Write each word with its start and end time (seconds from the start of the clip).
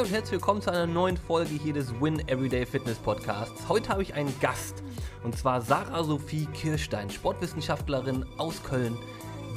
Und 0.00 0.10
herzlich 0.10 0.32
willkommen 0.32 0.62
zu 0.62 0.70
einer 0.70 0.86
neuen 0.86 1.18
Folge 1.18 1.50
hier 1.50 1.74
des 1.74 1.92
Win 2.00 2.26
Everyday 2.26 2.64
Fitness 2.64 2.96
Podcasts. 2.96 3.68
Heute 3.68 3.90
habe 3.90 4.02
ich 4.02 4.14
einen 4.14 4.32
Gast 4.40 4.82
und 5.24 5.36
zwar 5.36 5.60
Sarah 5.60 6.02
Sophie 6.02 6.46
Kirstein, 6.54 7.10
Sportwissenschaftlerin 7.10 8.24
aus 8.38 8.62
Köln, 8.62 8.96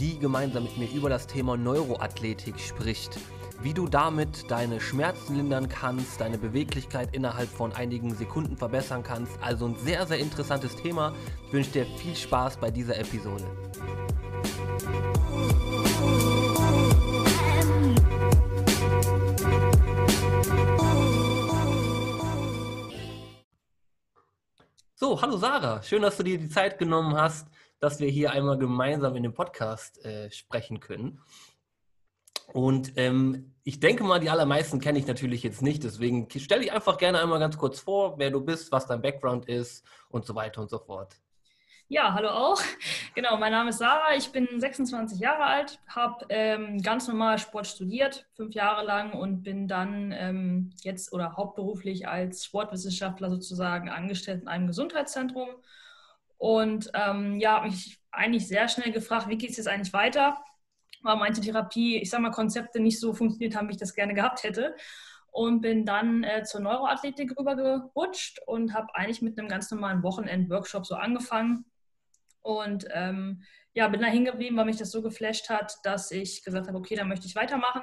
die 0.02 0.20
gemeinsam 0.20 0.64
mit 0.64 0.78
mir 0.78 0.92
über 0.92 1.10
das 1.10 1.28
Thema 1.28 1.56
Neuroathletik 1.56 2.60
spricht. 2.60 3.18
Wie 3.62 3.74
du 3.74 3.88
damit 3.88 4.52
deine 4.52 4.82
Schmerzen 4.82 5.38
lindern 5.38 5.70
kannst, 5.70 6.20
deine 6.20 6.38
Beweglichkeit 6.38 7.16
innerhalb 7.16 7.48
von 7.48 7.72
einigen 7.72 8.14
Sekunden 8.14 8.58
verbessern 8.58 9.02
kannst. 9.02 9.32
Also 9.40 9.68
ein 9.68 9.78
sehr, 9.78 10.06
sehr 10.06 10.20
interessantes 10.20 10.76
Thema. 10.76 11.14
Ich 11.48 11.54
wünsche 11.54 11.72
dir 11.72 11.86
viel 11.86 12.18
Spaß 12.18 12.58
bei 12.58 12.70
dieser 12.70 12.98
Episode. 13.00 13.46
So, 25.04 25.22
hallo 25.22 25.36
Sarah, 25.36 25.84
schön, 25.84 26.02
dass 26.02 26.16
du 26.16 26.24
dir 26.24 26.38
die 26.38 26.48
Zeit 26.48 26.78
genommen 26.78 27.18
hast, 27.18 27.50
dass 27.82 28.00
wir 28.00 28.08
hier 28.08 28.32
einmal 28.32 28.58
gemeinsam 28.58 29.18
in 29.18 29.24
dem 29.24 29.34
Podcast 29.34 30.02
äh, 30.06 30.32
sprechen 30.32 30.80
können. 30.80 31.20
Und 32.54 32.94
ähm, 32.96 33.54
ich 33.66 33.82
denke 33.82 34.06
mal, 34.06 34.22
die 34.22 34.30
allermeisten 34.30 34.80
kenne 34.80 34.98
ich 34.98 35.06
natürlich 35.06 35.44
jetzt 35.44 35.62
nicht, 35.62 35.84
deswegen 35.84 36.30
stelle 36.30 36.64
ich 36.64 36.72
einfach 36.72 36.98
gerne 36.98 37.20
einmal 37.20 37.40
ganz 37.40 37.58
kurz 37.58 37.82
vor, 37.82 38.18
wer 38.18 38.32
du 38.32 38.40
bist, 38.40 38.72
was 38.72 38.88
dein 38.88 39.02
Background 39.02 39.50
ist 39.50 39.86
und 40.08 40.26
so 40.26 40.36
weiter 40.36 40.62
und 40.62 40.70
so 40.70 40.80
fort. 40.80 41.20
Ja, 41.94 42.16
hallo 42.16 42.30
auch. 42.30 42.60
Genau, 43.16 43.38
mein 43.38 43.52
Name 43.52 43.70
ist 43.70 43.78
Sarah, 43.78 44.16
ich 44.18 44.32
bin 44.32 44.48
26 44.60 45.20
Jahre 45.20 45.44
alt, 45.44 45.80
habe 45.88 46.26
ähm, 46.30 46.82
ganz 46.82 47.08
normal 47.08 47.38
Sport 47.38 47.68
studiert, 47.68 48.26
fünf 48.36 48.56
Jahre 48.56 48.84
lang 48.84 49.14
und 49.14 49.44
bin 49.44 49.68
dann 49.68 50.12
ähm, 50.12 50.72
jetzt 50.82 51.14
oder 51.14 51.38
hauptberuflich 51.38 52.08
als 52.08 52.46
Sportwissenschaftler 52.46 53.30
sozusagen 53.30 53.90
angestellt 53.90 54.42
in 54.42 54.48
einem 54.48 54.66
Gesundheitszentrum. 54.66 55.48
Und 56.40 56.90
ähm, 56.96 57.40
ja, 57.40 57.58
habe 57.58 57.68
mich 57.68 58.00
eigentlich 58.12 58.48
sehr 58.48 58.68
schnell 58.68 58.92
gefragt, 58.92 59.30
wie 59.30 59.38
geht 59.38 59.52
es 59.52 59.58
jetzt 59.58 59.68
eigentlich 59.68 59.94
weiter? 59.94 60.44
Weil 61.04 61.18
manche 61.18 61.42
Therapie, 61.42 61.98
ich 62.02 62.10
sage 62.10 62.24
mal, 62.24 62.32
Konzepte 62.32 62.80
nicht 62.80 63.00
so 63.00 63.14
funktioniert 63.14 63.56
haben, 63.56 63.68
wie 63.68 63.74
ich 63.74 63.80
das 63.80 63.94
gerne 63.94 64.16
gehabt 64.16 64.42
hätte 64.42 64.76
und 65.30 65.62
bin 65.62 65.86
dann 65.86 66.24
äh, 66.24 66.42
zur 66.44 66.62
Neuroathletik 66.62 67.38
rübergerutscht 67.38 68.40
und 68.48 68.74
habe 68.74 68.96
eigentlich 68.96 69.22
mit 69.22 69.38
einem 69.38 69.50
ganz 69.50 69.70
normalen 69.70 70.02
Wochenend-Workshop 70.02 70.88
so 70.88 70.96
angefangen 70.96 71.66
und 72.44 72.86
ähm, 72.92 73.42
ja, 73.74 73.88
bin 73.88 74.02
da 74.02 74.08
hingeblieben, 74.08 74.58
weil 74.58 74.66
mich 74.66 74.78
das 74.78 74.92
so 74.92 75.02
geflasht 75.02 75.50
hat, 75.50 75.78
dass 75.84 76.12
ich 76.12 76.44
gesagt 76.44 76.68
habe, 76.68 76.78
okay, 76.78 76.96
da 76.96 77.06
möchte 77.06 77.26
ich 77.26 77.36
weitermachen. 77.36 77.82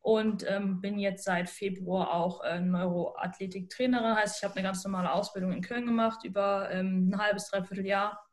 Und 0.00 0.48
ähm, 0.48 0.80
bin 0.80 0.98
jetzt 0.98 1.24
seit 1.24 1.50
Februar 1.50 2.14
auch 2.14 2.42
äh, 2.42 2.60
Neuroathletik-Trainerin. 2.60 4.16
Heißt, 4.16 4.38
ich 4.38 4.44
habe 4.44 4.54
eine 4.54 4.62
ganz 4.62 4.82
normale 4.84 5.12
Ausbildung 5.12 5.52
in 5.52 5.60
Köln 5.60 5.84
gemacht 5.84 6.24
über 6.24 6.70
ähm, 6.70 7.10
ein 7.10 7.18
halbes, 7.20 7.50
dreiviertel 7.50 7.84
Jahr. 7.84 8.24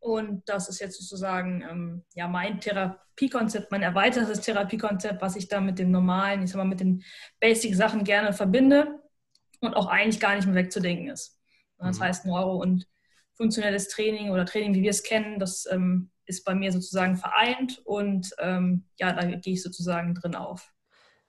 Und 0.00 0.46
das 0.48 0.68
ist 0.68 0.80
jetzt 0.80 1.00
sozusagen 1.00 1.62
ähm, 1.62 2.04
ja, 2.14 2.28
mein 2.28 2.60
Therapiekonzept, 2.60 3.70
mein 3.70 3.82
erweitertes 3.82 4.40
Therapiekonzept, 4.40 5.22
was 5.22 5.36
ich 5.36 5.48
da 5.48 5.60
mit 5.60 5.78
dem 5.78 5.90
normalen, 5.90 6.42
ich 6.42 6.50
sag 6.50 6.58
mal, 6.58 6.64
mit 6.64 6.80
den 6.80 7.02
Basic-Sachen 7.40 8.04
gerne 8.04 8.32
verbinde 8.32 9.00
und 9.60 9.74
auch 9.74 9.86
eigentlich 9.86 10.20
gar 10.20 10.34
nicht 10.34 10.46
mehr 10.46 10.56
wegzudenken 10.56 11.08
ist. 11.08 11.40
Das 11.78 11.98
mhm. 11.98 12.04
heißt, 12.04 12.26
Neuro- 12.26 12.60
und 12.60 12.86
funktionelles 13.38 13.88
Training 13.88 14.30
oder 14.30 14.44
Training, 14.44 14.74
wie 14.74 14.82
wir 14.82 14.90
es 14.90 15.02
kennen, 15.02 15.38
das 15.38 15.66
ähm, 15.70 16.10
ist 16.26 16.44
bei 16.44 16.54
mir 16.54 16.70
sozusagen 16.72 17.16
vereint 17.16 17.80
und 17.84 18.34
ähm, 18.38 18.84
ja, 18.98 19.12
da 19.12 19.24
gehe 19.24 19.54
ich 19.54 19.62
sozusagen 19.62 20.14
drin 20.14 20.34
auf. 20.34 20.74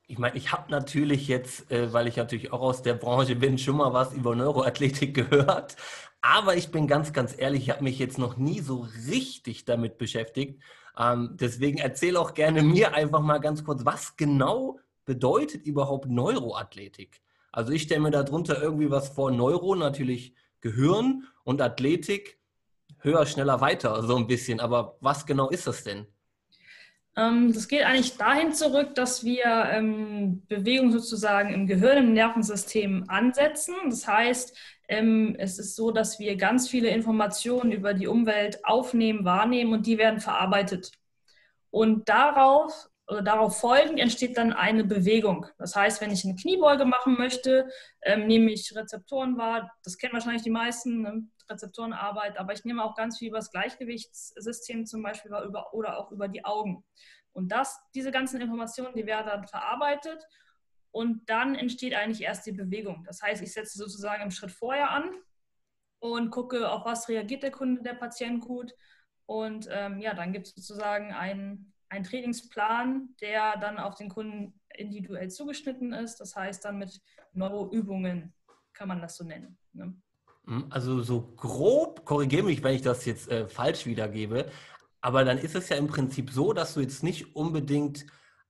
Ich 0.08 0.18
meine, 0.18 0.36
ich 0.36 0.52
habe 0.52 0.72
natürlich 0.72 1.28
jetzt, 1.28 1.72
äh, 1.72 1.94
weil 1.94 2.08
ich 2.08 2.18
natürlich 2.18 2.52
auch 2.52 2.62
aus 2.62 2.82
der 2.82 2.96
Branche 2.96 3.36
bin, 3.36 3.60
schon 3.60 3.78
mal 3.78 3.94
was 3.94 4.14
über 4.14 4.36
Neuroathletik 4.36 5.14
gehört. 5.30 5.76
Aber 6.22 6.58
ich 6.58 6.72
bin 6.72 6.88
ganz, 6.88 7.14
ganz 7.14 7.36
ehrlich, 7.38 7.64
ich 7.64 7.70
habe 7.70 7.84
mich 7.84 8.00
jetzt 8.00 8.18
noch 8.18 8.36
nie 8.36 8.60
so 8.60 8.88
richtig 9.08 9.66
damit 9.66 10.00
beschäftigt. 10.00 10.62
Ähm, 10.98 11.38
deswegen 11.40 11.78
erzähl 11.78 12.18
auch 12.18 12.34
gerne 12.34 12.64
mir 12.64 12.94
einfach 12.96 13.22
mal 13.22 13.38
ganz 13.38 13.64
kurz, 13.64 13.86
was 13.86 14.18
genau 14.18 14.80
bedeutet 15.06 15.66
überhaupt 15.66 16.10
Neuroathletik? 16.10 17.22
Also 17.52 17.72
ich 17.72 17.84
stelle 17.84 18.02
mir 18.02 18.12
darunter 18.12 18.62
irgendwie 18.62 18.92
was 18.92 19.10
vor. 19.10 19.32
Neuro 19.32 19.76
natürlich 19.76 20.34
Gehirn 20.62 21.28
und 21.44 21.62
Athletik 21.62 22.40
höher, 23.00 23.26
schneller, 23.26 23.62
weiter, 23.62 24.04
so 24.04 24.16
ein 24.16 24.28
bisschen. 24.28 24.60
Aber 24.60 24.98
was 25.00 25.26
genau 25.26 25.50
ist 25.50 25.68
das 25.68 25.84
denn? 25.84 26.06
Ähm, 27.16 27.54
das 27.54 27.68
geht 27.68 27.84
eigentlich 27.84 28.18
dahin 28.18 28.54
zurück, 28.54 28.96
dass 28.96 29.24
wir 29.24 29.46
ähm, 29.72 30.44
Bewegung 30.48 30.92
sozusagen 30.92 31.54
im 31.54 31.68
Gehirn, 31.68 31.98
im 31.98 32.14
Nervensystem 32.14 33.06
ansetzen. 33.08 33.76
Das 33.90 34.08
heißt, 34.08 34.58
ähm, 34.88 35.36
es 35.38 35.60
ist 35.60 35.76
so, 35.76 35.92
dass 35.92 36.20
wir 36.20 36.36
ganz 36.36 36.70
viele 36.70 36.90
Informationen 36.90 37.72
über 37.72 37.94
die 37.94 38.08
Umwelt 38.08 38.64
aufnehmen, 38.66 39.26
wahrnehmen 39.26 39.74
und 39.74 39.86
die 39.86 39.98
werden 39.98 40.20
verarbeitet. 40.20 40.92
Und 41.72 42.10
darauf 42.10 42.89
darauf 43.24 43.60
folgend 43.60 44.00
entsteht 44.00 44.38
dann 44.38 44.54
eine 44.54 44.84
Bewegung. 44.84 45.48
Das 45.58 45.76
heißt, 45.76 46.00
wenn 46.02 46.12
ich 46.12 46.24
eine 46.26 46.36
Kniebeuge 46.36 46.86
machen 46.86 47.18
möchte, 47.18 47.70
ähm, 48.04 48.28
nehme 48.28 48.52
ich 48.52 48.76
Rezeptoren 48.76 49.38
wahr. 49.38 49.72
Das 49.84 49.98
kennen 49.98 50.14
wahrscheinlich 50.14 50.44
die 50.44 50.52
meisten, 50.52 51.02
ne? 51.02 51.24
Rezeptorenarbeit, 51.50 52.38
aber 52.38 52.54
ich 52.54 52.64
nehme 52.64 52.84
auch 52.84 52.96
ganz 52.96 53.18
viel 53.18 53.30
über 53.30 53.40
das 53.40 53.52
Gleichgewichtssystem 53.52 54.86
zum 54.86 55.02
Beispiel 55.02 55.32
über, 55.32 55.74
oder 55.74 55.98
auch 55.98 56.12
über 56.12 56.28
die 56.28 56.46
Augen. 56.46 56.86
Und 57.32 57.52
das, 57.52 57.80
diese 57.96 58.12
ganzen 58.12 58.40
Informationen, 58.42 58.96
die 58.96 59.06
werden 59.06 59.28
dann 59.28 59.48
verarbeitet 59.48 60.24
und 60.92 61.30
dann 61.30 61.56
entsteht 61.56 61.94
eigentlich 61.94 62.22
erst 62.22 62.46
die 62.46 62.52
Bewegung. 62.52 63.04
Das 63.06 63.22
heißt, 63.22 63.42
ich 63.42 63.54
setze 63.54 63.78
sozusagen 63.78 64.24
im 64.24 64.32
Schritt 64.32 64.52
vorher 64.52 64.92
an 64.92 65.10
und 66.00 66.32
gucke, 66.32 66.70
auf 66.70 66.86
was 66.86 67.10
reagiert 67.10 67.44
der 67.44 67.52
Kunde, 67.52 67.82
der 67.82 67.94
Patient 67.94 68.42
gut. 68.42 68.74
Und 69.26 69.68
ähm, 69.72 70.00
ja, 70.00 70.14
dann 70.14 70.34
gibt 70.34 70.48
es 70.48 70.56
sozusagen 70.56 71.14
einen 71.14 71.74
ein 71.90 72.04
Trainingsplan, 72.04 73.16
der 73.20 73.58
dann 73.58 73.78
auf 73.78 73.96
den 73.96 74.10
Kunden 74.10 74.60
individuell 74.76 75.30
zugeschnitten 75.30 75.94
ist. 75.94 76.18
Das 76.18 76.36
heißt 76.36 76.64
dann 76.66 76.78
mit 76.78 77.02
Neuroübungen 77.34 78.34
kann 78.74 78.88
man 78.88 79.02
das 79.02 79.18
so 79.18 79.24
nennen. 79.24 79.58
Ne? 79.74 79.94
Hm, 80.46 80.68
also 80.70 81.02
so 81.02 81.34
grob, 81.36 82.06
korrigiere 82.06 82.44
mich, 82.44 82.64
wenn 82.64 82.76
ich 82.76 82.82
das 82.82 83.06
jetzt 83.06 83.30
äh, 83.30 83.48
falsch 83.48 83.86
wiedergebe, 83.86 84.50
aber 85.02 85.24
dann 85.26 85.38
ist 85.38 85.56
es 85.56 85.70
ja 85.70 85.78
im 85.78 85.88
Prinzip 85.88 86.32
so, 86.32 86.54
dass 86.54 86.74
du 86.74 86.82
jetzt 86.82 87.04
nicht 87.04 87.36
unbedingt 87.36 88.06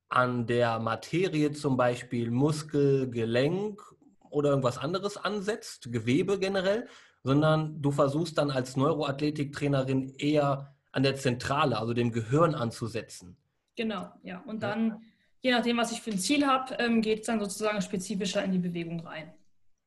an 0.09 0.47
der 0.47 0.79
Materie 0.79 1.51
zum 1.51 1.77
Beispiel 1.77 2.31
Muskel, 2.31 3.09
Gelenk 3.09 3.81
oder 4.29 4.49
irgendwas 4.49 4.77
anderes 4.77 5.17
ansetzt, 5.17 5.91
Gewebe 5.91 6.39
generell, 6.39 6.87
sondern 7.23 7.81
du 7.81 7.91
versuchst 7.91 8.37
dann 8.37 8.49
als 8.49 8.75
Neuroathletiktrainerin 8.75 10.15
eher 10.17 10.75
an 10.91 11.03
der 11.03 11.15
Zentrale, 11.15 11.77
also 11.77 11.93
dem 11.93 12.11
Gehirn 12.11 12.55
anzusetzen. 12.55 13.37
Genau, 13.75 14.11
ja. 14.23 14.43
Und 14.45 14.63
dann, 14.63 14.87
ja. 14.87 14.99
je 15.41 15.51
nachdem, 15.51 15.77
was 15.77 15.91
ich 15.91 16.01
für 16.01 16.11
ein 16.11 16.19
Ziel 16.19 16.45
habe, 16.45 16.75
ähm, 16.75 17.01
geht 17.01 17.21
es 17.21 17.27
dann 17.27 17.39
sozusagen 17.39 17.81
spezifischer 17.81 18.43
in 18.43 18.51
die 18.51 18.59
Bewegung 18.59 18.99
rein. 19.05 19.33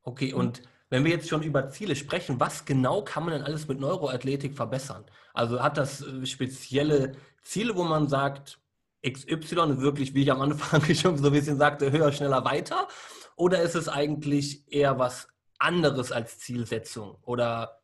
Okay, 0.03 0.33
und 0.33 0.63
wenn 0.91 1.05
wir 1.05 1.13
jetzt 1.13 1.29
schon 1.29 1.43
über 1.43 1.71
Ziele 1.71 1.97
sprechen, 1.97 2.39
was 2.39 2.65
genau 2.65 3.03
kann 3.03 3.25
man 3.25 3.35
denn 3.35 3.43
alles 3.43 3.67
mit 3.67 3.81
Neuroathletik 3.81 4.55
verbessern? 4.55 5.05
Also 5.33 5.63
hat 5.63 5.79
das 5.79 6.03
äh, 6.03 6.27
spezielle 6.27 7.13
Ziele, 7.43 7.75
wo 7.77 7.85
man 7.85 8.09
sagt, 8.09 8.59
XY 9.07 9.81
wirklich, 9.81 10.15
wie 10.15 10.23
ich 10.23 10.31
am 10.31 10.41
Anfang 10.41 10.83
schon 10.95 11.17
so 11.17 11.27
ein 11.27 11.33
bisschen 11.33 11.59
sagte, 11.59 11.91
höher, 11.91 12.13
schneller, 12.13 12.45
weiter? 12.45 12.89
Oder 13.37 13.63
ist 13.63 13.75
es 13.75 13.89
eigentlich 13.89 14.71
eher 14.73 14.99
was 14.99 15.29
anderes 15.59 16.13
als 16.13 16.39
Zielsetzung? 16.39 17.17
Oder 17.23 17.82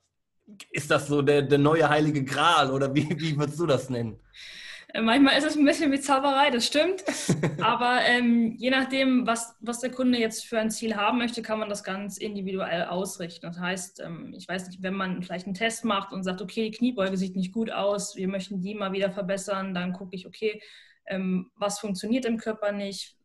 ist 0.70 0.90
das 0.90 1.06
so 1.08 1.22
der, 1.22 1.42
der 1.42 1.58
neue 1.58 1.88
heilige 1.88 2.24
Gral 2.24 2.70
oder 2.70 2.94
wie, 2.94 3.08
wie 3.18 3.36
würdest 3.36 3.60
du 3.60 3.66
das 3.66 3.90
nennen? 3.90 4.18
Äh, 4.94 5.02
manchmal 5.02 5.36
ist 5.36 5.44
es 5.44 5.56
ein 5.56 5.64
bisschen 5.64 5.92
wie 5.92 6.00
Zauberei, 6.00 6.50
das 6.50 6.66
stimmt. 6.66 7.04
Aber 7.60 8.00
ähm, 8.06 8.56
je 8.58 8.70
nachdem, 8.70 9.26
was, 9.26 9.54
was 9.60 9.80
der 9.80 9.90
Kunde 9.90 10.18
jetzt 10.18 10.46
für 10.46 10.58
ein 10.58 10.70
Ziel 10.70 10.96
haben 10.96 11.18
möchte, 11.18 11.42
kann 11.42 11.58
man 11.58 11.68
das 11.68 11.84
ganz 11.84 12.16
individuell 12.16 12.84
ausrichten. 12.84 13.46
Das 13.46 13.58
heißt, 13.58 14.00
ähm, 14.00 14.34
ich 14.36 14.48
weiß 14.48 14.68
nicht, 14.68 14.82
wenn 14.82 14.94
man 14.94 15.22
vielleicht 15.22 15.46
einen 15.46 15.54
Test 15.54 15.84
macht 15.84 16.12
und 16.12 16.24
sagt, 16.24 16.40
okay, 16.40 16.70
die 16.70 16.76
Kniebeuge 16.76 17.16
sieht 17.16 17.36
nicht 17.36 17.52
gut 17.52 17.70
aus, 17.70 18.16
wir 18.16 18.28
möchten 18.28 18.60
die 18.60 18.74
mal 18.74 18.92
wieder 18.92 19.10
verbessern, 19.10 19.74
dann 19.74 19.92
gucke 19.92 20.16
ich, 20.16 20.26
okay, 20.26 20.60
ähm, 21.06 21.50
was 21.56 21.78
funktioniert 21.78 22.24
im 22.24 22.38
Körper 22.38 22.72
nicht, 22.72 23.17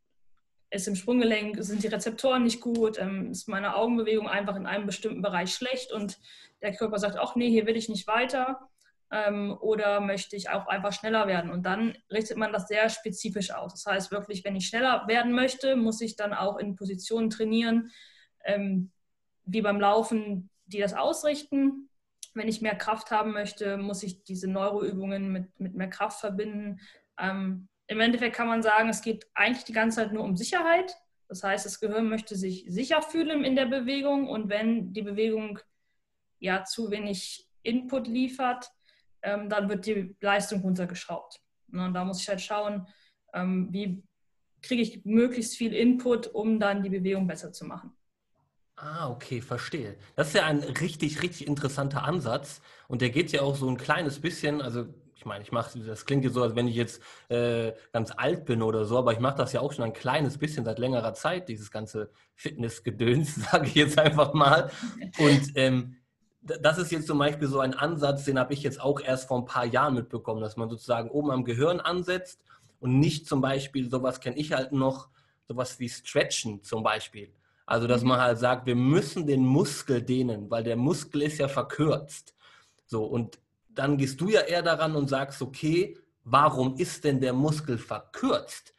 ist 0.74 0.88
im 0.88 0.96
Sprunggelenk, 0.96 1.58
sind 1.60 1.84
die 1.84 1.88
Rezeptoren 1.88 2.44
nicht 2.44 2.60
gut, 2.60 2.98
ähm, 3.00 3.32
ist 3.32 3.48
meine 3.48 3.76
Augenbewegung 3.76 4.28
einfach 4.28 4.56
in 4.56 4.66
einem 4.66 4.88
bestimmten 4.88 5.22
Bereich 5.22 5.54
schlecht 5.54 5.92
und 5.92 6.20
der 6.62 6.74
Körper 6.74 6.98
sagt, 6.98 7.18
ach 7.18 7.36
nee, 7.36 7.50
hier 7.50 7.68
will 7.68 7.78
ich 7.78 7.90
nicht 7.90 8.08
weiter 8.08 8.70
ähm, 9.12 9.56
oder 9.60 10.00
möchte 10.00 10.36
ich 10.36 10.50
auch 10.50 10.66
einfach 10.68 10.92
schneller 10.92 11.28
werden. 11.28 11.52
Und 11.52 11.64
dann 11.66 11.96
richtet 12.12 12.38
man 12.38 12.52
das 12.52 12.68
sehr 12.68 12.90
spezifisch 12.90 13.52
aus. 13.52 13.74
Das 13.74 13.86
heißt 13.86 14.12
wirklich, 14.12 14.44
wenn 14.44 14.56
ich 14.56 14.68
schneller 14.68 15.08
werden 15.08 15.34
möchte, 15.34 15.76
muss 15.76 16.02
ich 16.02 16.16
dann 16.16 16.34
auch 16.34 16.58
in 16.58 16.76
Positionen 16.76 17.30
trainieren, 17.30 17.92
ähm, 18.44 18.92
wie 19.46 19.62
beim 19.62 19.80
Laufen, 19.80 20.50
die 20.66 20.80
das 20.80 20.96
ausrichten. 20.96 21.90
Wenn 22.34 22.48
ich 22.48 22.62
mehr 22.62 22.76
Kraft 22.76 23.12
haben 23.12 23.34
möchte, 23.34 23.78
muss 23.78 24.02
ich 24.02 24.24
diese 24.24 24.50
Neuroübungen 24.50 25.32
mit, 25.32 25.60
mit 25.60 25.76
mehr 25.76 25.90
Kraft 25.90 26.20
verbinden. 26.20 26.80
Ähm, 27.20 27.68
Im 27.88 28.00
Endeffekt 28.00 28.36
kann 28.36 28.48
man 28.48 28.64
sagen, 28.64 28.90
es 28.90 29.02
geht 29.02 29.28
eigentlich 29.34 29.66
die 29.66 29.74
ganze 29.74 29.98
Zeit 29.98 30.14
nur 30.14 30.24
um 30.24 30.36
Sicherheit. 30.36 30.96
Das 31.28 31.44
heißt, 31.44 31.66
das 31.66 31.80
Gehirn 31.80 32.10
möchte 32.10 32.36
sich 32.36 32.66
sicher 32.68 33.02
fühlen 33.02 33.44
in 33.44 33.56
der 33.56 33.66
Bewegung 33.66 34.28
und 34.28 34.50
wenn 34.50 34.94
die 34.94 35.02
Bewegung 35.02 35.60
ja 36.40 36.64
zu 36.64 36.92
wenig 36.92 37.50
Input 37.64 38.08
liefert, 38.08 38.70
ähm, 39.22 39.50
dann 39.50 39.70
wird 39.70 39.86
die 39.86 40.16
Leistung 40.22 40.62
runtergeschraubt. 40.62 41.40
Und 41.72 41.94
da 41.94 42.06
muss 42.06 42.22
ich 42.22 42.30
halt 42.30 42.42
schauen, 42.42 42.88
ähm, 43.34 43.70
wie 43.72 44.04
kriege 44.62 44.82
ich 44.82 45.06
möglichst 45.06 45.56
viel 45.56 45.74
Input, 45.74 46.28
um 46.28 46.60
dann 46.60 46.84
die 46.84 46.90
Bewegung 46.90 47.28
besser 47.28 47.52
zu 47.52 47.66
machen. 47.66 47.96
Ah, 48.76 49.10
okay, 49.10 49.42
verstehe. 49.42 49.98
Das 50.16 50.28
ist 50.30 50.36
ja 50.36 50.46
ein 50.46 50.60
richtig, 50.60 51.22
richtig 51.22 51.48
interessanter 51.48 52.04
Ansatz. 52.04 52.62
Und 52.88 53.02
der 53.02 53.12
geht 53.12 53.32
ja 53.32 53.42
auch 53.42 53.56
so 53.56 53.70
ein 53.70 53.78
kleines 53.78 54.20
bisschen, 54.20 54.62
also 54.62 54.94
ich 55.16 55.26
meine, 55.26 55.44
ich 55.44 55.52
mache, 55.52 55.80
das 55.80 56.06
klingt 56.06 56.24
jetzt 56.24 56.34
so, 56.34 56.44
als 56.44 56.56
wenn 56.56 56.68
ich 56.68 56.76
jetzt 56.76 57.02
äh, 57.30 57.74
ganz 57.92 58.12
alt 58.16 58.46
bin 58.46 58.62
oder 58.62 58.86
so, 58.86 58.98
aber 58.98 59.14
ich 59.14 59.20
mache 59.20 59.38
das 59.38 59.54
ja 59.54 59.62
auch 59.62 59.74
schon 59.74 59.86
ein 59.86 59.94
kleines 59.94 60.38
bisschen 60.38 60.66
seit 60.66 60.80
längerer 60.80 61.14
Zeit, 61.14 61.50
dieses 61.50 61.72
ganze 61.72 62.10
Fitnessgedöns, 62.36 63.36
sage 63.52 63.68
ich 63.68 63.76
jetzt 63.76 63.98
einfach 63.98 64.34
mal. 64.34 64.72
Und 65.20 65.52
ähm, 65.56 65.98
das 66.42 66.78
ist 66.78 66.92
jetzt 66.92 67.08
zum 67.08 67.20
Beispiel 67.20 67.48
so 67.48 67.60
ein 67.60 67.74
Ansatz, 67.74 68.26
den 68.26 68.38
habe 68.38 68.54
ich 68.54 68.64
jetzt 68.64 68.82
auch 68.82 69.00
erst 69.00 69.28
vor 69.28 69.38
ein 69.38 69.46
paar 69.46 69.66
Jahren 69.66 69.94
mitbekommen, 69.94 70.42
dass 70.42 70.58
man 70.58 70.70
sozusagen 70.70 71.10
oben 71.10 71.32
am 71.32 71.46
Gehirn 71.46 71.80
ansetzt 71.80 72.42
und 72.80 73.00
nicht 73.00 73.28
zum 73.28 73.40
Beispiel, 73.40 73.90
sowas 73.90 74.20
kenne 74.20 74.36
ich 74.38 74.52
halt 74.52 74.74
noch, 74.74 75.08
sowas 75.48 75.80
wie 75.80 75.88
Stretchen 75.88 76.64
zum 76.64 76.84
Beispiel. 76.84 77.32
Also, 77.66 77.88
dass 77.88 78.04
man 78.04 78.20
halt 78.20 78.40
sagt, 78.40 78.66
wir 78.66 78.76
müssen 78.76 79.26
den 79.26 79.46
Muskel 79.46 80.02
dehnen, 80.02 80.52
weil 80.52 80.64
der 80.64 80.76
Muskel 80.76 81.22
ist 81.22 81.38
ja 81.38 81.48
verkürzt. 81.48 82.36
So, 82.86 83.06
und 83.06 83.40
dann 83.76 83.98
gehst 83.98 84.22
du 84.22 84.30
ja 84.30 84.42
eher 84.42 84.62
daran 84.62 84.96
und 84.96 85.08
sagst, 85.10 85.42
okay, 85.42 85.98
warum 86.24 86.76
ist 86.78 87.04
denn 87.04 87.20
der 87.20 87.34
Muskel 87.34 87.78
verkürzt? 87.78 88.74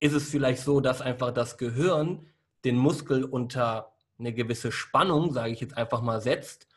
Ist 0.00 0.12
es 0.12 0.28
vielleicht 0.28 0.62
so, 0.62 0.80
dass 0.80 1.00
einfach 1.00 1.32
das 1.32 1.56
Gehirn 1.58 2.26
den 2.64 2.76
Muskel 2.76 3.24
unter 3.24 3.92
eine 4.18 4.32
gewisse 4.32 4.72
Spannung, 4.72 5.32
sage 5.32 5.52
ich 5.52 5.60
jetzt 5.60 5.76
einfach 5.76 6.02
mal, 6.02 6.20
setzt? 6.20 6.68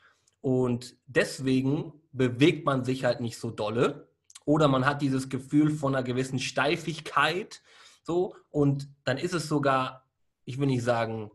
Und 0.42 0.96
deswegen 1.06 1.94
bewegt 2.12 2.66
man 2.66 2.84
sich 2.84 3.06
halt 3.06 3.19
nicht 3.19 3.38
so 3.38 3.52
dolle. 3.52 4.08
Oder 4.46 4.68
man 4.68 4.86
hat 4.86 5.02
dieses 5.02 5.30
Gefühl 5.30 5.69
von 5.72 5.94
einer 5.94 6.04
gewissen 6.04 6.40
Steifigkeit 6.40 7.62
so. 8.04 8.36
Und 8.50 8.88
dann 9.04 9.18
ist 9.18 9.34
es 9.34 9.48
sogar, 9.48 10.06
ich 10.46 10.58
will 10.58 10.68
nicht 10.68 10.84
sagen, 10.84 11.31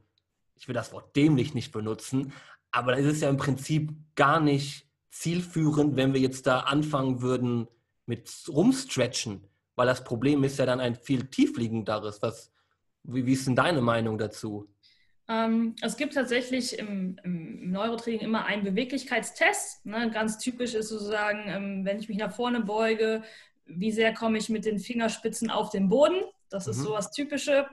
ich 0.55 0.67
will 0.69 0.75
das 0.75 0.93
Wort 0.93 1.14
dämlich 1.14 1.55
nicht 1.55 1.73
benutzen, 1.73 2.32
aber 2.70 2.93
dann 2.93 3.02
ist 3.02 3.17
es 3.17 3.20
ja 3.20 3.29
im 3.29 3.37
Prinzip 3.37 3.93
gar 4.14 4.40
nicht 4.40 4.88
zielführend, 5.12 5.94
wenn 5.96 6.14
wir 6.14 6.20
jetzt 6.20 6.46
da 6.46 6.60
anfangen 6.60 7.22
würden 7.22 7.68
mit 8.06 8.30
rumstretchen, 8.48 9.46
weil 9.76 9.86
das 9.86 10.02
Problem 10.02 10.42
ist 10.42 10.58
ja 10.58 10.66
dann 10.66 10.80
ein 10.80 10.96
viel 10.96 11.26
tiefliegenderes. 11.26 12.20
Was, 12.22 12.50
wie, 13.04 13.24
wie 13.26 13.34
ist 13.34 13.46
denn 13.46 13.54
deine 13.54 13.82
Meinung 13.82 14.18
dazu? 14.18 14.68
Ähm, 15.28 15.76
es 15.82 15.96
gibt 15.96 16.14
tatsächlich 16.14 16.78
im, 16.78 17.18
im 17.22 17.70
Neurotraining 17.70 18.20
immer 18.20 18.46
einen 18.46 18.64
Beweglichkeitstest. 18.64 19.86
Ne? 19.86 20.10
Ganz 20.10 20.38
typisch 20.38 20.74
ist 20.74 20.88
sozusagen, 20.88 21.44
ähm, 21.46 21.84
wenn 21.84 22.00
ich 22.00 22.08
mich 22.08 22.18
nach 22.18 22.34
vorne 22.34 22.60
beuge, 22.60 23.22
wie 23.66 23.92
sehr 23.92 24.12
komme 24.14 24.38
ich 24.38 24.48
mit 24.48 24.64
den 24.64 24.78
Fingerspitzen 24.78 25.50
auf 25.50 25.70
den 25.70 25.88
Boden. 25.88 26.22
Das 26.48 26.66
mhm. 26.66 26.72
ist 26.72 26.78
so 26.78 26.92
was 26.92 27.12
Typische. 27.12 27.66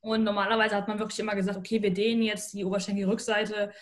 Und 0.00 0.22
normalerweise 0.22 0.76
hat 0.76 0.88
man 0.88 0.98
wirklich 0.98 1.18
immer 1.18 1.34
gesagt, 1.34 1.58
okay, 1.58 1.82
wir 1.82 1.92
dehnen 1.92 2.22
jetzt 2.22 2.54
die 2.54 2.64
Oberschenkelrückseite, 2.64 3.72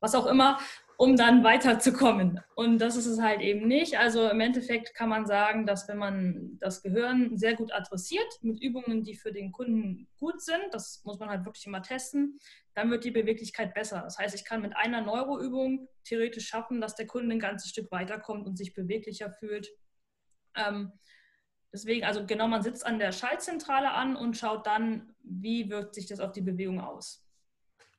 was 0.00 0.14
auch 0.14 0.26
immer 0.26 0.58
um 0.98 1.16
dann 1.16 1.44
weiterzukommen. 1.44 2.40
Und 2.54 2.78
das 2.78 2.96
ist 2.96 3.06
es 3.06 3.20
halt 3.20 3.40
eben 3.42 3.68
nicht. 3.68 3.98
Also 3.98 4.28
im 4.28 4.40
Endeffekt 4.40 4.94
kann 4.94 5.08
man 5.08 5.26
sagen, 5.26 5.66
dass 5.66 5.88
wenn 5.88 5.98
man 5.98 6.58
das 6.58 6.82
Gehirn 6.82 7.36
sehr 7.36 7.54
gut 7.54 7.72
adressiert 7.72 8.26
mit 8.40 8.62
Übungen, 8.62 9.04
die 9.04 9.14
für 9.14 9.32
den 9.32 9.52
Kunden 9.52 10.08
gut 10.18 10.40
sind, 10.40 10.62
das 10.72 11.02
muss 11.04 11.18
man 11.18 11.28
halt 11.28 11.44
wirklich 11.44 11.66
immer 11.66 11.82
testen, 11.82 12.38
dann 12.74 12.90
wird 12.90 13.04
die 13.04 13.10
Beweglichkeit 13.10 13.74
besser. 13.74 14.00
Das 14.02 14.18
heißt, 14.18 14.34
ich 14.34 14.44
kann 14.44 14.62
mit 14.62 14.76
einer 14.76 15.02
Neuroübung 15.02 15.88
theoretisch 16.04 16.48
schaffen, 16.48 16.80
dass 16.80 16.94
der 16.94 17.06
Kunde 17.06 17.34
ein 17.34 17.40
ganzes 17.40 17.70
Stück 17.70 17.90
weiterkommt 17.90 18.46
und 18.46 18.56
sich 18.56 18.72
beweglicher 18.72 19.30
fühlt. 19.30 19.68
Ähm, 20.56 20.92
deswegen, 21.72 22.06
also 22.06 22.24
genau, 22.26 22.48
man 22.48 22.62
sitzt 22.62 22.86
an 22.86 22.98
der 22.98 23.12
Schaltzentrale 23.12 23.90
an 23.90 24.16
und 24.16 24.36
schaut 24.36 24.66
dann, 24.66 25.14
wie 25.22 25.68
wirkt 25.68 25.94
sich 25.94 26.06
das 26.06 26.20
auf 26.20 26.32
die 26.32 26.40
Bewegung 26.40 26.80
aus. 26.80 27.25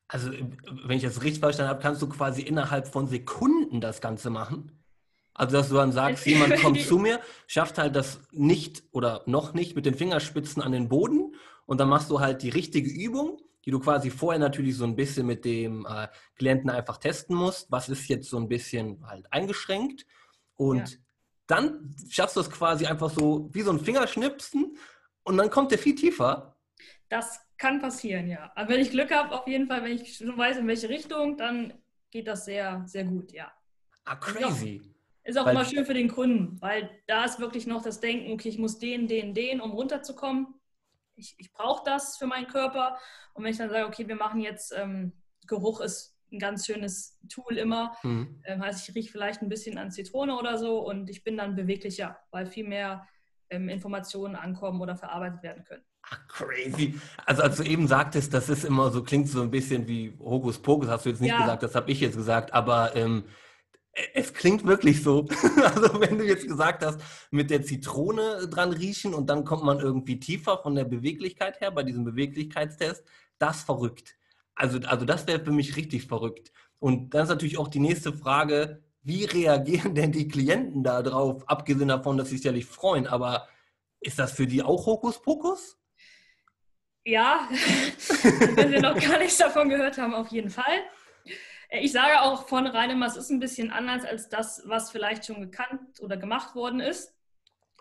Also, 0.07 0.31
wenn 0.31 0.98
ich 0.98 1.04
das 1.04 1.21
richtig 1.21 1.42
verstanden 1.42 1.69
habe, 1.69 1.81
kannst 1.81 2.01
du 2.01 2.07
quasi 2.07 2.42
innerhalb 2.42 2.88
von 2.88 3.07
Sekunden 3.07 3.81
das 3.81 4.00
Ganze 4.00 4.30
machen. 4.30 4.71
Also, 5.33 5.57
dass 5.57 5.69
du 5.69 5.75
dann 5.75 5.92
sagst, 5.92 6.25
jemand 6.25 6.56
kommt 6.62 6.81
zu 6.88 6.98
mir, 6.98 7.19
schafft 7.45 7.77
halt 7.77 7.95
das 7.95 8.19
nicht 8.31 8.83
oder 8.92 9.24
noch 9.25 9.54
nicht 9.54 9.75
mit 9.75 9.86
den 9.86 9.95
Fingerspitzen 9.95 10.62
an 10.62 10.71
den 10.71 10.89
Boden 10.89 11.36
und 11.65 11.80
dann 11.80 11.89
machst 11.89 12.09
du 12.09 12.19
halt 12.19 12.42
die 12.42 12.50
richtige 12.50 12.89
Übung, 12.89 13.39
die 13.65 13.71
du 13.71 13.80
quasi 13.80 14.09
vorher 14.09 14.39
natürlich 14.39 14.77
so 14.77 14.86
ein 14.86 14.95
bisschen 14.95 15.27
mit 15.27 15.44
dem 15.44 15.86
äh, 15.86 16.07
Klienten 16.38 16.69
einfach 16.69 16.98
testen 16.98 17.36
musst. 17.36 17.69
Was 17.69 17.89
ist 17.89 18.07
jetzt 18.07 18.30
so 18.30 18.38
ein 18.38 18.48
bisschen 18.48 19.06
halt 19.06 19.31
eingeschränkt? 19.31 20.06
Und 20.56 20.89
ja. 20.89 20.98
dann 21.48 21.94
schaffst 22.09 22.38
du 22.38 22.39
es 22.39 22.50
quasi 22.50 22.86
einfach 22.86 23.09
so 23.09 23.50
wie 23.51 23.62
so 23.62 23.71
ein 23.71 23.80
Fingerschnipsen 23.80 24.77
und 25.24 25.38
dann 25.38 25.50
kommt 25.50 25.71
der 25.71 25.80
viel 25.80 25.95
tiefer. 25.95 26.56
Das 27.09 27.42
kann 27.57 27.80
passieren, 27.80 28.27
ja. 28.27 28.51
Aber 28.56 28.69
wenn 28.69 28.80
ich 28.80 28.92
Glück 28.92 29.12
habe, 29.12 29.33
auf 29.33 29.48
jeden 29.48 29.68
Fall, 29.68 29.83
wenn 29.83 29.94
ich 29.94 30.18
schon 30.18 30.38
weiß, 30.38 30.57
in 30.57 30.68
welche 30.68 30.89
Richtung, 30.89 31.38
dann 31.38 31.74
geht 32.12 32.27
das 32.27 32.45
sehr, 32.45 32.83
sehr 32.86 33.04
gut, 33.04 33.31
ja. 33.31 33.51
Ah, 34.06 34.15
crazy. 34.15 34.81
Ist 35.24 35.38
auch, 35.38 35.42
ist 35.42 35.48
auch 35.48 35.51
immer 35.51 35.65
schön 35.65 35.86
für 35.86 35.94
den 35.94 36.07
Kunden, 36.07 36.62
weil 36.62 36.89
da 37.07 37.25
ist 37.25 37.39
wirklich 37.39 37.68
noch 37.68 37.81
das 37.81 38.00
Denken, 38.00 38.31
okay, 38.31 38.50
ich 38.50 38.57
muss 38.57 38.80
den, 38.80 39.07
den, 39.07 39.33
den, 39.33 39.59
um 39.59 39.71
runterzukommen. 39.71 40.54
Ich, 41.15 41.36
ich 41.38 41.51
brauche 41.51 41.83
das 41.83 42.18
für 42.18 42.27
meinen 42.27 42.48
Körper. 42.48 42.98
Und 43.33 43.44
wenn 43.44 43.51
ich 43.51 43.57
dann 43.57 43.69
sage, 43.69 43.88
okay, 43.88 44.07
wir 44.07 44.15
machen 44.15 44.39
jetzt, 44.39 44.74
ähm, 44.75 45.13
Geruch 45.45 45.81
ist 45.81 46.15
ein 46.31 46.39
ganz 46.39 46.65
schönes 46.65 47.18
Tool 47.30 47.57
immer. 47.57 47.95
Mhm. 48.04 48.42
Ähm, 48.45 48.62
heißt, 48.62 48.88
ich 48.88 48.95
rieche 48.95 49.12
vielleicht 49.12 49.42
ein 49.42 49.50
bisschen 49.50 49.77
an 49.77 49.92
Zitrone 49.92 50.38
oder 50.38 50.57
so 50.57 50.80
und 50.80 51.09
ich 51.09 51.24
bin 51.24 51.38
dann 51.38 51.56
beweglicher, 51.56 52.18
weil 52.31 52.45
viel 52.45 52.68
mehr 52.68 53.07
ähm, 53.50 53.69
Informationen 53.69 54.36
ankommen 54.36 54.81
oder 54.81 54.95
verarbeitet 54.95 55.44
werden 55.44 55.63
können. 55.63 55.83
Ach, 56.09 56.27
crazy. 56.27 57.00
Also 57.25 57.44
als 57.44 57.57
du 57.57 57.63
eben 57.63 57.88
sagtest, 57.88 58.33
das 58.33 58.50
ist 58.50 58.63
immer 58.63 58.92
so, 58.92 59.04
klingt 59.04 59.27
so 59.27 59.42
ein 59.42 59.51
bisschen 59.51 59.88
wie 59.88 60.13
Hokuspokus, 60.19 60.88
hast 60.88 61.06
du 61.06 61.09
jetzt 61.09 61.21
nicht 61.21 61.31
ja. 61.31 61.39
gesagt, 61.39 61.63
das 61.63 61.75
habe 61.75 61.92
ich 61.92 62.00
jetzt 62.00 62.15
gesagt, 62.15 62.54
aber 62.54 62.95
ähm, 62.95 63.24
es 64.14 64.33
klingt 64.33 64.66
wirklich 64.66 65.04
so. 65.04 65.28
also 65.64 65.99
wenn 65.99 66.18
du 66.18 66.26
jetzt 66.26 66.47
gesagt 66.47 66.85
hast, 66.85 67.02
mit 67.31 67.49
der 67.49 67.64
Zitrone 67.64 68.47
dran 68.47 68.71
riechen 68.71 69.14
und 69.14 69.30
dann 69.30 69.44
kommt 69.44 69.64
man 69.64 69.80
irgendwie 69.80 70.19
tiefer 70.19 70.59
von 70.59 70.76
der 70.76 70.85
Beweglichkeit 70.85 71.59
her 71.61 71.71
bei 71.71 71.83
diesem 71.83 72.06
Beweglichkeitstest, 72.06 73.04
das 73.40 73.64
verrückt. 73.64 74.16
Also, 74.56 74.80
also 74.80 75.06
das 75.06 75.28
wäre 75.28 75.44
für 75.44 75.52
mich 75.52 75.76
richtig 75.76 76.07
verrückt. 76.07 76.52
Und 76.80 77.14
dann 77.14 77.23
ist 77.23 77.30
natürlich 77.30 77.57
auch 77.57 77.68
die 77.68 77.80
nächste 77.80 78.14
Frage, 78.14 78.83
wie 79.02 79.26
reagieren 79.26 79.95
denn 79.95 80.11
die 80.11 80.28
Klienten 80.28 80.83
da 80.83 81.02
drauf? 81.02 81.47
Abgesehen 81.49 81.90
davon, 81.90 82.18
dass 82.18 82.30
sie 82.30 82.37
sich 82.37 82.45
ja 82.45 82.52
nicht 82.52 82.69
freuen, 82.69 83.07
aber 83.07 83.47
ist 83.99 84.19
das 84.19 84.31
für 84.31 84.47
die 84.47 84.64
auch 84.64 84.85
Hokuspokus? 84.85 85.78
Ja, 87.07 87.47
wenn 88.56 88.69
Sie 88.69 88.80
noch 88.80 88.99
gar 88.99 89.18
nichts 89.18 89.37
davon 89.37 89.69
gehört 89.69 89.97
haben, 89.97 90.14
auf 90.14 90.28
jeden 90.28 90.49
Fall. 90.49 90.83
Äh, 91.69 91.80
ich 91.80 91.94
sage 91.94 92.21
auch 92.21 92.49
von 92.49 92.68
reinem, 92.68 93.02
es 93.02 93.16
ist 93.16 93.30
ein 93.30 93.40
bisschen 93.40 93.71
anders 93.71 94.04
als 94.04 94.28
das, 94.28 94.64
was 94.66 94.92
vielleicht 94.92 95.26
schon 95.26 95.40
gekannt 95.40 96.02
oder 96.02 96.18
gemacht 96.18 96.54
worden 96.54 96.81
ist. 96.81 97.16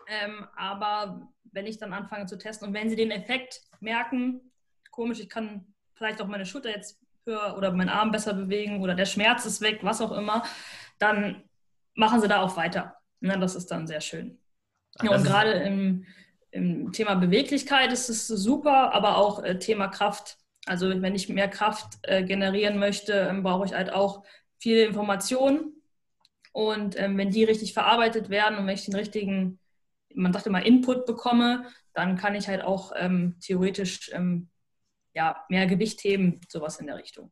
Ähm, 0.07 0.47
aber 0.55 1.27
wenn 1.43 1.67
ich 1.67 1.77
dann 1.77 1.91
anfange 1.91 2.25
zu 2.27 2.37
testen 2.37 2.69
und 2.69 2.73
wenn 2.73 2.89
Sie 2.89 2.95
den 2.95 3.11
Effekt 3.11 3.59
merken, 3.81 4.49
komisch, 4.91 5.19
ich 5.19 5.27
kann 5.27 5.73
vielleicht 5.95 6.21
auch 6.21 6.27
meine 6.27 6.45
Schulter 6.45 6.69
jetzt 6.69 6.97
höher 7.25 7.57
oder 7.57 7.73
meinen 7.73 7.89
Arm 7.89 8.11
besser 8.11 8.33
bewegen 8.33 8.81
oder 8.81 8.95
der 8.95 9.05
Schmerz 9.05 9.45
ist 9.45 9.59
weg, 9.59 9.79
was 9.81 9.99
auch 9.99 10.13
immer, 10.13 10.45
dann 10.99 11.43
machen 11.95 12.21
Sie 12.21 12.29
da 12.29 12.39
auch 12.39 12.55
weiter. 12.55 12.95
Ja, 13.19 13.35
das 13.35 13.55
ist 13.55 13.71
dann 13.71 13.87
sehr 13.87 13.99
schön. 13.99 14.39
Ja, 15.01 15.11
und 15.11 15.25
gerade 15.25 15.51
im, 15.51 16.05
im 16.51 16.91
Thema 16.91 17.15
Beweglichkeit 17.15 17.91
ist 17.91 18.09
es 18.09 18.27
super, 18.27 18.93
aber 18.93 19.17
auch 19.17 19.43
äh, 19.43 19.59
Thema 19.59 19.87
Kraft. 19.87 20.37
Also 20.65 20.89
wenn 20.89 21.15
ich 21.15 21.29
mehr 21.29 21.47
Kraft 21.47 21.99
äh, 22.03 22.23
generieren 22.23 22.77
möchte, 22.79 23.13
ähm, 23.13 23.43
brauche 23.43 23.65
ich 23.65 23.73
halt 23.73 23.91
auch 23.91 24.23
viele 24.57 24.85
Informationen. 24.85 25.73
Und 26.51 26.99
ähm, 26.99 27.17
wenn 27.17 27.29
die 27.29 27.43
richtig 27.43 27.73
verarbeitet 27.73 28.29
werden 28.29 28.57
und 28.57 28.67
wenn 28.67 28.73
ich 28.73 28.85
den 28.85 28.95
richtigen, 28.95 29.59
man 30.13 30.33
sagt 30.33 30.47
immer 30.47 30.65
Input 30.65 31.05
bekomme, 31.05 31.65
dann 31.93 32.17
kann 32.17 32.35
ich 32.35 32.47
halt 32.47 32.63
auch 32.63 32.91
ähm, 32.95 33.35
theoretisch 33.39 34.11
ähm, 34.13 34.49
ja, 35.13 35.45
mehr 35.49 35.67
Gewicht 35.67 36.03
heben, 36.03 36.41
sowas 36.47 36.79
in 36.79 36.87
der 36.87 36.97
Richtung. 36.97 37.31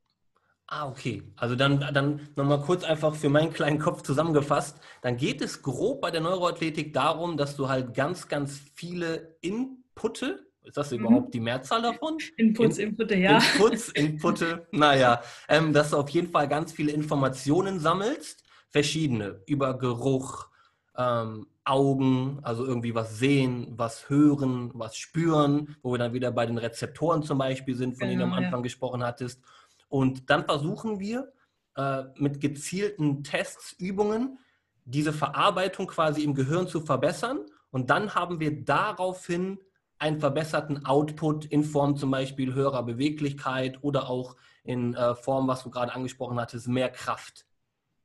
Ah, 0.67 0.87
okay. 0.87 1.21
Also 1.35 1.55
dann, 1.55 1.79
dann 1.79 2.27
nochmal 2.35 2.59
kurz 2.61 2.83
einfach 2.83 3.13
für 3.13 3.29
meinen 3.29 3.53
kleinen 3.53 3.77
Kopf 3.77 4.01
zusammengefasst. 4.01 4.79
Dann 5.01 5.15
geht 5.15 5.41
es 5.41 5.61
grob 5.61 6.01
bei 6.01 6.09
der 6.09 6.21
Neuroathletik 6.21 6.91
darum, 6.91 7.37
dass 7.37 7.55
du 7.55 7.69
halt 7.69 7.93
ganz, 7.93 8.27
ganz 8.27 8.59
viele 8.73 9.37
Inputte, 9.41 10.47
ist 10.63 10.77
das 10.77 10.91
mhm. 10.91 10.99
überhaupt 10.99 11.33
die 11.35 11.39
Mehrzahl 11.39 11.83
davon? 11.83 12.17
Inputs, 12.37 12.79
In, 12.79 12.89
Inputte, 12.89 13.15
ja. 13.15 13.37
Inputs, 13.37 13.89
Inputte, 13.93 14.67
naja, 14.71 15.21
ähm, 15.47 15.71
dass 15.71 15.91
du 15.91 15.97
auf 15.97 16.09
jeden 16.09 16.31
Fall 16.31 16.47
ganz 16.47 16.71
viele 16.71 16.91
Informationen 16.91 17.79
sammelst, 17.79 18.43
verschiedene, 18.71 19.41
über 19.45 19.77
Geruch, 19.77 20.47
ähm, 20.97 21.45
Augen, 21.63 22.39
also 22.43 22.65
irgendwie 22.65 22.93
was 22.93 23.17
sehen, 23.17 23.73
was 23.75 24.09
hören, 24.09 24.71
was 24.73 24.97
spüren, 24.97 25.75
wo 25.81 25.91
wir 25.93 25.97
dann 25.97 26.13
wieder 26.13 26.31
bei 26.31 26.45
den 26.45 26.59
Rezeptoren 26.59 27.23
zum 27.23 27.39
Beispiel 27.39 27.75
sind, 27.75 27.97
von 27.97 28.07
genau, 28.07 28.09
denen 28.09 28.19
du 28.19 28.25
am 28.25 28.31
genau, 28.31 28.45
Anfang 28.45 28.59
ja. 28.59 28.63
gesprochen 28.63 29.03
hattest. 29.03 29.41
Und 29.95 30.29
dann 30.29 30.43
versuchen 30.43 30.99
wir 30.99 31.31
äh, 31.77 32.03
mit 32.17 32.41
gezielten 32.41 33.23
Tests, 33.23 33.71
Übungen, 33.79 34.39
diese 34.83 35.13
Verarbeitung 35.13 35.87
quasi 35.87 36.21
im 36.21 36.35
Gehirn 36.35 36.67
zu 36.67 36.81
verbessern. 36.81 37.45
Und 37.71 37.89
dann 37.89 38.13
haben 38.13 38.41
wir 38.41 38.65
daraufhin 38.65 39.57
einen 39.97 40.19
verbesserten 40.19 40.85
Output 40.85 41.45
in 41.45 41.63
Form 41.63 41.95
zum 41.95 42.11
Beispiel 42.11 42.53
höherer 42.53 42.83
Beweglichkeit 42.83 43.81
oder 43.83 44.09
auch 44.09 44.35
in 44.65 44.95
äh, 44.95 45.15
Form, 45.15 45.47
was 45.47 45.63
du 45.63 45.69
gerade 45.69 45.95
angesprochen 45.95 46.41
hattest, 46.41 46.67
mehr 46.67 46.89
Kraft. 46.89 47.45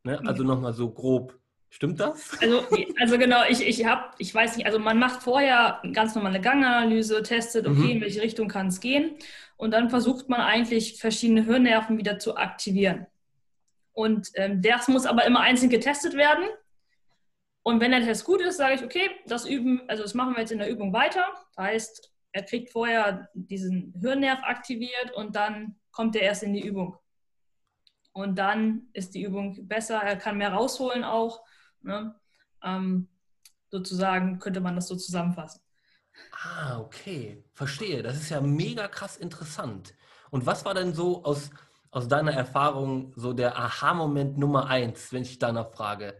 Ne? 0.04 0.23
Also 0.25 0.44
nochmal 0.44 0.75
so 0.75 0.90
grob. 0.90 1.40
Stimmt 1.70 1.99
das? 1.99 2.38
Also, 2.40 2.62
also 3.00 3.18
genau, 3.18 3.42
ich, 3.49 3.66
ich 3.66 3.85
habe, 3.85 4.14
ich 4.18 4.32
weiß 4.32 4.56
nicht, 4.56 4.66
also 4.66 4.78
man 4.78 4.99
macht 4.99 5.25
vorher 5.25 5.80
ganz 5.92 6.14
normale 6.14 6.40
Ganganalyse, 6.40 7.23
testet, 7.25 7.66
okay, 7.66 7.78
mhm. 7.78 7.90
in 7.90 8.00
welche 8.00 8.23
Richtung 8.23 8.47
kann 8.47 8.68
es 8.68 8.78
gehen. 8.80 9.16
Und 9.61 9.73
dann 9.73 9.90
versucht 9.90 10.31
man 10.31 10.40
eigentlich 10.40 10.99
verschiedene 10.99 11.45
Hirnnerven 11.45 11.99
wieder 11.99 12.19
zu 12.19 12.35
aktivieren. 12.35 13.07
Und 13.93 14.31
ähm, 14.37 14.62
das 14.62 14.88
muss 14.88 15.05
aber 15.05 15.26
immer 15.26 15.40
einzeln 15.40 15.69
getestet 15.69 16.14
werden. 16.14 16.47
Und 17.62 17.79
wenn 17.79 17.90
der 17.90 18.00
Test 18.00 18.25
gut 18.25 18.40
ist, 18.40 18.57
sage 18.57 18.76
ich, 18.76 18.83
okay, 18.83 19.11
das 19.26 19.45
üben, 19.45 19.83
also 19.87 20.02
das 20.02 20.14
machen 20.14 20.33
wir 20.33 20.40
jetzt 20.40 20.52
in 20.52 20.61
der 20.61 20.71
Übung 20.71 20.95
weiter. 20.95 21.26
Das 21.55 21.67
heißt, 21.67 22.11
er 22.33 22.43
kriegt 22.43 22.73
vorher 22.73 23.29
diesen 23.35 23.93
Hirnnerv 24.00 24.43
aktiviert 24.45 25.12
und 25.14 25.37
dann 25.37 25.79
kommt 25.90 26.17
er 26.17 26.23
erst 26.23 26.43
in 26.43 26.55
die 26.55 26.67
Übung. 26.67 26.97
Und 28.12 28.38
dann 28.38 28.88
ist 28.95 29.14
die 29.14 29.25
Übung 29.25 29.69
besser, 29.69 29.99
er 29.99 30.17
kann 30.17 30.38
mehr 30.38 30.55
rausholen 30.55 31.05
auch. 31.05 31.45
Ne? 31.83 32.19
Ähm, 32.64 33.11
sozusagen 33.71 34.38
könnte 34.38 34.61
man 34.61 34.75
das 34.75 34.88
so 34.88 34.97
zusammenfassen. 34.97 35.61
Ah, 36.42 36.80
okay. 36.80 37.44
Verstehe. 37.52 38.02
Das 38.02 38.16
ist 38.16 38.30
ja 38.30 38.40
mega 38.40 38.88
krass 38.88 39.16
interessant. 39.16 39.94
Und 40.30 40.46
was 40.46 40.64
war 40.64 40.74
denn 40.74 40.94
so 40.94 41.24
aus, 41.24 41.50
aus 41.90 42.08
deiner 42.08 42.32
Erfahrung 42.32 43.12
so 43.16 43.32
der 43.32 43.58
Aha-Moment 43.58 44.38
Nummer 44.38 44.66
eins, 44.68 45.12
wenn 45.12 45.22
ich 45.22 45.38
danach 45.38 45.70
frage? 45.70 46.14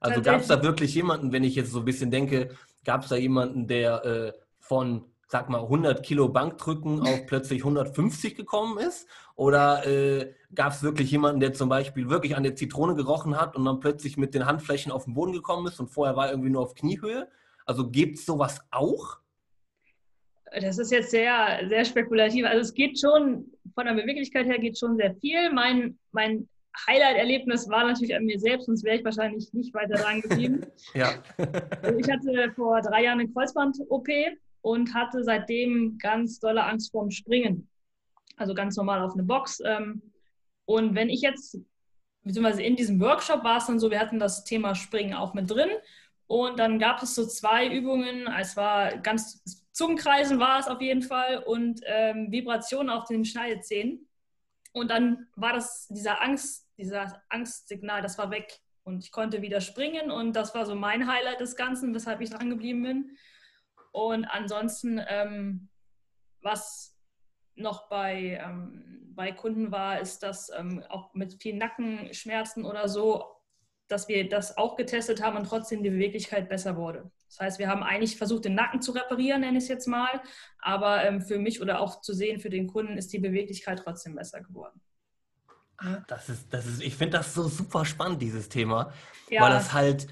Also 0.00 0.22
gab 0.22 0.40
es 0.40 0.46
da 0.48 0.62
wirklich 0.62 0.94
jemanden, 0.94 1.32
wenn 1.32 1.44
ich 1.44 1.54
jetzt 1.54 1.72
so 1.72 1.80
ein 1.80 1.84
bisschen 1.84 2.10
denke, 2.10 2.50
gab 2.84 3.02
es 3.02 3.08
da 3.08 3.16
jemanden, 3.16 3.66
der 3.66 4.04
äh, 4.04 4.32
von, 4.58 5.04
sag 5.26 5.48
mal, 5.48 5.62
100 5.62 6.02
Kilo 6.04 6.28
Bankdrücken 6.28 7.02
auf 7.02 7.26
plötzlich 7.26 7.60
150 7.60 8.36
gekommen 8.36 8.78
ist? 8.78 9.08
Oder 9.34 9.86
äh, 9.86 10.32
gab 10.54 10.72
es 10.72 10.82
wirklich 10.82 11.10
jemanden, 11.10 11.40
der 11.40 11.52
zum 11.52 11.68
Beispiel 11.68 12.08
wirklich 12.08 12.36
an 12.36 12.42
der 12.42 12.54
Zitrone 12.54 12.94
gerochen 12.94 13.38
hat 13.38 13.56
und 13.56 13.64
dann 13.64 13.80
plötzlich 13.80 14.16
mit 14.16 14.34
den 14.34 14.46
Handflächen 14.46 14.92
auf 14.92 15.04
den 15.04 15.14
Boden 15.14 15.32
gekommen 15.32 15.66
ist 15.66 15.80
und 15.80 15.88
vorher 15.88 16.16
war 16.16 16.30
irgendwie 16.30 16.50
nur 16.50 16.62
auf 16.62 16.74
Kniehöhe? 16.74 17.28
Also 17.66 17.90
gibt 17.90 18.18
es 18.18 18.26
sowas 18.26 18.60
auch? 18.70 19.18
Das 20.60 20.78
ist 20.78 20.92
jetzt 20.92 21.10
sehr, 21.10 21.68
sehr 21.68 21.84
spekulativ. 21.84 22.46
Also 22.46 22.60
es 22.60 22.74
geht 22.74 22.98
schon, 22.98 23.46
von 23.74 23.86
der 23.86 23.94
Beweglichkeit 23.94 24.46
her 24.46 24.58
geht 24.58 24.78
schon 24.78 24.96
sehr 24.96 25.14
viel. 25.16 25.52
Mein, 25.52 25.98
mein 26.12 26.48
Highlight-Erlebnis 26.86 27.68
war 27.68 27.84
natürlich 27.84 28.14
an 28.14 28.24
mir 28.24 28.38
selbst, 28.38 28.66
sonst 28.66 28.84
wäre 28.84 28.96
ich 28.96 29.04
wahrscheinlich 29.04 29.52
nicht 29.52 29.74
weiter 29.74 29.94
dran 29.94 30.20
geblieben. 30.20 30.66
ja. 30.94 31.14
Also 31.82 31.98
ich 31.98 32.10
hatte 32.10 32.52
vor 32.54 32.80
drei 32.80 33.04
Jahren 33.04 33.20
eine 33.20 33.30
Kreuzband-OP 33.30 34.08
und 34.60 34.94
hatte 34.94 35.24
seitdem 35.24 35.98
ganz 35.98 36.38
dolle 36.38 36.64
Angst 36.64 36.92
vorm 36.92 37.10
Springen. 37.10 37.68
Also 38.36 38.54
ganz 38.54 38.76
normal 38.76 39.00
auf 39.02 39.14
eine 39.14 39.22
Box. 39.22 39.60
Ähm, 39.64 40.02
und 40.64 40.94
wenn 40.94 41.08
ich 41.08 41.22
jetzt, 41.22 41.58
beziehungsweise 42.22 42.62
in 42.62 42.76
diesem 42.76 43.00
Workshop 43.00 43.42
war 43.44 43.58
es 43.58 43.66
dann 43.66 43.78
so, 43.78 43.90
wir 43.90 44.00
hatten 44.00 44.18
das 44.18 44.44
Thema 44.44 44.74
Springen 44.74 45.14
auch 45.14 45.34
mit 45.34 45.50
drin. 45.50 45.70
Und 46.26 46.58
dann 46.58 46.78
gab 46.78 47.02
es 47.02 47.14
so 47.14 47.24
zwei 47.26 47.68
Übungen. 47.72 48.28
Es 48.38 48.56
war 48.56 48.98
ganz 48.98 49.65
Zungenkreisen 49.76 50.40
war 50.40 50.58
es 50.58 50.68
auf 50.68 50.80
jeden 50.80 51.02
Fall 51.02 51.42
und 51.44 51.82
ähm, 51.84 52.32
Vibrationen 52.32 52.88
auf 52.88 53.04
den 53.04 53.26
Schneidezähnen. 53.26 54.08
Und 54.72 54.90
dann 54.90 55.26
war 55.36 55.52
das 55.52 55.86
dieser 55.88 56.22
Angst, 56.22 56.66
dieser 56.78 57.22
Angstsignal, 57.28 58.00
das 58.00 58.16
war 58.16 58.30
weg. 58.30 58.58
Und 58.84 59.04
ich 59.04 59.12
konnte 59.12 59.42
wieder 59.42 59.60
springen 59.60 60.10
und 60.10 60.32
das 60.32 60.54
war 60.54 60.64
so 60.64 60.74
mein 60.74 61.06
Highlight 61.06 61.40
des 61.40 61.56
Ganzen, 61.56 61.94
weshalb 61.94 62.22
ich 62.22 62.30
dran 62.30 62.48
geblieben 62.48 62.84
bin. 62.84 63.18
Und 63.92 64.24
ansonsten, 64.24 64.98
ähm, 65.08 65.68
was 66.40 66.96
noch 67.54 67.90
bei, 67.90 68.40
ähm, 68.42 69.12
bei 69.14 69.30
Kunden 69.32 69.72
war, 69.72 70.00
ist, 70.00 70.22
dass 70.22 70.50
ähm, 70.56 70.82
auch 70.88 71.12
mit 71.12 71.36
vielen 71.42 71.58
Nackenschmerzen 71.58 72.64
oder 72.64 72.88
so, 72.88 73.26
dass 73.88 74.08
wir 74.08 74.26
das 74.26 74.56
auch 74.56 74.76
getestet 74.76 75.22
haben 75.22 75.36
und 75.36 75.44
trotzdem 75.44 75.82
die 75.82 75.90
Beweglichkeit 75.90 76.48
besser 76.48 76.78
wurde. 76.78 77.10
Das 77.28 77.40
heißt, 77.40 77.58
wir 77.58 77.68
haben 77.68 77.82
eigentlich 77.82 78.16
versucht, 78.16 78.44
den 78.44 78.54
Nacken 78.54 78.80
zu 78.80 78.92
reparieren, 78.92 79.40
nenne 79.40 79.58
ich 79.58 79.64
es 79.64 79.68
jetzt 79.68 79.86
mal. 79.86 80.22
Aber 80.58 81.04
ähm, 81.04 81.20
für 81.20 81.38
mich 81.38 81.60
oder 81.60 81.80
auch 81.80 82.00
zu 82.00 82.14
sehen, 82.14 82.40
für 82.40 82.50
den 82.50 82.66
Kunden 82.66 82.96
ist 82.96 83.12
die 83.12 83.18
Beweglichkeit 83.18 83.80
trotzdem 83.82 84.14
besser 84.14 84.40
geworden. 84.40 84.80
Das 86.08 86.28
ist, 86.28 86.52
das 86.52 86.66
ist, 86.66 86.82
ich 86.82 86.96
finde 86.96 87.18
das 87.18 87.34
so 87.34 87.44
super 87.48 87.84
spannend, 87.84 88.22
dieses 88.22 88.48
Thema. 88.48 88.92
Ja. 89.28 89.42
Weil 89.42 89.50
das 89.50 89.72
halt, 89.72 90.06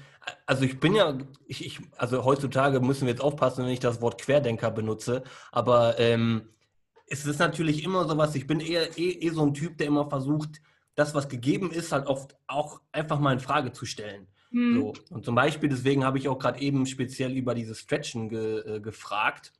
also 0.45 0.63
ich 0.63 0.79
bin 0.79 0.95
ja, 0.95 1.17
ich, 1.47 1.65
ich, 1.65 1.79
also 1.97 2.23
heutzutage 2.23 2.79
müssen 2.79 3.07
wir 3.07 3.13
jetzt 3.13 3.23
aufpassen, 3.23 3.65
wenn 3.65 3.71
ich 3.71 3.79
das 3.79 4.01
Wort 4.01 4.21
Querdenker 4.21 4.71
benutze, 4.71 5.23
aber 5.51 5.99
ähm, 5.99 6.49
es 7.07 7.25
ist 7.25 7.39
natürlich 7.39 7.83
immer 7.83 8.07
so 8.07 8.17
was, 8.17 8.35
ich 8.35 8.47
bin 8.47 8.59
eher 8.59 8.97
eh, 8.97 9.11
eh 9.11 9.29
so 9.29 9.43
ein 9.45 9.53
Typ, 9.53 9.77
der 9.77 9.87
immer 9.87 10.09
versucht, 10.09 10.61
das, 10.95 11.13
was 11.13 11.29
gegeben 11.29 11.71
ist, 11.71 11.91
halt 11.91 12.07
oft 12.07 12.35
auch 12.47 12.81
einfach 12.91 13.19
mal 13.19 13.33
in 13.33 13.39
Frage 13.39 13.71
zu 13.71 13.85
stellen. 13.85 14.27
Mhm. 14.55 14.75
So. 14.75 14.93
Und 15.09 15.25
zum 15.25 15.35
Beispiel, 15.35 15.67
deswegen 15.67 16.05
habe 16.05 16.17
ich 16.17 16.29
auch 16.29 16.39
gerade 16.39 16.61
eben 16.61 16.85
speziell 16.85 17.35
über 17.35 17.53
dieses 17.53 17.79
Stretchen 17.79 18.29
ge, 18.29 18.77
äh, 18.77 18.79
gefragt. 18.79 19.51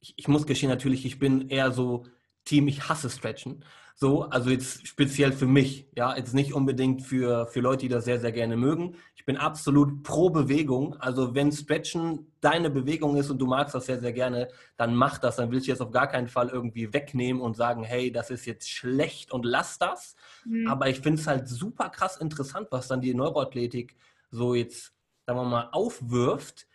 Ich, 0.00 0.14
ich, 0.16 0.28
muss 0.28 0.46
gestehen, 0.46 0.70
natürlich, 0.70 1.04
ich 1.04 1.18
bin 1.18 1.50
eher 1.50 1.72
so 1.72 2.06
Team, 2.46 2.68
ich 2.68 2.88
hasse 2.88 3.10
Stretchen. 3.10 3.66
So, 4.02 4.22
also 4.22 4.50
jetzt 4.50 4.84
speziell 4.84 5.30
für 5.30 5.46
mich, 5.46 5.86
ja, 5.94 6.16
jetzt 6.16 6.34
nicht 6.34 6.54
unbedingt 6.54 7.02
für, 7.02 7.46
für 7.46 7.60
Leute, 7.60 7.82
die 7.82 7.88
das 7.88 8.04
sehr, 8.04 8.18
sehr 8.18 8.32
gerne 8.32 8.56
mögen. 8.56 8.96
Ich 9.14 9.24
bin 9.24 9.36
absolut 9.36 10.02
pro 10.02 10.28
Bewegung. 10.28 10.96
Also 10.96 11.36
wenn 11.36 11.52
Stretchen 11.52 12.26
deine 12.40 12.68
Bewegung 12.68 13.16
ist 13.16 13.30
und 13.30 13.38
du 13.38 13.46
magst 13.46 13.76
das 13.76 13.86
sehr, 13.86 14.00
sehr 14.00 14.12
gerne, 14.12 14.48
dann 14.76 14.96
mach 14.96 15.18
das. 15.18 15.36
Dann 15.36 15.52
will 15.52 15.60
ich 15.60 15.68
jetzt 15.68 15.80
auf 15.80 15.92
gar 15.92 16.08
keinen 16.08 16.26
Fall 16.26 16.48
irgendwie 16.48 16.92
wegnehmen 16.92 17.40
und 17.40 17.56
sagen, 17.56 17.84
hey, 17.84 18.10
das 18.10 18.30
ist 18.30 18.44
jetzt 18.44 18.68
schlecht 18.68 19.30
und 19.30 19.44
lass 19.44 19.78
das. 19.78 20.16
Mhm. 20.46 20.66
Aber 20.66 20.88
ich 20.88 20.98
finde 20.98 21.20
es 21.20 21.28
halt 21.28 21.46
super 21.46 21.88
krass 21.88 22.16
interessant, 22.16 22.66
was 22.72 22.88
dann 22.88 23.02
die 23.02 23.14
Neuroathletik 23.14 23.94
so 24.32 24.56
jetzt, 24.56 24.92
sagen 25.26 25.38
wir 25.38 25.44
mal, 25.44 25.68
aufwirft, 25.70 26.66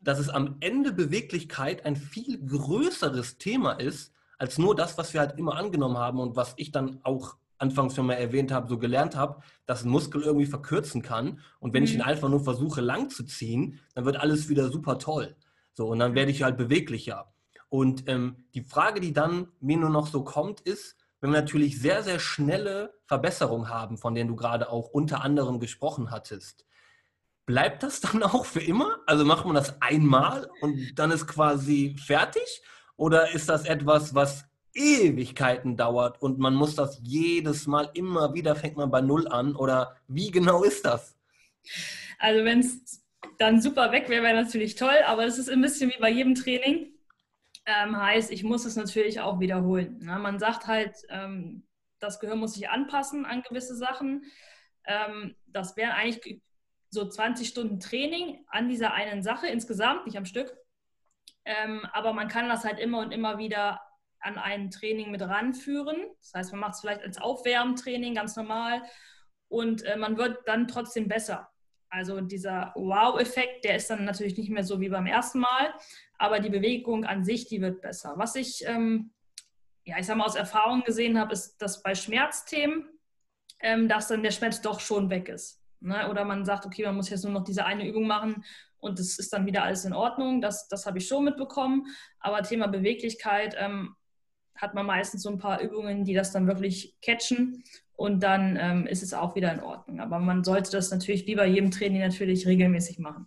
dass 0.00 0.18
es 0.18 0.30
am 0.30 0.56
Ende 0.60 0.92
Beweglichkeit 0.92 1.84
ein 1.84 1.96
viel 1.96 2.42
größeres 2.42 3.36
Thema 3.36 3.72
ist, 3.72 4.14
als 4.40 4.56
nur 4.56 4.74
das, 4.74 4.96
was 4.96 5.12
wir 5.12 5.20
halt 5.20 5.38
immer 5.38 5.54
angenommen 5.56 5.98
haben 5.98 6.18
und 6.18 6.34
was 6.34 6.54
ich 6.56 6.72
dann 6.72 6.98
auch 7.02 7.36
anfangs 7.58 7.94
schon 7.94 8.06
mal 8.06 8.14
erwähnt 8.14 8.50
habe, 8.50 8.70
so 8.70 8.78
gelernt 8.78 9.14
habe, 9.14 9.42
dass 9.66 9.84
ein 9.84 9.90
Muskel 9.90 10.22
irgendwie 10.22 10.46
verkürzen 10.46 11.02
kann. 11.02 11.40
Und 11.58 11.74
wenn 11.74 11.82
mhm. 11.82 11.88
ich 11.88 11.94
ihn 11.94 12.00
einfach 12.00 12.30
nur 12.30 12.42
versuche 12.42 12.80
lang 12.80 13.10
zu 13.10 13.22
ziehen, 13.24 13.78
dann 13.94 14.06
wird 14.06 14.16
alles 14.16 14.48
wieder 14.48 14.70
super 14.70 14.98
toll. 14.98 15.36
So, 15.74 15.88
und 15.88 15.98
dann 15.98 16.14
werde 16.14 16.30
ich 16.30 16.42
halt 16.42 16.56
beweglicher. 16.56 17.34
Und 17.68 18.08
ähm, 18.08 18.46
die 18.54 18.62
Frage, 18.62 19.00
die 19.00 19.12
dann 19.12 19.48
mir 19.60 19.76
nur 19.76 19.90
noch 19.90 20.06
so 20.06 20.24
kommt, 20.24 20.62
ist, 20.62 20.96
wenn 21.20 21.32
wir 21.32 21.40
natürlich 21.42 21.78
sehr, 21.78 22.02
sehr 22.02 22.18
schnelle 22.18 22.94
Verbesserungen 23.04 23.68
haben, 23.68 23.98
von 23.98 24.14
denen 24.14 24.28
du 24.30 24.36
gerade 24.36 24.70
auch 24.70 24.88
unter 24.88 25.22
anderem 25.22 25.60
gesprochen 25.60 26.10
hattest, 26.10 26.64
bleibt 27.44 27.82
das 27.82 28.00
dann 28.00 28.22
auch 28.22 28.46
für 28.46 28.62
immer? 28.62 29.00
Also 29.06 29.26
macht 29.26 29.44
man 29.44 29.54
das 29.54 29.82
einmal 29.82 30.50
und 30.62 30.98
dann 30.98 31.10
ist 31.10 31.26
quasi 31.26 31.94
fertig? 32.02 32.62
Oder 33.00 33.30
ist 33.34 33.48
das 33.48 33.64
etwas, 33.64 34.14
was 34.14 34.44
Ewigkeiten 34.74 35.78
dauert 35.78 36.20
und 36.20 36.38
man 36.38 36.54
muss 36.54 36.74
das 36.74 37.00
jedes 37.02 37.66
Mal 37.66 37.88
immer 37.94 38.34
wieder, 38.34 38.54
fängt 38.54 38.76
man 38.76 38.90
bei 38.90 39.00
Null 39.00 39.26
an? 39.26 39.56
Oder 39.56 39.96
wie 40.06 40.30
genau 40.30 40.64
ist 40.64 40.84
das? 40.84 41.16
Also 42.18 42.44
wenn 42.44 42.60
es 42.60 43.02
dann 43.38 43.62
super 43.62 43.90
weg 43.90 44.10
wäre, 44.10 44.22
wäre 44.22 44.34
natürlich 44.34 44.74
toll, 44.74 44.98
aber 45.06 45.24
es 45.24 45.38
ist 45.38 45.48
ein 45.48 45.62
bisschen 45.62 45.88
wie 45.88 45.98
bei 45.98 46.10
jedem 46.10 46.34
Training. 46.34 46.92
Ähm, 47.64 47.96
heißt, 47.96 48.30
ich 48.30 48.44
muss 48.44 48.66
es 48.66 48.76
natürlich 48.76 49.18
auch 49.20 49.40
wiederholen. 49.40 49.96
Ne? 50.02 50.18
man 50.18 50.38
sagt 50.38 50.66
halt, 50.66 50.94
ähm, 51.08 51.66
das 52.00 52.20
Gehirn 52.20 52.38
muss 52.38 52.52
sich 52.52 52.68
anpassen 52.68 53.24
an 53.24 53.40
gewisse 53.48 53.76
Sachen. 53.76 54.24
Ähm, 54.84 55.36
das 55.46 55.74
wären 55.74 55.92
eigentlich 55.92 56.42
so 56.90 57.08
20 57.08 57.48
Stunden 57.48 57.80
Training 57.80 58.44
an 58.48 58.68
dieser 58.68 58.92
einen 58.92 59.22
Sache 59.22 59.46
insgesamt, 59.46 60.04
nicht 60.04 60.18
am 60.18 60.26
Stück. 60.26 60.54
Ähm, 61.50 61.84
aber 61.92 62.12
man 62.12 62.28
kann 62.28 62.48
das 62.48 62.64
halt 62.64 62.78
immer 62.78 63.00
und 63.00 63.12
immer 63.12 63.38
wieder 63.38 63.80
an 64.20 64.38
ein 64.38 64.70
Training 64.70 65.10
mit 65.10 65.22
ranführen. 65.22 65.96
Das 66.20 66.34
heißt, 66.34 66.52
man 66.52 66.60
macht 66.60 66.74
es 66.74 66.80
vielleicht 66.80 67.02
als 67.02 67.18
Aufwärmtraining 67.18 68.14
ganz 68.14 68.36
normal 68.36 68.82
und 69.48 69.82
äh, 69.82 69.96
man 69.96 70.16
wird 70.16 70.46
dann 70.46 70.68
trotzdem 70.68 71.08
besser. 71.08 71.48
Also 71.88 72.20
dieser 72.20 72.72
Wow-Effekt, 72.76 73.64
der 73.64 73.74
ist 73.76 73.90
dann 73.90 74.04
natürlich 74.04 74.36
nicht 74.36 74.50
mehr 74.50 74.62
so 74.62 74.80
wie 74.80 74.90
beim 74.90 75.06
ersten 75.06 75.40
Mal, 75.40 75.74
aber 76.18 76.38
die 76.38 76.50
Bewegung 76.50 77.04
an 77.04 77.24
sich, 77.24 77.48
die 77.48 77.60
wird 77.60 77.80
besser. 77.80 78.14
Was 78.16 78.36
ich, 78.36 78.64
ähm, 78.66 79.12
ja, 79.84 79.98
ich 79.98 80.06
sag 80.06 80.16
mal, 80.16 80.26
aus 80.26 80.36
Erfahrung 80.36 80.84
gesehen 80.84 81.18
habe, 81.18 81.32
ist, 81.32 81.56
dass 81.60 81.82
bei 81.82 81.96
Schmerzthemen, 81.96 82.86
ähm, 83.58 83.88
dass 83.88 84.06
dann 84.06 84.22
der 84.22 84.30
Schmerz 84.30 84.60
doch 84.60 84.78
schon 84.78 85.10
weg 85.10 85.28
ist. 85.28 85.60
Ne? 85.80 86.08
Oder 86.08 86.24
man 86.24 86.44
sagt, 86.44 86.64
okay, 86.64 86.84
man 86.84 86.94
muss 86.94 87.10
jetzt 87.10 87.24
nur 87.24 87.32
noch 87.32 87.42
diese 87.42 87.64
eine 87.64 87.88
Übung 87.88 88.06
machen 88.06 88.44
und 88.80 88.98
es 88.98 89.18
ist 89.18 89.32
dann 89.32 89.46
wieder 89.46 89.62
alles 89.62 89.84
in 89.84 89.92
Ordnung. 89.92 90.40
Das, 90.40 90.68
das 90.68 90.86
habe 90.86 90.98
ich 90.98 91.06
schon 91.06 91.24
mitbekommen. 91.24 91.86
Aber 92.18 92.42
Thema 92.42 92.66
Beweglichkeit 92.66 93.54
ähm, 93.58 93.94
hat 94.54 94.74
man 94.74 94.86
meistens 94.86 95.22
so 95.22 95.30
ein 95.30 95.38
paar 95.38 95.60
Übungen, 95.60 96.04
die 96.04 96.14
das 96.14 96.32
dann 96.32 96.46
wirklich 96.46 96.96
catchen 97.02 97.62
und 98.00 98.22
dann 98.22 98.56
ähm, 98.60 98.86
ist 98.86 99.02
es 99.02 99.12
auch 99.12 99.34
wieder 99.34 99.52
in 99.52 99.60
Ordnung. 99.60 100.00
Aber 100.00 100.18
man 100.18 100.42
sollte 100.44 100.70
das 100.70 100.90
natürlich 100.90 101.26
wie 101.26 101.34
bei 101.34 101.46
jedem 101.46 101.70
Training 101.70 102.00
natürlich 102.00 102.46
regelmäßig 102.46 102.98
machen. 102.98 103.26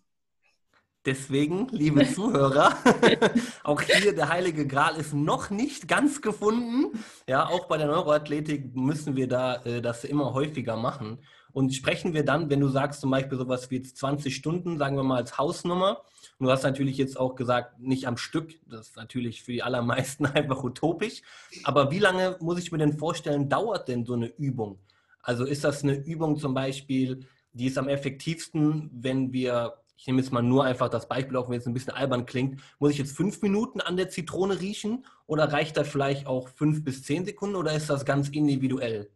Deswegen, 1.05 1.67
liebe 1.69 2.07
Zuhörer, 2.13 2.75
auch 3.63 3.81
hier 3.81 4.15
der 4.15 4.29
heilige 4.29 4.65
Gral 4.65 4.95
ist 4.95 5.13
noch 5.13 5.49
nicht 5.49 5.87
ganz 5.87 6.21
gefunden. 6.21 6.97
Ja, 7.27 7.47
auch 7.47 7.67
bei 7.67 7.77
der 7.77 7.87
Neuroathletik 7.87 8.75
müssen 8.75 9.15
wir 9.15 9.27
da 9.27 9.61
äh, 9.63 9.81
das 9.81 10.05
immer 10.05 10.33
häufiger 10.33 10.77
machen. 10.77 11.19
Und 11.53 11.73
sprechen 11.73 12.13
wir 12.13 12.25
dann, 12.25 12.49
wenn 12.49 12.59
du 12.59 12.67
sagst 12.67 12.99
zum 12.99 13.11
Beispiel 13.11 13.37
sowas 13.37 13.69
wie 13.69 13.77
jetzt 13.77 13.97
20 13.97 14.35
Stunden, 14.35 14.77
sagen 14.79 14.95
wir 14.95 15.03
mal 15.03 15.17
als 15.17 15.37
Hausnummer, 15.37 16.01
und 16.39 16.47
du 16.47 16.51
hast 16.51 16.63
natürlich 16.63 16.97
jetzt 16.97 17.17
auch 17.17 17.35
gesagt, 17.35 17.79
nicht 17.79 18.07
am 18.07 18.17
Stück, 18.17 18.55
das 18.67 18.89
ist 18.89 18.97
natürlich 18.97 19.43
für 19.43 19.51
die 19.51 19.63
allermeisten 19.63 20.25
einfach 20.25 20.63
utopisch, 20.63 21.21
aber 21.63 21.91
wie 21.91 21.99
lange 21.99 22.37
muss 22.41 22.59
ich 22.59 22.71
mir 22.71 22.79
denn 22.79 22.97
vorstellen, 22.97 23.49
dauert 23.49 23.87
denn 23.87 24.03
so 24.03 24.13
eine 24.13 24.27
Übung? 24.27 24.79
Also 25.21 25.45
ist 25.45 25.63
das 25.63 25.83
eine 25.83 25.93
Übung 25.93 26.37
zum 26.37 26.53
Beispiel, 26.53 27.25
die 27.53 27.67
ist 27.67 27.77
am 27.77 27.87
effektivsten, 27.87 28.89
wenn 28.91 29.31
wir, 29.31 29.75
ich 29.95 30.07
nehme 30.07 30.21
jetzt 30.21 30.31
mal 30.31 30.41
nur 30.41 30.65
einfach 30.65 30.89
das 30.89 31.07
Beispiel, 31.07 31.37
auch 31.37 31.49
wenn 31.49 31.59
es 31.59 31.67
ein 31.67 31.73
bisschen 31.73 31.93
albern 31.93 32.25
klingt, 32.25 32.59
muss 32.79 32.91
ich 32.91 32.97
jetzt 32.97 33.15
fünf 33.15 33.41
Minuten 33.43 33.79
an 33.79 33.95
der 33.95 34.09
Zitrone 34.09 34.59
riechen 34.59 35.05
oder 35.27 35.53
reicht 35.53 35.77
das 35.77 35.87
vielleicht 35.87 36.25
auch 36.25 36.49
fünf 36.49 36.83
bis 36.83 37.03
zehn 37.03 37.25
Sekunden 37.25 37.55
oder 37.55 37.73
ist 37.73 37.91
das 37.91 38.05
ganz 38.05 38.29
individuell? 38.29 39.11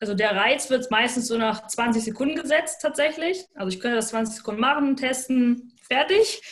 Also 0.00 0.14
der 0.14 0.36
Reiz 0.36 0.70
wird 0.70 0.90
meistens 0.90 1.26
so 1.26 1.36
nach 1.36 1.66
20 1.66 2.04
Sekunden 2.04 2.36
gesetzt 2.36 2.80
tatsächlich. 2.80 3.44
Also 3.54 3.68
ich 3.68 3.80
könnte 3.80 3.96
das 3.96 4.08
20 4.08 4.36
Sekunden 4.36 4.60
machen, 4.60 4.96
testen, 4.96 5.72
fertig. 5.82 6.42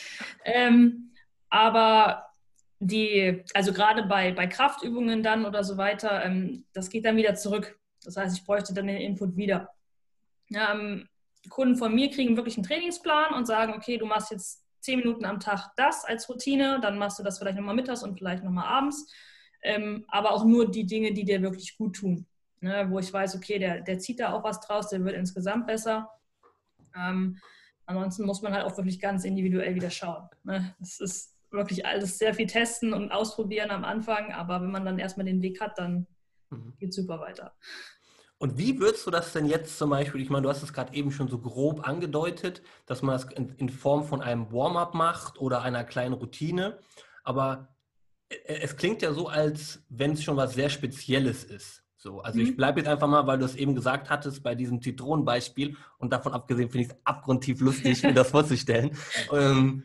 Ähm, 0.43 1.13
aber 1.49 2.25
die, 2.79 3.43
also 3.53 3.71
gerade 3.71 4.03
bei, 4.03 4.33
bei 4.33 4.47
Kraftübungen 4.47 5.23
dann 5.23 5.45
oder 5.45 5.63
so 5.63 5.77
weiter, 5.77 6.25
ähm, 6.25 6.65
das 6.73 6.89
geht 6.89 7.05
dann 7.05 7.15
wieder 7.15 7.35
zurück. 7.35 7.79
Das 8.03 8.17
heißt, 8.17 8.37
ich 8.37 8.45
bräuchte 8.45 8.73
dann 8.73 8.87
den 8.87 8.97
Input 8.97 9.37
wieder. 9.37 9.69
Ja, 10.49 10.73
ähm, 10.73 11.07
Kunden 11.49 11.77
von 11.77 11.95
mir 11.95 12.09
kriegen 12.11 12.35
wirklich 12.35 12.57
einen 12.57 12.65
Trainingsplan 12.65 13.33
und 13.33 13.47
sagen, 13.47 13.73
okay, 13.73 13.97
du 13.97 14.05
machst 14.05 14.31
jetzt 14.31 14.65
10 14.81 14.99
Minuten 14.99 15.23
am 15.23 15.39
Tag 15.39 15.71
das 15.77 16.03
als 16.03 16.27
Routine, 16.27 16.79
dann 16.81 16.97
machst 16.97 17.17
du 17.17 17.23
das 17.23 17.39
vielleicht 17.39 17.57
nochmal 17.57 17.75
mittags 17.75 18.03
und 18.03 18.17
vielleicht 18.17 18.43
nochmal 18.43 18.67
abends. 18.67 19.09
Ähm, 19.63 20.05
aber 20.09 20.33
auch 20.33 20.43
nur 20.43 20.69
die 20.69 20.85
Dinge, 20.85 21.13
die 21.13 21.23
dir 21.23 21.41
wirklich 21.41 21.77
gut 21.77 21.95
tun 21.95 22.27
ne, 22.61 22.87
wo 22.89 22.99
ich 22.99 23.11
weiß, 23.11 23.35
okay, 23.35 23.59
der, 23.59 23.81
der 23.81 23.99
zieht 23.99 24.19
da 24.19 24.33
auch 24.33 24.43
was 24.43 24.59
draus, 24.61 24.89
der 24.89 25.03
wird 25.03 25.15
insgesamt 25.15 25.67
besser. 25.67 26.09
Ähm, 26.95 27.37
ansonsten 27.85 28.25
muss 28.25 28.41
man 28.41 28.53
halt 28.53 28.65
auch 28.65 28.77
wirklich 28.77 28.99
ganz 28.99 29.25
individuell 29.25 29.75
wieder 29.75 29.89
schauen. 29.89 30.27
Ne? 30.43 30.75
Das 30.79 30.99
ist 30.99 31.35
wirklich 31.51 31.85
alles 31.85 32.17
sehr 32.17 32.33
viel 32.33 32.47
testen 32.47 32.93
und 32.93 33.11
ausprobieren 33.11 33.71
am 33.71 33.85
Anfang, 33.85 34.33
aber 34.33 34.61
wenn 34.61 34.71
man 34.71 34.85
dann 34.85 34.99
erstmal 34.99 35.25
den 35.25 35.41
Weg 35.41 35.61
hat, 35.61 35.77
dann 35.77 36.07
mhm. 36.49 36.73
geht 36.79 36.89
es 36.89 36.95
super 36.95 37.19
weiter. 37.19 37.53
Und 38.39 38.57
wie 38.57 38.79
würdest 38.79 39.07
du 39.07 39.11
das 39.11 39.33
denn 39.33 39.47
jetzt 39.47 39.77
zum 39.77 39.89
Beispiel, 39.89 40.21
ich 40.21 40.29
meine, 40.29 40.43
du 40.43 40.49
hast 40.49 40.61
es 40.61 40.73
gerade 40.73 40.93
eben 40.93 41.11
schon 41.11 41.27
so 41.27 41.39
grob 41.39 41.87
angedeutet, 41.87 42.61
dass 42.85 43.01
man 43.01 43.13
das 43.13 43.23
in, 43.33 43.49
in 43.55 43.69
Form 43.69 44.03
von 44.03 44.21
einem 44.21 44.51
Warm-up 44.51 44.93
macht 44.93 45.39
oder 45.39 45.63
einer 45.63 45.83
kleinen 45.83 46.13
Routine, 46.13 46.77
aber 47.23 47.75
äh, 48.29 48.59
es 48.61 48.75
klingt 48.75 49.01
ja 49.01 49.13
so, 49.13 49.27
als 49.27 49.83
wenn 49.89 50.11
es 50.11 50.23
schon 50.23 50.37
was 50.37 50.53
sehr 50.53 50.69
Spezielles 50.69 51.43
ist. 51.43 51.83
So, 51.97 52.21
also 52.21 52.39
mhm. 52.39 52.45
ich 52.45 52.55
bleibe 52.55 52.79
jetzt 52.79 52.87
einfach 52.87 53.07
mal, 53.07 53.25
weil 53.25 53.39
du 53.39 53.45
es 53.45 53.55
eben 53.55 53.73
gesagt 53.73 54.09
hattest, 54.09 54.43
bei 54.43 54.53
diesem 54.53 54.81
Zitronenbeispiel 54.81 55.75
und 55.97 56.13
davon 56.13 56.33
abgesehen 56.33 56.69
finde 56.69 56.85
ich 56.85 56.93
es 56.93 56.97
abgrundtief 57.03 57.59
lustig, 57.59 58.03
mir 58.03 58.13
das 58.13 58.31
vorzustellen. 58.31 58.91
Ähm, 59.33 59.83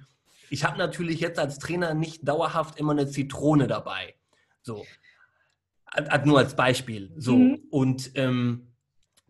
ich 0.51 0.65
habe 0.65 0.77
natürlich 0.77 1.21
jetzt 1.21 1.39
als 1.39 1.59
Trainer 1.59 1.95
nicht 1.95 2.29
dauerhaft 2.29 2.79
immer 2.79 2.93
eine 2.93 3.09
Zitrone 3.09 3.67
dabei. 3.67 4.15
So, 4.63 4.85
nur 6.25 6.39
als 6.39 6.55
Beispiel. 6.55 7.13
So, 7.17 7.37
mhm. 7.37 7.63
und 7.71 8.13
ähm, 8.15 8.73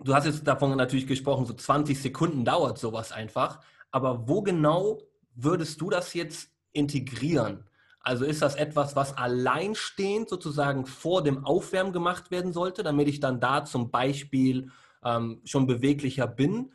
du 0.02 0.14
hast 0.14 0.26
jetzt 0.26 0.46
davon 0.46 0.76
natürlich 0.76 1.06
gesprochen, 1.06 1.46
so 1.46 1.54
20 1.54 2.00
Sekunden 2.00 2.44
dauert 2.44 2.78
sowas 2.78 3.12
einfach. 3.12 3.60
Aber 3.90 4.28
wo 4.28 4.42
genau 4.42 4.98
würdest 5.34 5.80
du 5.80 5.90
das 5.90 6.14
jetzt 6.14 6.50
integrieren? 6.72 7.64
Also 8.02 8.24
ist 8.24 8.42
das 8.42 8.56
etwas, 8.56 8.96
was 8.96 9.16
alleinstehend 9.16 10.28
sozusagen 10.28 10.86
vor 10.86 11.22
dem 11.22 11.44
Aufwärmen 11.44 11.92
gemacht 11.92 12.30
werden 12.30 12.52
sollte, 12.52 12.82
damit 12.82 13.08
ich 13.08 13.20
dann 13.20 13.40
da 13.40 13.64
zum 13.64 13.90
Beispiel 13.90 14.70
ähm, 15.04 15.40
schon 15.44 15.66
beweglicher 15.66 16.26
bin? 16.26 16.72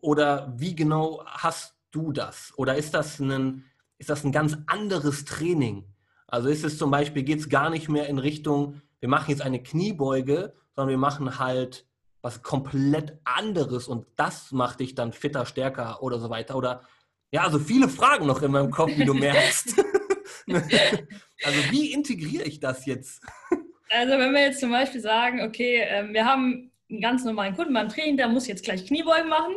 Oder 0.00 0.52
wie 0.56 0.76
genau 0.76 1.24
hast 1.26 1.74
du 1.90 2.12
das? 2.12 2.52
Oder 2.56 2.76
ist 2.76 2.94
das 2.94 3.18
ein, 3.18 3.64
ist 3.98 4.10
das 4.10 4.24
ein 4.24 4.30
ganz 4.30 4.56
anderes 4.66 5.24
Training? 5.24 5.84
Also 6.28 6.48
ist 6.48 6.64
es 6.64 6.78
zum 6.78 6.90
Beispiel, 6.90 7.24
geht 7.24 7.40
es 7.40 7.48
gar 7.48 7.70
nicht 7.70 7.88
mehr 7.88 8.06
in 8.06 8.18
Richtung, 8.18 8.80
wir 9.00 9.08
machen 9.08 9.30
jetzt 9.30 9.42
eine 9.42 9.62
Kniebeuge, 9.62 10.54
sondern 10.74 10.90
wir 10.90 10.98
machen 10.98 11.38
halt 11.38 11.86
was 12.20 12.42
komplett 12.42 13.18
anderes 13.24 13.88
und 13.88 14.06
das 14.16 14.52
macht 14.52 14.80
dich 14.80 14.94
dann 14.94 15.12
fitter, 15.12 15.46
stärker 15.46 16.02
oder 16.02 16.18
so 16.18 16.30
weiter. 16.30 16.56
Oder 16.56 16.82
ja, 17.32 17.42
also 17.42 17.58
viele 17.58 17.88
Fragen 17.88 18.26
noch 18.26 18.42
in 18.42 18.52
meinem 18.52 18.70
Kopf, 18.70 18.90
wie 18.96 19.04
du 19.04 19.14
merkst. 19.14 19.74
also 21.44 21.58
wie 21.70 21.92
integriere 21.92 22.44
ich 22.44 22.60
das 22.60 22.86
jetzt? 22.86 23.22
Also 23.90 24.18
wenn 24.18 24.32
wir 24.32 24.42
jetzt 24.42 24.60
zum 24.60 24.70
Beispiel 24.70 25.00
sagen, 25.00 25.42
okay, 25.42 25.82
ähm, 25.86 26.12
wir 26.12 26.24
haben 26.24 26.70
einen 26.90 27.00
ganz 27.00 27.24
normalen 27.24 27.54
Kunden 27.54 27.74
beim 27.74 27.88
Training, 27.88 28.16
der 28.16 28.28
muss 28.28 28.46
jetzt 28.46 28.64
gleich 28.64 28.86
Kniebeugen 28.86 29.28
machen. 29.28 29.54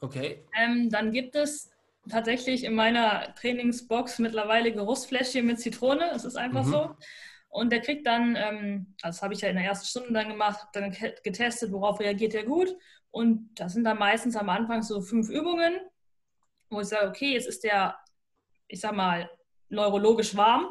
Okay. 0.00 0.44
Ähm, 0.56 0.90
dann 0.90 1.12
gibt 1.12 1.34
es 1.36 1.70
tatsächlich 2.08 2.64
in 2.64 2.74
meiner 2.74 3.34
Trainingsbox 3.36 4.18
mittlerweile 4.18 4.72
Geruchsfläschchen 4.72 5.46
mit 5.46 5.60
Zitrone. 5.60 6.10
Es 6.14 6.24
ist 6.24 6.36
einfach 6.36 6.64
mhm. 6.64 6.70
so. 6.70 6.96
Und 7.48 7.70
der 7.70 7.80
kriegt 7.80 8.06
dann, 8.06 8.34
ähm, 8.36 8.94
also 9.02 9.16
das 9.16 9.22
habe 9.22 9.34
ich 9.34 9.42
ja 9.42 9.48
in 9.48 9.56
der 9.56 9.66
ersten 9.66 9.86
Stunde 9.86 10.12
dann 10.12 10.28
gemacht, 10.28 10.68
dann 10.72 10.90
getestet, 11.22 11.70
worauf 11.70 12.00
reagiert 12.00 12.34
er 12.34 12.44
gut. 12.44 12.74
Und 13.10 13.50
das 13.54 13.74
sind 13.74 13.84
dann 13.84 13.98
meistens 13.98 14.36
am 14.36 14.48
Anfang 14.48 14.82
so 14.82 15.02
fünf 15.02 15.28
Übungen, 15.28 15.74
wo 16.70 16.80
ich 16.80 16.88
sage, 16.88 17.08
okay, 17.08 17.34
jetzt 17.34 17.46
ist 17.46 17.62
der, 17.62 17.96
ich 18.68 18.80
sag 18.80 18.94
mal, 18.94 19.30
neurologisch 19.72 20.36
warm. 20.36 20.66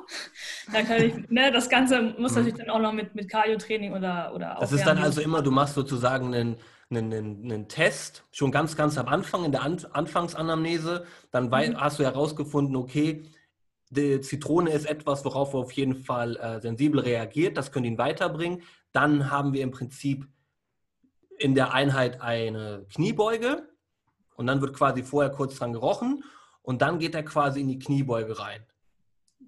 Da 0.71 0.83
kann 0.83 1.01
ich, 1.01 1.13
ne, 1.29 1.51
das 1.51 1.69
Ganze 1.69 2.13
muss 2.17 2.35
natürlich 2.35 2.55
dann 2.55 2.69
auch 2.69 2.79
noch 2.79 2.93
mit, 2.93 3.15
mit 3.15 3.29
Cardio-Training 3.29 3.93
oder, 3.93 4.33
oder 4.33 4.57
Das 4.59 4.71
ist 4.71 4.85
dann 4.85 4.99
also 4.99 5.21
immer, 5.21 5.41
du 5.41 5.51
machst 5.51 5.75
sozusagen 5.75 6.33
einen, 6.33 6.57
einen, 6.89 7.43
einen, 7.43 7.67
Test, 7.67 8.23
schon 8.31 8.51
ganz, 8.51 8.75
ganz 8.75 8.97
am 8.97 9.07
Anfang, 9.07 9.45
in 9.45 9.51
der 9.51 9.63
An 9.63 9.85
Anfangsanamnese. 9.91 11.05
Dann 11.31 11.47
mhm. 11.47 11.79
hast 11.79 11.99
du 11.99 12.03
herausgefunden, 12.03 12.75
okay, 12.75 13.23
die 13.89 14.21
Zitrone 14.21 14.71
ist 14.71 14.85
etwas, 14.85 15.25
worauf 15.25 15.53
er 15.53 15.59
auf 15.59 15.71
jeden 15.73 15.95
Fall 15.95 16.37
äh, 16.37 16.61
sensibel 16.61 17.01
reagiert. 17.01 17.57
Das 17.57 17.71
könnte 17.71 17.89
ihn 17.89 17.97
weiterbringen. 17.97 18.63
Dann 18.93 19.29
haben 19.29 19.53
wir 19.53 19.63
im 19.63 19.71
Prinzip 19.71 20.27
in 21.37 21.55
der 21.55 21.73
Einheit 21.73 22.21
eine 22.21 22.85
Kniebeuge 22.93 23.67
und 24.35 24.47
dann 24.47 24.61
wird 24.61 24.73
quasi 24.73 25.03
vorher 25.03 25.31
kurz 25.31 25.57
dran 25.57 25.73
gerochen 25.73 26.23
und 26.61 26.81
dann 26.81 26.99
geht 26.99 27.15
er 27.15 27.23
quasi 27.23 27.61
in 27.61 27.67
die 27.67 27.79
Kniebeuge 27.79 28.39
rein. 28.39 28.65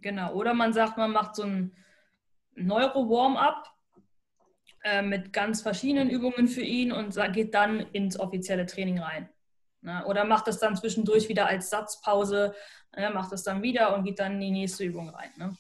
Genau. 0.04 0.34
Oder 0.34 0.54
man 0.54 0.74
sagt, 0.74 0.98
man 0.98 1.12
macht 1.12 1.36
so 1.36 1.44
ein 1.44 1.76
Neuro-Warm-up 2.56 3.74
äh, 4.84 5.02
mit 5.02 5.34
ganz 5.34 5.62
verschiedenen 5.62 6.10
Übungen 6.10 6.48
für 6.48 6.62
ihn 6.62 6.92
und 6.92 7.18
geht 7.32 7.54
dann 7.54 7.80
ins 7.80 8.20
offizielle 8.20 8.66
Training 8.66 9.00
rein. 9.00 9.30
Ne? 9.82 10.06
Oder 10.06 10.26
macht 10.26 10.48
das 10.48 10.60
dann 10.60 10.76
zwischendurch 10.76 11.30
wieder 11.30 11.48
als 11.48 11.70
Satzpause, 11.70 12.54
ne? 12.96 13.10
macht 13.12 13.32
das 13.32 13.44
dann 13.44 13.64
wieder 13.64 13.96
und 13.96 14.04
geht 14.04 14.20
dann 14.20 14.34
in 14.34 14.42
die 14.42 14.52
nächste 14.52 14.84
Übung 14.84 15.10
rein. 15.10 15.32
Ne? 15.38 15.58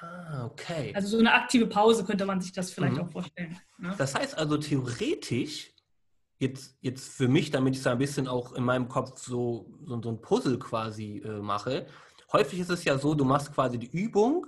Ah, 0.00 0.46
okay. 0.46 0.92
Also 0.94 1.08
so 1.08 1.18
eine 1.18 1.32
aktive 1.32 1.66
Pause 1.66 2.04
könnte 2.04 2.24
man 2.24 2.40
sich 2.40 2.52
das 2.52 2.70
vielleicht 2.70 2.94
mhm. 2.94 3.02
auch 3.02 3.10
vorstellen. 3.10 3.58
Ne? 3.78 3.94
Das 3.98 4.14
heißt 4.14 4.38
also 4.38 4.58
theoretisch, 4.58 5.72
jetzt, 6.38 6.76
jetzt 6.80 7.08
für 7.08 7.28
mich, 7.28 7.50
damit 7.50 7.74
ich 7.74 7.80
es 7.80 7.86
ein 7.86 7.98
bisschen 7.98 8.28
auch 8.28 8.52
in 8.52 8.64
meinem 8.64 8.88
Kopf 8.88 9.18
so, 9.18 9.74
so, 9.84 10.00
so 10.00 10.08
ein 10.08 10.20
Puzzle 10.20 10.58
quasi 10.58 11.18
äh, 11.24 11.40
mache, 11.40 11.86
häufig 12.32 12.60
ist 12.60 12.70
es 12.70 12.84
ja 12.84 12.98
so, 12.98 13.14
du 13.14 13.24
machst 13.24 13.52
quasi 13.52 13.78
die 13.78 13.90
Übung 13.90 14.46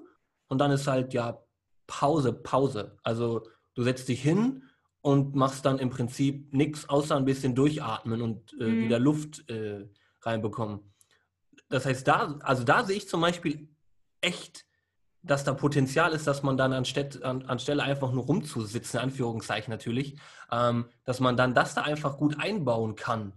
und 0.49 0.59
dann 0.59 0.71
ist 0.71 0.87
halt 0.87 1.15
ja 1.15 1.43
Pause, 1.87 2.33
Pause. 2.33 2.99
Also 3.03 3.47
du 3.75 3.83
setzt 3.83 4.09
dich 4.09 4.23
hin 4.23 4.65
und 5.01 5.35
machst 5.35 5.65
dann 5.65 5.79
im 5.79 5.91
Prinzip 5.91 6.53
nichts 6.53 6.89
außer 6.89 7.17
ein 7.17 7.25
bisschen 7.25 7.55
durchatmen 7.55 8.23
und 8.23 8.55
äh, 8.61 8.65
mhm. 8.65 8.81
wieder 8.83 8.99
Luft 8.99 9.49
äh, 9.49 9.89
reinbekommen. 10.23 10.93
Das 11.69 11.87
heißt, 11.87 12.07
da, 12.07 12.39
also 12.41 12.65
da 12.65 12.85
sehe 12.85 12.97
ich 12.97 13.09
zum 13.09 13.21
Beispiel 13.21 13.69
echt, 14.21 14.67
dass 15.23 15.45
da 15.45 15.53
Potenzial 15.53 16.13
ist, 16.13 16.27
dass 16.27 16.43
man 16.43 16.57
dann 16.57 16.73
anstatt, 16.73 17.23
an, 17.23 17.43
anstelle 17.43 17.83
einfach 17.83 18.13
nur 18.13 18.25
rumzusitzen, 18.25 18.99
in 18.99 19.05
Anführungszeichen 19.05 19.71
natürlich, 19.71 20.19
ähm, 20.51 20.89
dass 21.05 21.21
man 21.21 21.37
dann 21.37 21.55
das 21.55 21.75
da 21.75 21.83
einfach 21.83 22.17
gut 22.17 22.39
einbauen 22.41 22.95
kann. 22.95 23.33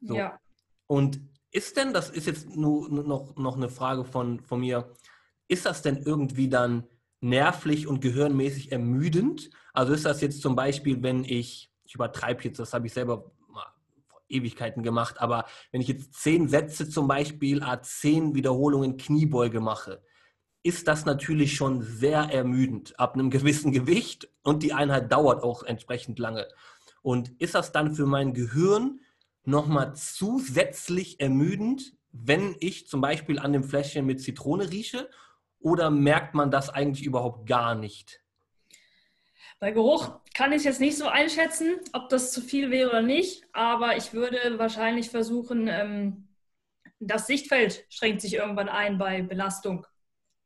So. 0.00 0.16
Ja. 0.16 0.38
Und 0.86 1.20
ist 1.56 1.78
denn, 1.78 1.94
das 1.94 2.10
ist 2.10 2.26
jetzt 2.26 2.54
nur 2.54 2.90
noch, 2.90 3.34
noch 3.36 3.56
eine 3.56 3.70
Frage 3.70 4.04
von, 4.04 4.40
von 4.40 4.60
mir, 4.60 4.92
ist 5.48 5.64
das 5.64 5.80
denn 5.80 5.96
irgendwie 5.96 6.50
dann 6.50 6.84
nervlich 7.22 7.86
und 7.86 8.02
gehirnmäßig 8.02 8.72
ermüdend? 8.72 9.48
Also 9.72 9.94
ist 9.94 10.04
das 10.04 10.20
jetzt 10.20 10.42
zum 10.42 10.54
Beispiel, 10.54 11.02
wenn 11.02 11.24
ich, 11.24 11.72
ich 11.84 11.94
übertreibe 11.94 12.44
jetzt, 12.44 12.58
das 12.58 12.74
habe 12.74 12.86
ich 12.86 12.92
selber 12.92 13.32
Ewigkeiten 14.28 14.82
gemacht, 14.82 15.18
aber 15.20 15.46
wenn 15.70 15.80
ich 15.80 15.88
jetzt 15.88 16.12
zehn 16.14 16.46
Sätze 16.48 16.90
zum 16.90 17.08
Beispiel, 17.08 17.62
A10 17.62 18.34
Wiederholungen 18.34 18.98
Kniebeuge 18.98 19.60
mache, 19.60 20.02
ist 20.62 20.88
das 20.88 21.06
natürlich 21.06 21.54
schon 21.54 21.80
sehr 21.80 22.20
ermüdend 22.20 23.00
ab 23.00 23.14
einem 23.14 23.30
gewissen 23.36 23.72
Gewicht 23.72 24.28
und 24.42 24.62
die 24.62 24.74
Einheit 24.74 25.10
dauert 25.10 25.42
auch 25.42 25.62
entsprechend 25.62 26.18
lange. 26.18 26.48
Und 27.00 27.30
ist 27.40 27.54
das 27.54 27.72
dann 27.72 27.94
für 27.94 28.04
mein 28.04 28.34
Gehirn 28.34 29.00
nochmal 29.46 29.94
zusätzlich 29.94 31.20
ermüdend, 31.20 31.94
wenn 32.12 32.56
ich 32.60 32.88
zum 32.88 33.00
Beispiel 33.00 33.38
an 33.38 33.52
dem 33.52 33.64
Fläschchen 33.64 34.06
mit 34.06 34.20
Zitrone 34.20 34.70
rieche? 34.70 35.08
Oder 35.58 35.90
merkt 35.90 36.34
man 36.34 36.50
das 36.50 36.70
eigentlich 36.70 37.04
überhaupt 37.04 37.46
gar 37.46 37.74
nicht? 37.74 38.22
Bei 39.58 39.70
Geruch 39.70 40.20
kann 40.34 40.52
ich 40.52 40.64
jetzt 40.64 40.80
nicht 40.80 40.98
so 40.98 41.06
einschätzen, 41.06 41.76
ob 41.92 42.10
das 42.10 42.30
zu 42.30 42.42
viel 42.42 42.70
wäre 42.70 42.90
oder 42.90 43.02
nicht, 43.02 43.44
aber 43.52 43.96
ich 43.96 44.12
würde 44.12 44.58
wahrscheinlich 44.58 45.08
versuchen, 45.08 45.66
ähm, 45.68 46.28
das 47.00 47.26
Sichtfeld 47.26 47.86
schränkt 47.88 48.20
sich 48.20 48.34
irgendwann 48.34 48.68
ein 48.68 48.98
bei 48.98 49.22
Belastung. 49.22 49.86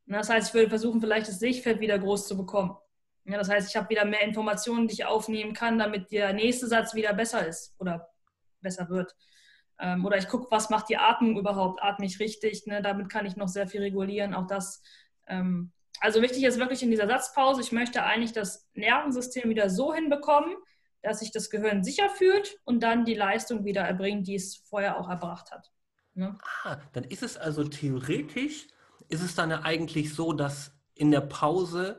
Das 0.06 0.28
heißt, 0.28 0.48
ich 0.48 0.54
würde 0.54 0.68
versuchen, 0.68 1.00
vielleicht 1.00 1.28
das 1.28 1.38
Sichtfeld 1.38 1.80
wieder 1.80 1.98
groß 1.98 2.26
zu 2.26 2.36
bekommen. 2.36 2.76
Das 3.24 3.48
heißt, 3.48 3.68
ich 3.68 3.76
habe 3.76 3.88
wieder 3.90 4.04
mehr 4.04 4.22
Informationen, 4.22 4.88
die 4.88 4.94
ich 4.94 5.04
aufnehmen 5.04 5.54
kann, 5.54 5.78
damit 5.78 6.10
der 6.10 6.32
nächste 6.32 6.66
Satz 6.66 6.94
wieder 6.94 7.12
besser 7.12 7.46
ist 7.46 7.74
oder 7.78 8.09
besser 8.60 8.88
wird. 8.88 9.14
Ähm, 9.78 10.04
oder 10.04 10.18
ich 10.18 10.28
gucke, 10.28 10.46
was 10.50 10.70
macht 10.70 10.88
die 10.88 10.98
Atmung 10.98 11.38
überhaupt? 11.38 11.82
Atme 11.82 12.06
ich 12.06 12.20
richtig? 12.20 12.66
Ne? 12.66 12.82
Damit 12.82 13.08
kann 13.08 13.26
ich 13.26 13.36
noch 13.36 13.48
sehr 13.48 13.66
viel 13.66 13.80
regulieren. 13.80 14.34
Auch 14.34 14.46
das. 14.46 14.82
Ähm, 15.26 15.72
also 16.00 16.22
wichtig 16.22 16.44
ist 16.44 16.58
wirklich 16.58 16.82
in 16.82 16.90
dieser 16.90 17.06
Satzpause, 17.06 17.60
ich 17.60 17.72
möchte 17.72 18.02
eigentlich 18.02 18.32
das 18.32 18.68
Nervensystem 18.74 19.50
wieder 19.50 19.68
so 19.68 19.92
hinbekommen, 19.92 20.54
dass 21.02 21.20
sich 21.20 21.30
das 21.30 21.50
Gehirn 21.50 21.84
sicher 21.84 22.08
fühlt 22.08 22.58
und 22.64 22.82
dann 22.82 23.04
die 23.04 23.14
Leistung 23.14 23.64
wieder 23.64 23.82
erbringt, 23.82 24.26
die 24.26 24.34
es 24.34 24.56
vorher 24.56 24.98
auch 24.98 25.08
erbracht 25.08 25.50
hat. 25.50 25.70
Ne? 26.14 26.38
Ah, 26.64 26.78
dann 26.92 27.04
ist 27.04 27.22
es 27.22 27.36
also 27.36 27.64
theoretisch 27.64 28.68
ist 29.10 29.22
es 29.22 29.34
dann 29.34 29.50
ja 29.50 29.60
eigentlich 29.62 30.14
so, 30.14 30.32
dass 30.32 30.72
in 30.94 31.10
der 31.10 31.20
Pause 31.20 31.98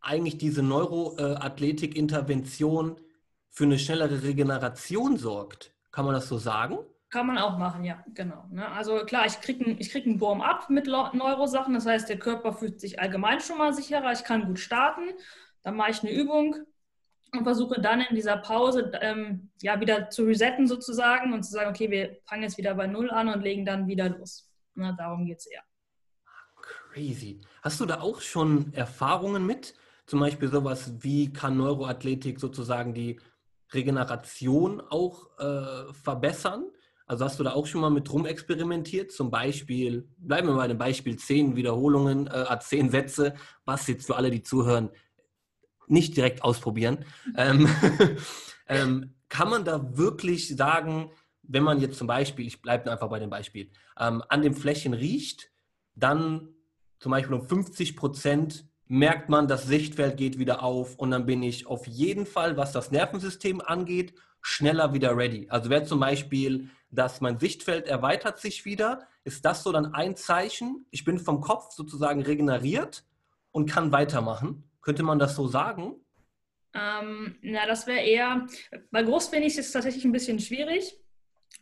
eigentlich 0.00 0.38
diese 0.38 0.62
Neuroathletik-Intervention 0.62 3.00
für 3.52 3.64
eine 3.64 3.78
schnellere 3.78 4.22
Regeneration 4.22 5.16
sorgt. 5.16 5.72
Kann 5.92 6.06
man 6.06 6.14
das 6.14 6.26
so 6.26 6.38
sagen? 6.38 6.78
Kann 7.10 7.26
man 7.26 7.36
auch 7.36 7.58
machen, 7.58 7.84
ja, 7.84 8.02
genau. 8.14 8.46
Ne? 8.50 8.66
Also 8.66 9.04
klar, 9.04 9.26
ich 9.26 9.40
kriege 9.42 9.64
einen 9.64 9.78
krieg 9.78 10.06
einen 10.06 10.20
Wurm 10.20 10.40
ab 10.40 10.70
mit 10.70 10.86
Neurosachen, 10.86 11.74
das 11.74 11.84
heißt, 11.84 12.08
der 12.08 12.18
Körper 12.18 12.54
fühlt 12.54 12.80
sich 12.80 12.98
allgemein 12.98 13.40
schon 13.40 13.58
mal 13.58 13.74
sicherer, 13.74 14.10
ich 14.12 14.24
kann 14.24 14.46
gut 14.46 14.58
starten, 14.58 15.02
dann 15.62 15.76
mache 15.76 15.90
ich 15.90 16.02
eine 16.02 16.12
Übung 16.12 16.56
und 17.32 17.44
versuche 17.44 17.78
dann 17.82 18.00
in 18.00 18.16
dieser 18.16 18.38
Pause 18.38 18.90
ähm, 19.02 19.50
ja 19.60 19.78
wieder 19.78 20.08
zu 20.08 20.24
resetten 20.24 20.66
sozusagen 20.66 21.34
und 21.34 21.42
zu 21.42 21.52
sagen, 21.52 21.68
okay, 21.68 21.90
wir 21.90 22.16
fangen 22.24 22.44
jetzt 22.44 22.56
wieder 22.56 22.74
bei 22.74 22.86
Null 22.86 23.10
an 23.10 23.28
und 23.28 23.42
legen 23.42 23.66
dann 23.66 23.86
wieder 23.86 24.08
los. 24.08 24.50
Na, 24.74 24.92
darum 24.92 25.26
geht 25.26 25.40
es 25.40 25.46
eher. 25.46 25.62
Crazy. 26.62 27.42
Hast 27.60 27.80
du 27.80 27.84
da 27.84 28.00
auch 28.00 28.22
schon 28.22 28.72
Erfahrungen 28.72 29.44
mit? 29.44 29.74
Zum 30.06 30.20
Beispiel 30.20 30.48
sowas 30.48 30.92
wie 31.00 31.32
kann 31.32 31.56
Neuroathletik 31.56 32.40
sozusagen 32.40 32.94
die 32.94 33.20
Regeneration 33.74 34.80
auch 34.80 35.38
äh, 35.38 35.92
verbessern? 35.92 36.66
Also 37.06 37.24
hast 37.24 37.38
du 37.38 37.44
da 37.44 37.52
auch 37.52 37.66
schon 37.66 37.80
mal 37.80 37.90
mit 37.90 38.10
rumexperimentiert? 38.12 39.12
Zum 39.12 39.30
Beispiel, 39.30 40.08
bleiben 40.18 40.48
wir 40.48 40.54
bei 40.54 40.68
dem 40.68 40.78
Beispiel 40.78 41.18
10 41.18 41.56
Wiederholungen, 41.56 42.26
äh, 42.26 42.58
10 42.58 42.90
Sätze, 42.90 43.34
was 43.64 43.86
jetzt 43.86 44.06
für 44.06 44.16
alle, 44.16 44.30
die 44.30 44.42
zuhören, 44.42 44.90
nicht 45.88 46.16
direkt 46.16 46.42
ausprobieren. 46.42 47.04
Ähm, 47.36 47.68
ähm, 48.68 49.14
kann 49.28 49.50
man 49.50 49.64
da 49.64 49.96
wirklich 49.96 50.56
sagen, 50.56 51.10
wenn 51.42 51.64
man 51.64 51.80
jetzt 51.80 51.98
zum 51.98 52.06
Beispiel, 52.06 52.46
ich 52.46 52.62
bleibe 52.62 52.90
einfach 52.90 53.08
bei 53.08 53.18
dem 53.18 53.30
Beispiel, 53.30 53.70
ähm, 53.98 54.22
an 54.28 54.42
dem 54.42 54.54
Flächen 54.54 54.94
riecht, 54.94 55.50
dann 55.94 56.48
zum 56.98 57.10
Beispiel 57.10 57.34
um 57.34 57.46
50 57.46 57.96
Prozent 57.96 58.66
merkt 58.92 59.30
man, 59.30 59.48
das 59.48 59.64
Sichtfeld 59.64 60.18
geht 60.18 60.38
wieder 60.38 60.62
auf 60.62 60.96
und 60.96 61.12
dann 61.12 61.24
bin 61.24 61.42
ich 61.42 61.66
auf 61.66 61.86
jeden 61.86 62.26
Fall, 62.26 62.58
was 62.58 62.72
das 62.72 62.90
Nervensystem 62.90 63.62
angeht, 63.62 64.12
schneller 64.42 64.92
wieder 64.92 65.16
ready. 65.16 65.46
Also 65.48 65.70
wäre 65.70 65.84
zum 65.84 65.98
Beispiel, 65.98 66.68
dass 66.90 67.22
mein 67.22 67.38
Sichtfeld 67.38 67.86
erweitert 67.86 68.38
sich 68.38 68.66
wieder, 68.66 69.08
ist 69.24 69.46
das 69.46 69.62
so 69.62 69.72
dann 69.72 69.94
ein 69.94 70.14
Zeichen, 70.14 70.84
ich 70.90 71.06
bin 71.06 71.18
vom 71.18 71.40
Kopf 71.40 71.72
sozusagen 71.72 72.20
regeneriert 72.20 73.06
und 73.50 73.64
kann 73.64 73.92
weitermachen. 73.92 74.64
Könnte 74.82 75.04
man 75.04 75.18
das 75.18 75.36
so 75.36 75.48
sagen? 75.48 75.94
Ähm, 76.74 77.36
na, 77.40 77.66
das 77.66 77.86
wäre 77.86 78.00
eher, 78.04 78.46
bei 78.90 79.02
groß 79.02 79.28
finde 79.28 79.46
ich 79.46 79.56
es 79.56 79.72
tatsächlich 79.72 80.04
ein 80.04 80.12
bisschen 80.12 80.38
schwierig, 80.38 80.98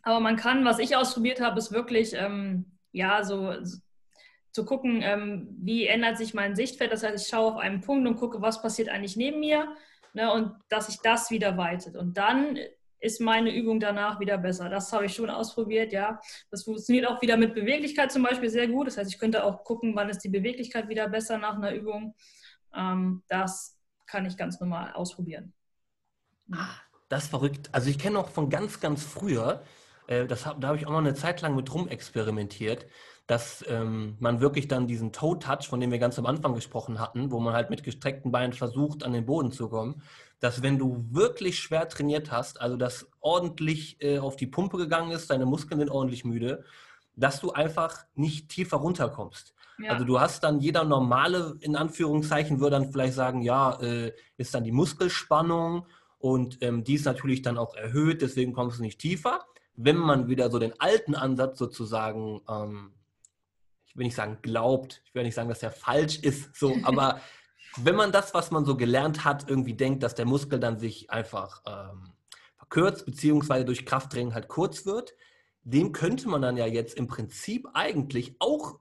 aber 0.03 0.19
man 0.19 0.35
kann, 0.35 0.65
was 0.65 0.79
ich 0.79 0.97
ausprobiert 0.97 1.39
habe, 1.39 1.59
ist 1.59 1.71
wirklich, 1.71 2.11
ähm, 2.13 2.65
ja, 2.91 3.23
so 3.23 3.55
zu 4.51 4.65
gucken, 4.65 5.01
ähm, 5.01 5.47
wie 5.61 5.87
ändert 5.87 6.17
sich 6.17 6.33
mein 6.33 6.55
Sichtfeld. 6.55 6.91
Das 6.91 7.03
heißt, 7.03 7.23
ich 7.23 7.29
schaue 7.29 7.53
auf 7.53 7.57
einen 7.57 7.81
Punkt 7.81 8.07
und 8.07 8.17
gucke, 8.17 8.41
was 8.41 8.61
passiert 8.61 8.89
eigentlich 8.89 9.15
neben 9.15 9.39
mir 9.39 9.75
ne, 10.13 10.31
und 10.31 10.53
dass 10.69 10.87
sich 10.87 10.99
das 11.01 11.31
wieder 11.31 11.57
weitet. 11.57 11.95
Und 11.95 12.17
dann 12.17 12.57
ist 12.99 13.19
meine 13.19 13.53
Übung 13.53 13.79
danach 13.79 14.19
wieder 14.19 14.37
besser. 14.37 14.69
Das 14.69 14.93
habe 14.93 15.05
ich 15.05 15.15
schon 15.15 15.29
ausprobiert, 15.29 15.91
ja. 15.91 16.19
Das 16.51 16.63
funktioniert 16.63 17.07
auch 17.07 17.21
wieder 17.21 17.35
mit 17.35 17.55
Beweglichkeit 17.55 18.11
zum 18.11 18.23
Beispiel 18.23 18.49
sehr 18.49 18.67
gut. 18.67 18.87
Das 18.87 18.97
heißt, 18.97 19.11
ich 19.11 19.19
könnte 19.19 19.43
auch 19.43 19.63
gucken, 19.63 19.95
wann 19.95 20.09
ist 20.09 20.19
die 20.19 20.29
Beweglichkeit 20.29 20.87
wieder 20.87 21.09
besser 21.09 21.37
nach 21.37 21.55
einer 21.55 21.73
Übung. 21.73 22.13
Ähm, 22.75 23.23
das 23.27 23.77
kann 24.05 24.25
ich 24.25 24.37
ganz 24.37 24.59
normal 24.59 24.91
ausprobieren. 24.93 25.53
Ah, 26.51 26.75
das 27.09 27.23
ist 27.23 27.29
verrückt. 27.29 27.69
Also 27.71 27.89
ich 27.89 27.97
kenne 27.97 28.19
auch 28.19 28.29
von 28.29 28.49
ganz, 28.49 28.79
ganz 28.79 29.03
früher, 29.03 29.63
äh, 30.07 30.27
das, 30.27 30.43
da 30.43 30.67
habe 30.67 30.77
ich 30.77 30.85
auch 30.85 30.91
noch 30.91 30.99
eine 30.99 31.15
Zeit 31.15 31.41
lang 31.41 31.55
mit 31.55 31.73
rum 31.73 31.87
experimentiert 31.87 32.85
dass 33.27 33.63
ähm, 33.67 34.17
man 34.19 34.41
wirklich 34.41 34.67
dann 34.67 34.87
diesen 34.87 35.13
Toe-Touch, 35.13 35.67
von 35.67 35.79
dem 35.79 35.91
wir 35.91 35.99
ganz 35.99 36.19
am 36.19 36.25
Anfang 36.25 36.53
gesprochen 36.53 36.99
hatten, 36.99 37.31
wo 37.31 37.39
man 37.39 37.53
halt 37.53 37.69
mit 37.69 37.83
gestreckten 37.83 38.31
Beinen 38.31 38.53
versucht, 38.53 39.03
an 39.03 39.13
den 39.13 39.25
Boden 39.25 39.51
zu 39.51 39.69
kommen, 39.69 40.01
dass 40.39 40.63
wenn 40.63 40.77
du 40.77 41.05
wirklich 41.11 41.59
schwer 41.59 41.87
trainiert 41.87 42.31
hast, 42.31 42.59
also 42.59 42.75
das 42.75 43.09
ordentlich 43.19 44.01
äh, 44.01 44.19
auf 44.19 44.35
die 44.35 44.47
Pumpe 44.47 44.77
gegangen 44.77 45.11
ist, 45.11 45.29
deine 45.29 45.45
Muskeln 45.45 45.79
sind 45.79 45.91
ordentlich 45.91 46.25
müde, 46.25 46.65
dass 47.15 47.39
du 47.39 47.51
einfach 47.51 48.05
nicht 48.15 48.49
tiefer 48.49 48.77
runterkommst. 48.77 49.53
Ja. 49.79 49.93
Also 49.93 50.05
du 50.05 50.19
hast 50.19 50.43
dann, 50.43 50.59
jeder 50.59 50.83
normale, 50.83 51.55
in 51.61 51.75
Anführungszeichen, 51.75 52.59
würde 52.59 52.77
dann 52.77 52.91
vielleicht 52.91 53.13
sagen, 53.13 53.41
ja, 53.41 53.79
äh, 53.81 54.13
ist 54.37 54.53
dann 54.53 54.63
die 54.63 54.71
Muskelspannung 54.71 55.85
und 56.17 56.61
ähm, 56.61 56.83
die 56.83 56.95
ist 56.95 57.05
natürlich 57.05 57.41
dann 57.41 57.57
auch 57.57 57.75
erhöht, 57.75 58.21
deswegen 58.21 58.53
kommst 58.53 58.79
du 58.79 58.83
nicht 58.83 58.99
tiefer. 58.99 59.45
Wenn 59.75 59.97
man 59.97 60.27
wieder 60.27 60.51
so 60.51 60.59
den 60.59 60.79
alten 60.79 61.15
Ansatz 61.15 61.57
sozusagen 61.57 62.41
ähm, 62.49 62.93
ich 63.91 63.97
will 63.97 64.05
nicht 64.05 64.15
sagen 64.15 64.37
glaubt, 64.41 65.01
ich 65.03 65.13
will 65.13 65.23
nicht 65.23 65.35
sagen, 65.35 65.49
dass 65.49 65.61
er 65.61 65.71
falsch 65.71 66.19
ist, 66.19 66.55
so, 66.55 66.77
aber 66.83 67.19
wenn 67.75 67.95
man 67.95 68.13
das, 68.13 68.33
was 68.33 68.49
man 68.49 68.63
so 68.63 68.77
gelernt 68.77 69.25
hat, 69.25 69.49
irgendwie 69.49 69.73
denkt, 69.73 70.01
dass 70.01 70.15
der 70.15 70.25
Muskel 70.25 70.59
dann 70.61 70.79
sich 70.79 71.09
einfach 71.09 71.61
ähm, 71.67 72.13
verkürzt, 72.55 73.05
beziehungsweise 73.05 73.65
durch 73.65 73.85
Krafttraining 73.85 74.33
halt 74.33 74.47
kurz 74.47 74.85
wird, 74.85 75.13
dem 75.63 75.91
könnte 75.91 76.29
man 76.29 76.41
dann 76.41 76.55
ja 76.55 76.65
jetzt 76.65 76.95
im 76.95 77.07
Prinzip 77.07 77.67
eigentlich 77.73 78.35
auch 78.39 78.79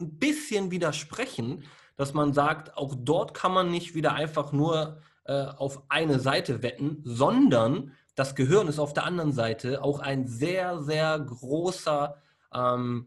ein 0.00 0.18
bisschen 0.18 0.70
widersprechen, 0.70 1.64
dass 1.96 2.12
man 2.12 2.34
sagt, 2.34 2.76
auch 2.76 2.94
dort 2.96 3.32
kann 3.32 3.52
man 3.52 3.70
nicht 3.70 3.94
wieder 3.94 4.12
einfach 4.12 4.52
nur 4.52 5.00
äh, 5.24 5.44
auf 5.44 5.82
eine 5.88 6.20
Seite 6.20 6.62
wetten, 6.62 7.00
sondern 7.04 7.92
das 8.14 8.34
Gehirn 8.34 8.68
ist 8.68 8.78
auf 8.78 8.92
der 8.92 9.04
anderen 9.04 9.32
Seite 9.32 9.82
auch 9.82 10.00
ein 10.00 10.26
sehr, 10.26 10.82
sehr 10.82 11.18
großer 11.18 12.16
ähm, 12.52 13.06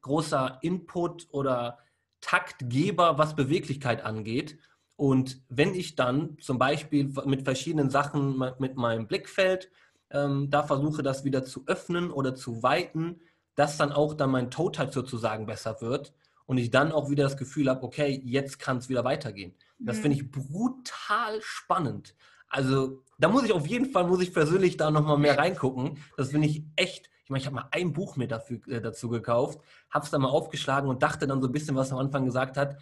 großer 0.00 0.58
Input 0.62 1.28
oder 1.30 1.78
Taktgeber, 2.20 3.18
was 3.18 3.36
Beweglichkeit 3.36 4.04
angeht. 4.04 4.58
Und 4.96 5.42
wenn 5.48 5.74
ich 5.74 5.96
dann 5.96 6.38
zum 6.40 6.58
Beispiel 6.58 7.12
mit 7.24 7.42
verschiedenen 7.42 7.90
Sachen 7.90 8.38
mit 8.58 8.76
meinem 8.76 9.06
Blickfeld 9.06 9.70
ähm, 10.10 10.50
da 10.50 10.62
versuche, 10.62 11.02
das 11.02 11.24
wieder 11.24 11.44
zu 11.44 11.64
öffnen 11.66 12.10
oder 12.10 12.34
zu 12.34 12.62
weiten, 12.62 13.20
dass 13.54 13.76
dann 13.76 13.92
auch 13.92 14.14
dann 14.14 14.30
mein 14.30 14.50
Toe-Touch 14.50 14.92
sozusagen 14.92 15.46
besser 15.46 15.80
wird 15.80 16.14
und 16.46 16.58
ich 16.58 16.70
dann 16.70 16.92
auch 16.92 17.10
wieder 17.10 17.24
das 17.24 17.36
Gefühl 17.36 17.68
habe, 17.68 17.82
okay, 17.82 18.20
jetzt 18.24 18.58
kann 18.58 18.78
es 18.78 18.88
wieder 18.88 19.04
weitergehen. 19.04 19.54
Das 19.78 19.98
mhm. 19.98 20.02
finde 20.02 20.16
ich 20.18 20.30
brutal 20.30 21.40
spannend. 21.40 22.14
Also 22.48 23.02
da 23.18 23.28
muss 23.28 23.44
ich 23.44 23.52
auf 23.52 23.66
jeden 23.66 23.86
Fall, 23.86 24.06
muss 24.06 24.22
ich 24.22 24.32
persönlich 24.32 24.76
da 24.76 24.90
nochmal 24.90 25.18
mehr 25.18 25.38
reingucken. 25.38 25.98
Das 26.16 26.30
finde 26.30 26.48
ich 26.48 26.64
echt 26.76 27.10
ich 27.36 27.46
habe 27.46 27.56
mal 27.56 27.68
ein 27.70 27.92
Buch 27.92 28.16
mir 28.16 28.28
dafür, 28.28 28.60
äh, 28.68 28.80
dazu 28.80 29.08
gekauft, 29.08 29.60
habe 29.90 30.04
es 30.04 30.10
dann 30.10 30.22
mal 30.22 30.28
aufgeschlagen 30.28 30.88
und 30.88 31.02
dachte 31.02 31.26
dann 31.26 31.40
so 31.40 31.48
ein 31.48 31.52
bisschen, 31.52 31.76
was 31.76 31.92
am 31.92 31.98
Anfang 31.98 32.24
gesagt 32.24 32.56
hat. 32.56 32.78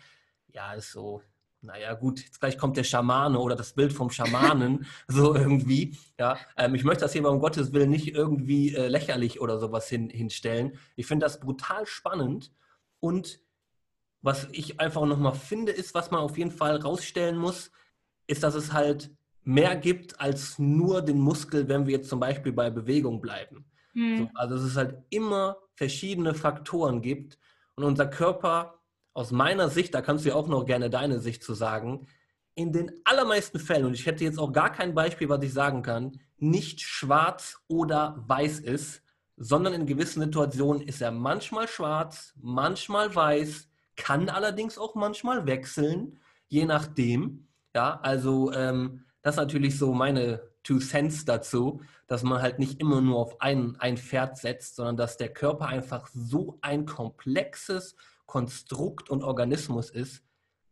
Ja, 0.49 0.73
ist 0.73 0.93
so, 0.93 1.23
naja, 1.63 1.93
gut, 1.95 2.21
jetzt 2.25 2.41
gleich 2.41 2.57
kommt 2.57 2.77
der 2.77 2.85
Schamane 2.85 3.39
oder 3.39 3.55
das 3.55 3.75
Bild 3.75 3.93
vom 3.93 4.11
Schamanen, 4.11 4.87
so 5.09 5.35
irgendwie. 5.35 5.97
Ja, 6.19 6.39
ähm, 6.57 6.75
ich 6.75 6.85
möchte 6.85 7.03
das 7.03 7.13
hier 7.13 7.23
mal 7.23 7.29
um 7.29 7.41
Gottes 7.41 7.73
Willen 7.73 7.91
nicht 7.91 8.15
irgendwie 8.15 8.75
äh, 8.75 8.89
lächerlich 8.89 9.41
oder 9.41 9.59
sowas 9.59 9.89
hin, 9.89 10.09
hinstellen. 10.09 10.79
Ich 10.97 11.07
finde 11.07 11.27
das 11.27 11.41
brutal 11.41 11.87
spannend 11.87 12.53
und 13.01 13.41
was 14.23 14.49
ich 14.53 14.81
einfach 14.81 15.07
nochmal 15.07 15.35
finde, 15.35 15.73
ist, 15.73 15.95
was 15.95 16.11
man 16.11 16.21
auf 16.21 16.37
jeden 16.37 16.51
Fall 16.51 16.77
rausstellen 16.77 17.39
muss, 17.39 17.71
ist, 18.27 18.43
dass 18.43 18.55
es 18.55 18.73
halt 18.73 19.11
mehr 19.45 19.77
gibt 19.77 20.21
als 20.21 20.59
nur 20.59 21.03
den 21.03 21.19
Muskel, 21.19 21.69
wenn 21.69 21.87
wir 21.87 21.97
jetzt 21.97 22.09
zum 22.09 22.21
Beispiel 22.21 22.53
bei 22.53 22.71
Bewegung 22.71 23.21
bleiben. 23.21 23.65
Mhm. 23.95 24.19
So, 24.19 24.31
also 24.35 24.55
dass 24.57 24.65
es 24.65 24.77
halt 24.77 24.99
immer 25.11 25.57
verschiedene 25.75 26.35
Faktoren 26.35 27.01
gibt 27.03 27.39
und 27.75 27.85
unser 27.85 28.07
Körper 28.07 28.81
aus 29.13 29.33
meiner 29.33 29.69
Sicht, 29.69 29.95
da 29.95 30.03
kannst 30.03 30.25
du 30.25 30.31
ja 30.31 30.35
auch 30.35 30.49
noch 30.49 30.65
gerne 30.65 30.91
deine 30.91 31.21
Sicht 31.21 31.43
zu 31.43 31.55
sagen, 31.55 32.07
in 32.55 32.73
den 32.73 32.93
allermeisten 33.05 33.59
Fällen, 33.59 33.87
und 33.87 33.95
ich 33.95 34.07
hätte 34.07 34.25
jetzt 34.25 34.39
auch 34.39 34.53
gar 34.53 34.71
kein 34.71 34.95
Beispiel, 34.95 35.29
was 35.29 35.43
ich 35.43 35.53
sagen 35.53 35.83
kann, 35.83 36.21
nicht 36.37 36.81
schwarz 36.81 37.63
oder 37.69 38.23
weiß 38.27 38.61
ist, 38.61 39.03
sondern 39.37 39.73
in 39.73 39.87
gewissen 39.87 40.21
Situationen 40.23 40.83
ist 40.83 41.01
er 41.01 41.11
manchmal 41.11 41.69
schwarz, 41.69 42.35
manchmal 42.37 43.15
weiß, 43.15 43.69
kann 43.97 44.29
allerdings 44.29 44.79
auch 44.79 44.95
manchmal 44.95 45.47
wechseln, 45.47 46.19
je 46.49 46.65
nachdem. 46.67 47.49
Ja, 47.75 48.01
also 48.03 48.53
ähm, 48.53 49.05
das 49.23 49.35
ist 49.35 49.41
natürlich 49.41 49.79
so 49.79 49.95
meine 49.95 50.50
Two 50.63 50.79
Cents 50.79 51.25
dazu, 51.25 51.83
dass 52.07 52.23
man 52.23 52.43
halt 52.43 52.59
nicht 52.59 52.81
immer 52.81 53.01
nur 53.01 53.19
auf 53.19 53.41
ein, 53.41 53.77
ein 53.79 53.97
Pferd 53.97 54.37
setzt, 54.37 54.77
sondern 54.77 54.97
dass 54.97 55.17
der 55.17 55.33
Körper 55.33 55.67
einfach 55.67 56.09
so 56.13 56.59
ein 56.61 56.87
komplexes 56.87 57.97
Konstrukt 58.27 59.11
und 59.11 59.23
Organismus 59.23 59.91
ist, 59.91 60.23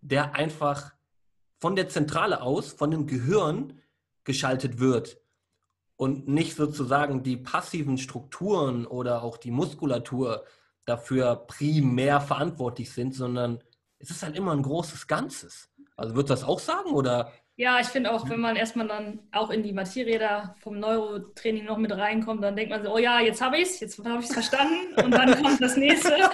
der 0.01 0.35
einfach 0.35 0.93
von 1.59 1.75
der 1.75 1.89
Zentrale 1.89 2.43
aus, 2.43 2.73
von 2.73 2.91
dem 2.91 3.07
Gehirn 3.07 3.81
geschaltet 4.25 4.79
wird 4.79 5.21
und 5.97 6.29
nicht 6.29 6.55
sozusagen 6.55 7.23
die 7.23 7.37
passiven 7.37 7.99
Strukturen 7.99 8.87
oder 8.87 9.23
auch 9.23 9.37
die 9.37 9.51
Muskulatur 9.51 10.45
dafür 10.85 11.35
primär 11.35 12.21
verantwortlich 12.21 12.93
sind, 12.93 13.15
sondern 13.15 13.63
es 13.99 14.11
ist 14.11 14.23
halt 14.23 14.37
immer 14.37 14.53
ein 14.53 14.63
großes 14.63 15.07
Ganzes. 15.07 15.69
Also 15.97 16.15
du 16.15 16.23
das 16.23 16.45
auch 16.45 16.61
sagen 16.61 16.91
oder? 16.91 17.33
Ja, 17.61 17.81
ich 17.81 17.89
finde 17.89 18.13
auch, 18.13 18.31
wenn 18.31 18.39
man 18.39 18.55
erstmal 18.55 18.87
dann 18.87 19.19
auch 19.33 19.51
in 19.51 19.65
die 19.65 19.73
Materie 19.73 20.21
da 20.21 20.55
vom 20.61 20.79
Neurotraining 20.79 21.65
noch 21.65 21.77
mit 21.77 21.91
reinkommt, 21.91 22.41
dann 22.45 22.55
denkt 22.55 22.71
man 22.71 22.85
so, 22.85 22.95
oh 22.95 22.99
ja, 22.99 23.19
jetzt 23.19 23.41
habe 23.41 23.57
ich 23.57 23.65
es, 23.65 23.81
jetzt 23.81 23.99
habe 23.99 24.21
ich 24.21 24.29
es 24.29 24.33
verstanden 24.33 24.95
und 25.03 25.11
dann 25.11 25.43
kommt 25.43 25.61
das 25.61 25.77
nächste. 25.77 26.15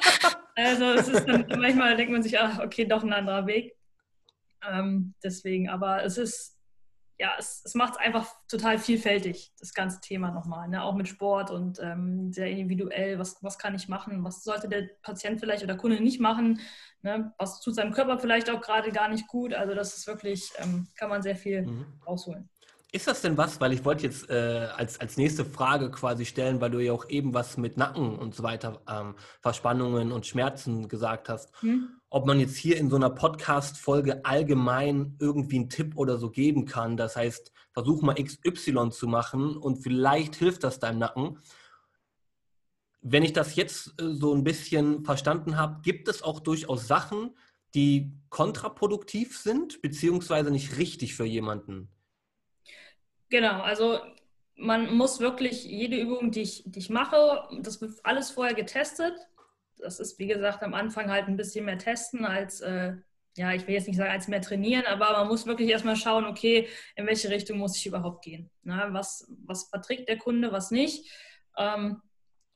Also 0.57 0.85
es 0.93 1.09
ist 1.09 1.27
dann, 1.27 1.47
manchmal 1.59 1.97
denkt 1.97 2.13
man 2.13 2.23
sich, 2.23 2.39
ach, 2.39 2.61
okay, 2.61 2.85
doch 2.85 3.03
ein 3.03 3.13
anderer 3.13 3.45
Weg. 3.49 3.75
Ähm, 4.65 5.13
deswegen, 5.21 5.69
aber 5.69 6.05
es 6.05 6.17
ist 6.17 6.54
ja, 7.19 7.33
es, 7.39 7.63
es 7.65 7.75
macht 7.75 7.95
es 7.95 7.99
einfach 7.99 8.35
total 8.49 8.79
vielfältig, 8.79 9.53
das 9.59 9.73
ganze 9.73 10.01
Thema 10.01 10.31
nochmal. 10.33 10.69
Ne? 10.69 10.83
Auch 10.83 10.95
mit 10.95 11.09
Sport 11.09 11.51
und 11.51 11.79
ähm, 11.81 12.33
sehr 12.33 12.49
individuell. 12.51 13.19
Was, 13.19 13.37
was 13.43 13.59
kann 13.59 13.75
ich 13.75 13.89
machen? 13.89 14.25
Was 14.25 14.43
sollte 14.43 14.69
der 14.69 14.89
Patient 15.03 15.39
vielleicht 15.39 15.63
oder 15.63 15.77
Kunde 15.77 16.01
nicht 16.03 16.21
machen? 16.21 16.61
Ne? 17.03 17.33
Was 17.39 17.61
tut 17.61 17.77
seinem 17.77 17.93
Körper 17.93 18.19
vielleicht 18.19 18.51
auch 18.51 18.61
gerade 18.61 18.91
gar 18.91 19.09
nicht 19.09 19.29
gut? 19.29 19.55
Also, 19.55 19.75
das 19.75 19.97
ist 19.97 20.07
wirklich, 20.07 20.51
ähm, 20.59 20.89
kann 20.97 21.09
man 21.09 21.23
sehr 21.23 21.37
viel 21.37 21.63
mhm. 21.63 21.87
rausholen. 22.07 22.49
Ist 22.91 23.09
das 23.09 23.23
denn 23.23 23.37
was, 23.37 23.61
weil 23.61 23.73
ich 23.73 23.85
wollte 23.85 24.05
jetzt 24.05 24.31
äh, 24.31 24.69
als, 24.77 25.01
als 25.01 25.17
nächste 25.17 25.45
Frage 25.45 25.91
quasi 25.91 26.25
stellen, 26.25 26.61
weil 26.61 26.71
du 26.71 26.79
ja 26.79 26.93
auch 26.93 27.09
eben 27.09 27.35
was 27.35 27.57
mit 27.57 27.77
Nacken 27.77 28.17
und 28.17 28.37
so 28.37 28.45
weiter, 28.45 28.83
ähm, 28.89 29.17
Verspannungen 29.41 30.13
und 30.13 30.27
Schmerzen 30.27 30.89
gesagt 30.89 31.29
hast, 31.29 31.51
hm? 31.61 31.89
Ob 32.15 32.27
man 32.27 32.39
jetzt 32.39 32.57
hier 32.57 32.77
in 32.77 32.91
so 32.91 32.95
einer 32.95 33.11
Podcast-Folge 33.11 34.25
allgemein 34.25 35.17
irgendwie 35.19 35.57
einen 35.57 35.69
Tipp 35.69 35.97
oder 35.97 36.17
so 36.17 36.31
geben 36.31 36.65
kann. 36.65 36.97
Das 36.97 37.17
heißt, 37.17 37.51
versuch 37.73 38.03
mal 38.03 38.15
XY 38.15 38.91
zu 38.91 39.09
machen 39.09 39.57
und 39.57 39.83
vielleicht 39.83 40.37
hilft 40.37 40.63
das 40.63 40.79
deinem 40.79 41.01
Nacken. 41.01 41.41
Wenn 43.01 43.25
ich 43.25 43.33
das 43.33 43.57
jetzt 43.57 44.01
äh, 44.01 44.15
so 44.15 44.33
ein 44.33 44.45
bisschen 44.45 45.05
verstanden 45.05 45.57
habe, 45.57 45.83
gibt 45.83 46.07
es 46.07 46.23
auch 46.23 46.39
durchaus 46.39 46.87
Sachen, 46.87 47.37
die 47.75 48.13
kontraproduktiv 48.29 49.37
sind, 49.37 49.83
beziehungsweise 49.83 50.53
nicht 50.53 50.79
richtig 50.79 51.17
für 51.17 51.25
jemanden. 51.25 51.89
Genau, 53.29 53.61
also 53.63 53.99
man 54.55 54.95
muss 54.95 55.19
wirklich 55.19 55.65
jede 55.65 56.01
Übung, 56.01 56.31
die 56.31 56.43
ich, 56.43 56.63
die 56.65 56.79
ich 56.79 56.91
mache, 56.91 57.43
das 57.61 57.81
wird 57.81 57.99
alles 58.05 58.31
vorher 58.31 58.55
getestet. 58.55 59.15
Das 59.79 60.01
ist, 60.01 60.19
wie 60.19 60.27
gesagt, 60.27 60.63
am 60.63 60.75
Anfang 60.75 61.11
halt 61.11 61.27
ein 61.29 61.37
bisschen 61.37 61.65
mehr 61.65 61.79
testen 61.79 62.25
als, 62.25 62.61
äh, 62.61 62.95
ja, 63.37 63.53
ich 63.53 63.67
will 63.67 63.75
jetzt 63.75 63.89
nicht 63.89 63.97
sagen, 63.97 64.13
als 64.13 64.29
mehr 64.29 64.41
trainieren, 64.41 64.87
aber 64.87 65.13
man 65.13 65.29
muss 65.29 65.47
wirklich 65.47 65.69
erstmal 65.69 65.97
schauen, 65.97 66.25
okay, 66.25 66.69
in 66.97 67.07
welche 67.07 67.31
Richtung 67.31 67.59
muss 67.59 67.77
ich 67.77 67.87
überhaupt 67.87 68.25
gehen? 68.25 68.51
Na, 68.63 68.93
was, 68.93 69.27
was 69.45 69.69
verträgt 69.69 70.09
der 70.09 70.19
Kunde, 70.19 70.53
was 70.53 70.71
nicht? 70.71 71.11
Ähm, 71.59 72.01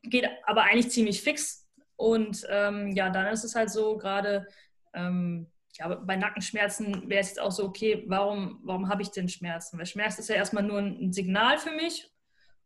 geht 0.02 0.28
aber 0.46 0.62
eigentlich 0.62 0.90
ziemlich 0.90 1.22
fix. 1.22 1.66
Und 1.96 2.46
ähm, 2.48 2.92
ja, 2.92 3.10
dann 3.10 3.26
ist 3.26 3.44
es 3.44 3.56
halt 3.56 3.70
so, 3.70 3.98
gerade 3.98 4.46
ähm, 4.94 5.50
ja, 5.78 5.94
bei 5.94 6.16
Nackenschmerzen 6.16 7.08
wäre 7.08 7.20
es 7.20 7.28
jetzt 7.28 7.40
auch 7.40 7.52
so, 7.52 7.64
okay, 7.64 8.04
warum, 8.06 8.60
warum 8.62 8.88
habe 8.88 9.02
ich 9.02 9.10
denn 9.10 9.28
Schmerzen? 9.28 9.78
Weil 9.78 9.86
Schmerz 9.86 10.18
ist 10.18 10.28
ja 10.28 10.36
erstmal 10.36 10.62
nur 10.62 10.78
ein 10.78 11.12
Signal 11.12 11.58
für 11.58 11.72
mich 11.72 12.10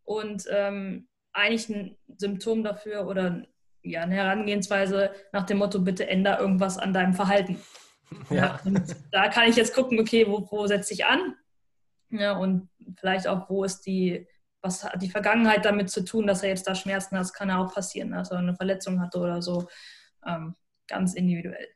und 0.04 0.44
ähm, 0.50 1.08
eigentlich 1.32 1.68
ein 1.68 1.96
Symptom 2.16 2.62
dafür 2.62 3.06
oder 3.06 3.46
ja, 3.82 4.02
eine 4.02 4.14
Herangehensweise 4.14 5.12
nach 5.32 5.44
dem 5.44 5.58
Motto, 5.58 5.80
bitte 5.80 6.08
änder 6.08 6.38
irgendwas 6.38 6.78
an 6.78 6.92
deinem 6.92 7.14
Verhalten. 7.14 7.60
Ja. 8.30 8.60
Und 8.64 8.96
da 9.10 9.28
kann 9.28 9.48
ich 9.48 9.56
jetzt 9.56 9.74
gucken, 9.74 9.98
okay, 9.98 10.26
wo, 10.26 10.46
wo 10.50 10.66
setze 10.66 10.94
ich 10.94 11.06
an? 11.06 11.34
Ja, 12.10 12.36
und 12.36 12.68
vielleicht 12.98 13.26
auch, 13.26 13.48
wo 13.48 13.64
ist 13.64 13.86
die, 13.86 14.28
was 14.60 14.84
hat 14.84 15.00
die 15.02 15.10
Vergangenheit 15.10 15.64
damit 15.64 15.90
zu 15.90 16.04
tun, 16.04 16.26
dass 16.26 16.42
er 16.42 16.50
jetzt 16.50 16.66
da 16.68 16.74
Schmerzen 16.74 17.16
hat? 17.16 17.24
Das 17.24 17.32
kann 17.32 17.48
ja 17.48 17.58
auch 17.58 17.72
passieren, 17.72 18.12
dass 18.12 18.30
er 18.30 18.38
eine 18.38 18.54
Verletzung 18.54 19.00
hatte 19.00 19.18
oder 19.18 19.40
so. 19.40 19.66
Ähm, 20.26 20.54
ganz 20.86 21.14
individuell. 21.14 21.68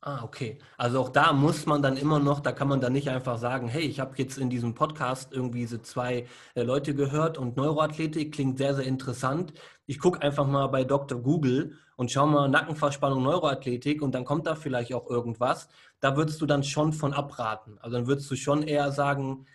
Ah, 0.00 0.22
okay. 0.22 0.58
Also 0.76 1.00
auch 1.00 1.08
da 1.08 1.32
muss 1.32 1.66
man 1.66 1.82
dann 1.82 1.96
immer 1.96 2.20
noch, 2.20 2.38
da 2.38 2.52
kann 2.52 2.68
man 2.68 2.80
dann 2.80 2.92
nicht 2.92 3.08
einfach 3.10 3.36
sagen, 3.36 3.66
hey, 3.66 3.82
ich 3.82 3.98
habe 3.98 4.14
jetzt 4.16 4.38
in 4.38 4.48
diesem 4.48 4.74
Podcast 4.74 5.32
irgendwie 5.32 5.60
diese 5.60 5.82
zwei 5.82 6.26
äh, 6.54 6.62
Leute 6.62 6.94
gehört 6.94 7.36
und 7.36 7.56
Neuroathletik 7.56 8.32
klingt 8.32 8.58
sehr, 8.58 8.74
sehr 8.76 8.86
interessant. 8.86 9.52
Ich 9.86 9.98
gucke 9.98 10.22
einfach 10.22 10.46
mal 10.46 10.68
bei 10.68 10.84
Dr. 10.84 11.20
Google 11.20 11.76
und 11.96 12.12
schau 12.12 12.26
mal 12.28 12.48
Nackenverspannung, 12.48 13.24
Neuroathletik 13.24 14.00
und 14.00 14.14
dann 14.14 14.24
kommt 14.24 14.46
da 14.46 14.54
vielleicht 14.54 14.94
auch 14.94 15.10
irgendwas. 15.10 15.68
Da 15.98 16.16
würdest 16.16 16.40
du 16.40 16.46
dann 16.46 16.62
schon 16.62 16.92
von 16.92 17.12
abraten. 17.12 17.76
Also 17.80 17.96
dann 17.96 18.06
würdest 18.06 18.30
du 18.30 18.36
schon 18.36 18.62
eher 18.62 18.92
sagen, 18.92 19.46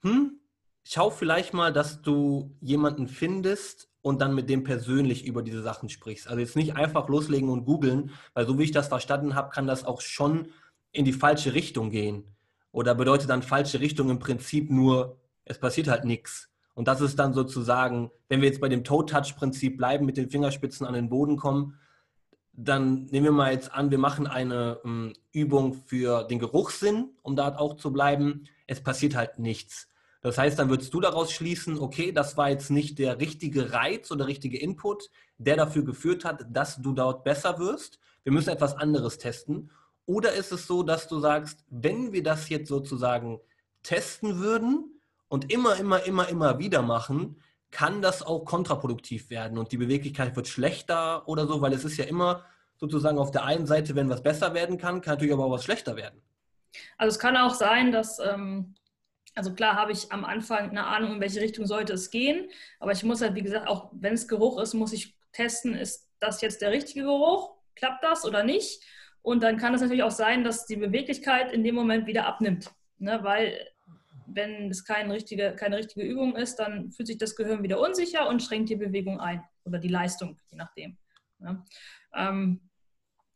hm, 0.00 0.40
schau 0.82 1.10
vielleicht 1.10 1.52
mal, 1.52 1.74
dass 1.74 2.00
du 2.00 2.56
jemanden 2.60 3.06
findest, 3.06 3.87
und 4.02 4.20
dann 4.20 4.34
mit 4.34 4.48
dem 4.48 4.64
persönlich 4.64 5.26
über 5.26 5.42
diese 5.42 5.62
Sachen 5.62 5.88
sprichst. 5.88 6.28
Also 6.28 6.40
jetzt 6.40 6.56
nicht 6.56 6.76
einfach 6.76 7.08
loslegen 7.08 7.48
und 7.48 7.64
googeln, 7.64 8.10
weil 8.34 8.46
so 8.46 8.58
wie 8.58 8.64
ich 8.64 8.72
das 8.72 8.88
verstanden 8.88 9.34
habe, 9.34 9.50
kann 9.50 9.66
das 9.66 9.84
auch 9.84 10.00
schon 10.00 10.48
in 10.92 11.04
die 11.04 11.12
falsche 11.12 11.54
Richtung 11.54 11.90
gehen. 11.90 12.24
Oder 12.72 12.94
bedeutet 12.94 13.30
dann 13.30 13.42
falsche 13.42 13.80
Richtung 13.80 14.10
im 14.10 14.18
Prinzip 14.18 14.70
nur, 14.70 15.18
es 15.44 15.58
passiert 15.58 15.88
halt 15.88 16.04
nichts. 16.04 16.50
Und 16.74 16.86
das 16.86 17.00
ist 17.00 17.18
dann 17.18 17.34
sozusagen, 17.34 18.10
wenn 18.28 18.40
wir 18.40 18.48
jetzt 18.48 18.60
bei 18.60 18.68
dem 18.68 18.84
Toe-Touch-Prinzip 18.84 19.76
bleiben, 19.76 20.06
mit 20.06 20.16
den 20.16 20.30
Fingerspitzen 20.30 20.86
an 20.86 20.94
den 20.94 21.08
Boden 21.08 21.36
kommen, 21.36 21.74
dann 22.52 23.06
nehmen 23.06 23.24
wir 23.24 23.32
mal 23.32 23.52
jetzt 23.52 23.72
an, 23.72 23.90
wir 23.90 23.98
machen 23.98 24.26
eine 24.26 24.80
ähm, 24.84 25.12
Übung 25.32 25.74
für 25.86 26.24
den 26.24 26.38
Geruchssinn, 26.38 27.10
um 27.22 27.36
da 27.36 27.56
auch 27.56 27.76
zu 27.76 27.92
bleiben. 27.92 28.44
Es 28.66 28.80
passiert 28.80 29.16
halt 29.16 29.38
nichts. 29.38 29.88
Das 30.20 30.36
heißt, 30.36 30.58
dann 30.58 30.68
würdest 30.68 30.92
du 30.92 31.00
daraus 31.00 31.30
schließen, 31.32 31.78
okay, 31.78 32.10
das 32.12 32.36
war 32.36 32.50
jetzt 32.50 32.70
nicht 32.70 32.98
der 32.98 33.20
richtige 33.20 33.72
Reiz 33.72 34.10
oder 34.10 34.26
richtige 34.26 34.58
Input, 34.58 35.10
der 35.38 35.56
dafür 35.56 35.84
geführt 35.84 36.24
hat, 36.24 36.44
dass 36.50 36.82
du 36.82 36.92
dort 36.92 37.22
besser 37.22 37.58
wirst. 37.58 38.00
Wir 38.24 38.32
müssen 38.32 38.50
etwas 38.50 38.76
anderes 38.76 39.18
testen. 39.18 39.70
Oder 40.06 40.32
ist 40.32 40.52
es 40.52 40.66
so, 40.66 40.82
dass 40.82 41.06
du 41.06 41.20
sagst, 41.20 41.64
wenn 41.70 42.12
wir 42.12 42.22
das 42.22 42.48
jetzt 42.48 42.68
sozusagen 42.68 43.40
testen 43.82 44.38
würden 44.38 45.00
und 45.28 45.52
immer, 45.52 45.76
immer, 45.76 46.02
immer, 46.04 46.28
immer 46.28 46.58
wieder 46.58 46.82
machen, 46.82 47.36
kann 47.70 48.02
das 48.02 48.22
auch 48.22 48.44
kontraproduktiv 48.44 49.30
werden 49.30 49.58
und 49.58 49.72
die 49.72 49.76
Beweglichkeit 49.76 50.34
wird 50.34 50.48
schlechter 50.48 51.28
oder 51.28 51.46
so, 51.46 51.60
weil 51.60 51.72
es 51.74 51.84
ist 51.84 51.98
ja 51.98 52.06
immer 52.06 52.44
sozusagen 52.78 53.18
auf 53.18 53.30
der 53.30 53.44
einen 53.44 53.66
Seite, 53.66 53.94
wenn 53.94 54.08
was 54.08 54.22
besser 54.22 54.54
werden 54.54 54.78
kann, 54.78 55.00
kann 55.00 55.14
natürlich 55.14 55.34
aber 55.34 55.44
auch 55.44 55.50
was 55.50 55.64
schlechter 55.64 55.96
werden. 55.96 56.22
Also 56.96 57.14
es 57.14 57.18
kann 57.18 57.36
auch 57.36 57.54
sein, 57.54 57.92
dass 57.92 58.18
ähm, 58.18 58.74
also 59.38 59.54
klar 59.54 59.76
habe 59.76 59.92
ich 59.92 60.10
am 60.10 60.24
Anfang 60.24 60.70
eine 60.70 60.84
Ahnung, 60.84 61.14
in 61.14 61.20
welche 61.20 61.40
Richtung 61.40 61.64
sollte 61.64 61.92
es 61.92 62.10
gehen, 62.10 62.50
aber 62.80 62.90
ich 62.90 63.04
muss 63.04 63.22
halt, 63.22 63.36
wie 63.36 63.42
gesagt, 63.42 63.68
auch 63.68 63.88
wenn 63.92 64.14
es 64.14 64.26
Geruch 64.26 64.60
ist, 64.60 64.74
muss 64.74 64.92
ich 64.92 65.16
testen, 65.30 65.74
ist 65.74 66.10
das 66.18 66.40
jetzt 66.40 66.60
der 66.60 66.72
richtige 66.72 67.04
Geruch? 67.04 67.54
Klappt 67.76 68.02
das 68.02 68.24
oder 68.24 68.42
nicht? 68.42 68.82
Und 69.22 69.44
dann 69.44 69.56
kann 69.56 69.74
es 69.74 69.80
natürlich 69.80 70.02
auch 70.02 70.10
sein, 70.10 70.42
dass 70.42 70.66
die 70.66 70.74
Beweglichkeit 70.74 71.52
in 71.52 71.62
dem 71.62 71.76
Moment 71.76 72.08
wieder 72.08 72.26
abnimmt, 72.26 72.72
ne? 72.98 73.20
weil 73.22 73.64
wenn 74.26 74.70
es 74.70 74.84
keine 74.84 75.14
richtige, 75.14 75.54
keine 75.54 75.76
richtige 75.76 76.04
Übung 76.04 76.34
ist, 76.34 76.56
dann 76.56 76.90
fühlt 76.90 77.06
sich 77.06 77.18
das 77.18 77.36
Gehirn 77.36 77.62
wieder 77.62 77.78
unsicher 77.78 78.28
und 78.28 78.42
schränkt 78.42 78.70
die 78.70 78.76
Bewegung 78.76 79.20
ein 79.20 79.44
oder 79.64 79.78
die 79.78 79.88
Leistung, 79.88 80.36
je 80.50 80.56
nachdem. 80.56 80.98
Ne? 81.38 81.64
Ähm, 82.12 82.68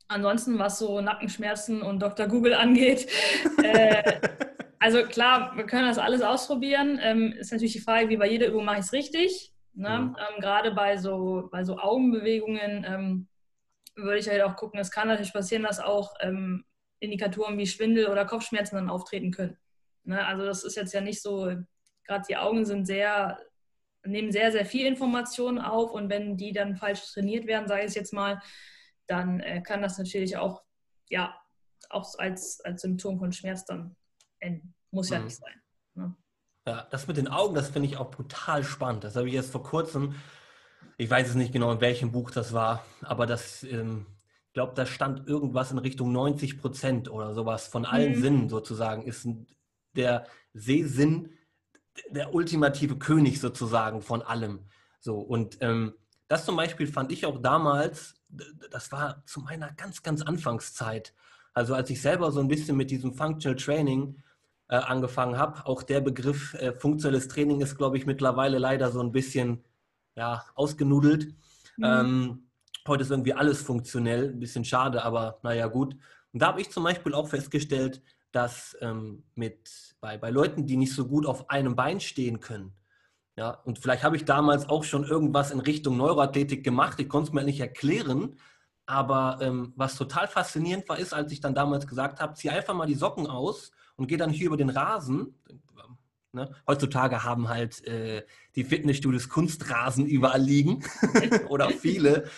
ansonsten, 0.08 0.58
was 0.58 0.80
so 0.80 1.00
Nackenschmerzen 1.00 1.80
und 1.80 2.00
Dr. 2.00 2.26
Google 2.26 2.54
angeht, 2.54 3.06
äh, 3.62 4.20
also 4.82 5.04
klar, 5.04 5.56
wir 5.56 5.64
können 5.64 5.86
das 5.86 5.98
alles 5.98 6.22
ausprobieren. 6.22 6.98
Ähm, 7.00 7.32
ist 7.38 7.52
natürlich 7.52 7.72
die 7.72 7.80
Frage, 7.80 8.08
wie 8.08 8.16
bei 8.16 8.28
jeder 8.28 8.48
Übung 8.48 8.64
mache 8.64 8.80
ich 8.80 8.86
es 8.86 8.92
richtig. 8.92 9.54
Ne? 9.74 9.88
Mhm. 9.88 10.16
Ähm, 10.18 10.40
gerade 10.40 10.72
bei 10.72 10.96
so, 10.96 11.48
bei 11.52 11.62
so 11.62 11.78
Augenbewegungen 11.78 12.84
ähm, 12.84 13.28
würde 13.94 14.18
ich 14.18 14.28
halt 14.28 14.42
auch 14.42 14.56
gucken, 14.56 14.80
es 14.80 14.90
kann 14.90 15.06
natürlich 15.06 15.32
passieren, 15.32 15.62
dass 15.62 15.78
auch 15.78 16.14
ähm, 16.18 16.64
Indikatoren 16.98 17.58
wie 17.58 17.66
Schwindel 17.68 18.08
oder 18.08 18.24
Kopfschmerzen 18.24 18.74
dann 18.74 18.90
auftreten 18.90 19.30
können. 19.30 19.56
Ne? 20.02 20.26
Also 20.26 20.44
das 20.44 20.64
ist 20.64 20.76
jetzt 20.76 20.92
ja 20.92 21.00
nicht 21.00 21.22
so, 21.22 21.54
gerade 22.04 22.24
die 22.28 22.36
Augen 22.36 22.64
sind 22.64 22.84
sehr, 22.84 23.38
nehmen 24.04 24.32
sehr, 24.32 24.50
sehr 24.50 24.66
viel 24.66 24.86
Informationen 24.86 25.60
auf 25.60 25.92
und 25.92 26.10
wenn 26.10 26.36
die 26.36 26.52
dann 26.52 26.74
falsch 26.74 27.12
trainiert 27.12 27.46
werden, 27.46 27.68
sage 27.68 27.82
ich 27.82 27.88
es 27.88 27.94
jetzt 27.94 28.12
mal, 28.12 28.42
dann 29.06 29.38
äh, 29.38 29.62
kann 29.62 29.80
das 29.80 29.96
natürlich 29.96 30.36
auch, 30.36 30.64
ja, 31.08 31.36
auch 31.88 32.18
als, 32.18 32.60
als 32.64 32.82
Symptom 32.82 33.20
von 33.20 33.30
Schmerz 33.30 33.64
dann 33.64 33.94
enden. 34.42 34.74
Muss 34.90 35.10
ja 35.10 35.18
mhm. 35.18 35.24
nicht 35.26 35.36
sein. 35.36 35.60
Ne? 35.94 36.14
Ja, 36.66 36.86
das 36.90 37.06
mit 37.06 37.16
den 37.16 37.28
Augen, 37.28 37.54
das 37.54 37.70
finde 37.70 37.88
ich 37.88 37.96
auch 37.96 38.10
brutal 38.10 38.62
spannend. 38.62 39.04
Das 39.04 39.16
habe 39.16 39.28
ich 39.28 39.34
jetzt 39.34 39.50
vor 39.50 39.62
kurzem, 39.62 40.14
ich 40.96 41.10
weiß 41.10 41.28
es 41.28 41.34
nicht 41.34 41.52
genau, 41.52 41.72
in 41.72 41.80
welchem 41.80 42.12
Buch 42.12 42.30
das 42.30 42.52
war, 42.52 42.84
aber 43.00 43.26
das, 43.26 43.62
ähm, 43.64 44.06
ich 44.48 44.52
glaube, 44.52 44.74
da 44.74 44.84
stand 44.86 45.26
irgendwas 45.26 45.72
in 45.72 45.78
Richtung 45.78 46.12
90 46.12 46.60
Prozent 46.60 47.10
oder 47.10 47.34
sowas 47.34 47.66
von 47.66 47.84
allen 47.84 48.16
mhm. 48.16 48.22
Sinnen 48.22 48.48
sozusagen, 48.48 49.02
ist 49.02 49.26
der 49.96 50.26
Sehsinn 50.52 51.30
der 52.10 52.34
ultimative 52.34 52.96
König 52.96 53.40
sozusagen 53.40 54.02
von 54.02 54.22
allem. 54.22 54.66
So, 55.00 55.18
und 55.18 55.58
ähm, 55.60 55.94
das 56.28 56.44
zum 56.44 56.56
Beispiel 56.56 56.86
fand 56.86 57.12
ich 57.12 57.26
auch 57.26 57.42
damals, 57.42 58.14
das 58.70 58.92
war 58.92 59.24
zu 59.26 59.40
meiner 59.40 59.72
ganz, 59.72 60.02
ganz 60.02 60.22
Anfangszeit. 60.22 61.12
Also 61.52 61.74
als 61.74 61.90
ich 61.90 62.00
selber 62.00 62.32
so 62.32 62.40
ein 62.40 62.48
bisschen 62.48 62.76
mit 62.76 62.90
diesem 62.90 63.12
Functional 63.12 63.56
Training 63.56 64.22
äh, 64.72 64.76
angefangen 64.76 65.36
habe, 65.36 65.66
auch 65.66 65.82
der 65.82 66.00
Begriff 66.00 66.54
äh, 66.54 66.72
funktionelles 66.72 67.28
Training 67.28 67.60
ist, 67.60 67.76
glaube 67.76 67.98
ich, 67.98 68.06
mittlerweile 68.06 68.56
leider 68.56 68.90
so 68.90 69.00
ein 69.00 69.12
bisschen 69.12 69.62
ja, 70.16 70.46
ausgenudelt. 70.54 71.34
Mhm. 71.76 71.84
Ähm, 71.84 72.48
heute 72.88 73.02
ist 73.02 73.10
irgendwie 73.10 73.34
alles 73.34 73.60
funktionell, 73.60 74.30
ein 74.30 74.40
bisschen 74.40 74.64
schade, 74.64 75.04
aber 75.04 75.40
naja, 75.42 75.66
gut. 75.66 75.94
Und 76.32 76.40
da 76.40 76.46
habe 76.46 76.62
ich 76.62 76.70
zum 76.70 76.84
Beispiel 76.84 77.12
auch 77.12 77.28
festgestellt, 77.28 78.00
dass 78.30 78.74
ähm, 78.80 79.24
mit, 79.34 79.94
bei, 80.00 80.16
bei 80.16 80.30
Leuten, 80.30 80.66
die 80.66 80.78
nicht 80.78 80.94
so 80.94 81.06
gut 81.06 81.26
auf 81.26 81.50
einem 81.50 81.76
Bein 81.76 82.00
stehen 82.00 82.40
können, 82.40 82.72
ja, 83.36 83.50
und 83.50 83.78
vielleicht 83.78 84.04
habe 84.04 84.16
ich 84.16 84.24
damals 84.24 84.70
auch 84.70 84.84
schon 84.84 85.04
irgendwas 85.04 85.50
in 85.50 85.60
Richtung 85.60 85.98
Neuroathletik 85.98 86.64
gemacht, 86.64 86.98
ich 86.98 87.10
konnte 87.10 87.28
es 87.28 87.34
mir 87.34 87.44
nicht 87.44 87.60
erklären, 87.60 88.36
aber 88.86 89.36
ähm, 89.42 89.74
was 89.76 89.96
total 89.96 90.28
faszinierend 90.28 90.88
war, 90.88 90.98
ist, 90.98 91.12
als 91.12 91.30
ich 91.30 91.40
dann 91.40 91.54
damals 91.54 91.86
gesagt 91.86 92.20
habe, 92.20 92.32
zieh 92.32 92.48
einfach 92.48 92.74
mal 92.74 92.86
die 92.86 92.94
Socken 92.94 93.26
aus 93.26 93.70
und 93.96 94.06
geh 94.06 94.16
dann 94.16 94.30
hier 94.30 94.46
über 94.46 94.56
den 94.56 94.70
Rasen. 94.70 95.34
Ne? 96.32 96.50
Heutzutage 96.66 97.24
haben 97.24 97.48
halt 97.48 97.86
äh, 97.86 98.24
die 98.56 98.64
Fitnessstudios 98.64 99.28
Kunstrasen 99.28 100.06
überall 100.06 100.40
liegen 100.40 100.82
oder 101.48 101.68
viele. 101.68 102.30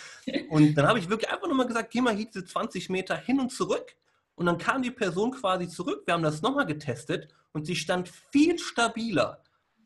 Und 0.49 0.75
dann 0.75 0.87
habe 0.87 0.99
ich 0.99 1.09
wirklich 1.09 1.31
einfach 1.31 1.47
nochmal 1.47 1.67
gesagt, 1.67 1.91
geh 1.91 2.01
mal 2.01 2.15
hier 2.15 2.25
diese 2.25 2.43
20 2.43 2.89
Meter 2.89 3.15
hin 3.15 3.39
und 3.39 3.51
zurück 3.51 3.95
und 4.35 4.45
dann 4.45 4.57
kam 4.57 4.81
die 4.81 4.91
Person 4.91 5.31
quasi 5.31 5.67
zurück. 5.67 6.03
Wir 6.05 6.13
haben 6.13 6.23
das 6.23 6.41
nochmal 6.41 6.65
getestet 6.65 7.33
und 7.53 7.65
sie 7.65 7.75
stand 7.75 8.09
viel 8.09 8.59
stabiler. 8.59 9.41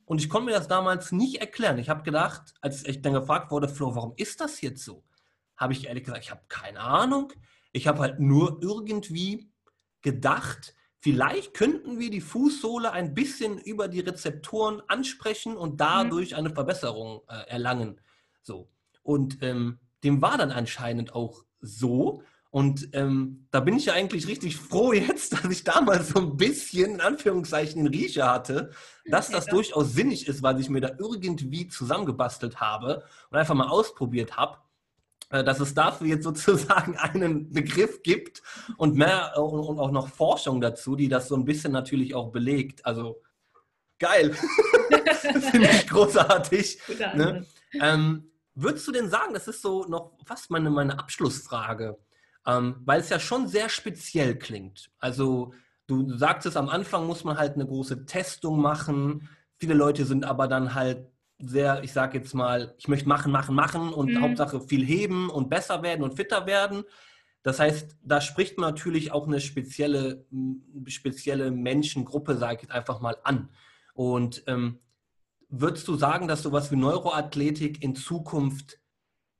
Und 0.05 0.19
ich 0.19 0.29
konnte 0.29 0.47
mir 0.47 0.57
das 0.57 0.67
damals 0.67 1.11
nicht 1.11 1.39
erklären. 1.39 1.77
Ich 1.77 1.87
habe 1.87 2.01
gedacht, 2.01 2.55
als 2.61 2.83
ich 2.85 3.03
dann 3.03 3.13
gefragt 3.13 3.51
wurde, 3.51 3.69
Flo, 3.69 3.95
warum 3.95 4.13
ist 4.17 4.41
das 4.41 4.59
jetzt 4.61 4.83
so? 4.83 5.03
Habe 5.55 5.73
ich 5.73 5.85
ehrlich 5.85 6.03
gesagt, 6.03 6.23
ich 6.23 6.31
habe 6.31 6.41
keine 6.47 6.79
Ahnung. 6.79 7.31
Ich 7.71 7.85
habe 7.85 7.99
halt 7.99 8.19
nur 8.19 8.57
irgendwie 8.59 9.51
gedacht, 10.01 10.73
vielleicht 10.99 11.53
könnten 11.53 11.99
wir 11.99 12.09
die 12.09 12.21
Fußsohle 12.21 12.91
ein 12.91 13.13
bisschen 13.13 13.57
über 13.57 13.87
die 13.87 14.01
Rezeptoren 14.01 14.81
ansprechen 14.87 15.57
und 15.57 15.79
dadurch 15.81 16.35
eine 16.35 16.49
Verbesserung 16.49 17.21
äh, 17.27 17.49
erlangen. 17.49 18.01
So. 18.41 18.69
Und 19.03 19.41
ähm, 19.41 19.79
dem 20.03 20.21
war 20.21 20.37
dann 20.37 20.51
anscheinend 20.51 21.15
auch 21.15 21.43
so. 21.61 22.23
Und 22.51 22.89
ähm, 22.93 23.45
da 23.51 23.59
bin 23.59 23.77
ich 23.77 23.85
ja 23.85 23.93
eigentlich 23.93 24.27
richtig 24.27 24.57
froh 24.57 24.91
jetzt, 24.91 25.33
dass 25.43 25.45
ich 25.51 25.63
damals 25.63 26.09
so 26.09 26.19
ein 26.19 26.37
bisschen, 26.37 26.95
in 26.95 27.01
Anführungszeichen, 27.01 27.83
den 27.83 27.93
Riecher 27.93 28.31
hatte, 28.31 28.71
dass 29.05 29.29
das 29.31 29.45
durchaus 29.45 29.93
sinnig 29.93 30.27
ist, 30.27 30.41
weil 30.41 30.59
ich 30.59 30.69
mir 30.69 30.81
da 30.81 30.91
irgendwie 30.97 31.67
zusammengebastelt 31.67 32.59
habe 32.59 33.03
und 33.29 33.37
einfach 33.37 33.55
mal 33.55 33.67
ausprobiert 33.67 34.37
habe, 34.37 34.57
dass 35.29 35.59
es 35.59 35.73
dafür 35.73 36.07
jetzt 36.07 36.23
sozusagen 36.23 36.97
einen 36.97 37.51
Begriff 37.51 38.01
gibt 38.01 38.41
und 38.77 38.95
mehr 38.95 39.33
äh, 39.35 39.39
und, 39.39 39.79
auch 39.79 39.91
noch 39.91 40.09
Forschung 40.09 40.59
dazu, 40.59 40.95
die 40.95 41.07
das 41.07 41.27
so 41.27 41.35
ein 41.35 41.45
bisschen 41.45 41.71
natürlich 41.71 42.15
auch 42.15 42.31
belegt. 42.31 42.85
Also 42.85 43.21
geil. 43.99 44.33
Finde 45.51 45.69
ich 45.69 45.87
großartig. 45.87 46.79
Ne? 47.15 47.45
Ähm, 47.79 48.31
würdest 48.55 48.87
du 48.87 48.91
denn 48.91 49.09
sagen, 49.09 49.33
das 49.33 49.47
ist 49.47 49.61
so 49.61 49.85
noch 49.85 50.13
fast 50.25 50.49
meine, 50.49 50.69
meine 50.69 50.97
Abschlussfrage, 50.97 51.97
ähm, 52.45 52.81
weil 52.85 53.01
es 53.01 53.09
ja 53.09 53.19
schon 53.19 53.47
sehr 53.47 53.69
speziell 53.69 54.37
klingt. 54.37 54.89
Also 54.99 55.53
du 55.85 56.17
sagst 56.17 56.47
es, 56.47 56.57
am 56.57 56.69
Anfang 56.69 57.05
muss 57.05 57.23
man 57.23 57.37
halt 57.37 57.53
eine 57.53 57.67
große 57.67 58.05
Testung 58.05 58.59
machen. 58.59 59.29
Viele 59.57 59.75
Leute 59.75 60.05
sind 60.05 60.25
aber 60.25 60.47
dann 60.47 60.73
halt 60.73 61.07
sehr, 61.39 61.83
ich 61.83 61.93
sage 61.93 62.17
jetzt 62.17 62.33
mal, 62.33 62.75
ich 62.77 62.87
möchte 62.87 63.07
machen, 63.07 63.31
machen, 63.31 63.55
machen 63.55 63.93
und 63.93 64.11
mhm. 64.11 64.21
Hauptsache 64.21 64.59
viel 64.61 64.85
heben 64.85 65.29
und 65.29 65.49
besser 65.49 65.81
werden 65.81 66.03
und 66.03 66.15
fitter 66.15 66.45
werden. 66.45 66.83
Das 67.43 67.59
heißt, 67.59 67.97
da 68.03 68.19
spricht 68.19 68.57
man 68.57 68.71
natürlich 68.71 69.11
auch 69.11 69.25
eine 69.25 69.39
spezielle, 69.39 70.25
spezielle 70.87 71.51
Menschengruppe, 71.51 72.35
sage 72.35 72.55
ich 72.55 72.61
jetzt 72.63 72.71
einfach 72.71 72.99
mal, 72.99 73.17
an. 73.23 73.49
Und 73.93 74.43
ähm, 74.47 74.79
würdest 75.47 75.87
du 75.87 75.95
sagen, 75.95 76.27
dass 76.27 76.43
sowas 76.43 76.71
wie 76.71 76.75
Neuroathletik 76.75 77.81
in 77.81 77.95
Zukunft 77.95 78.79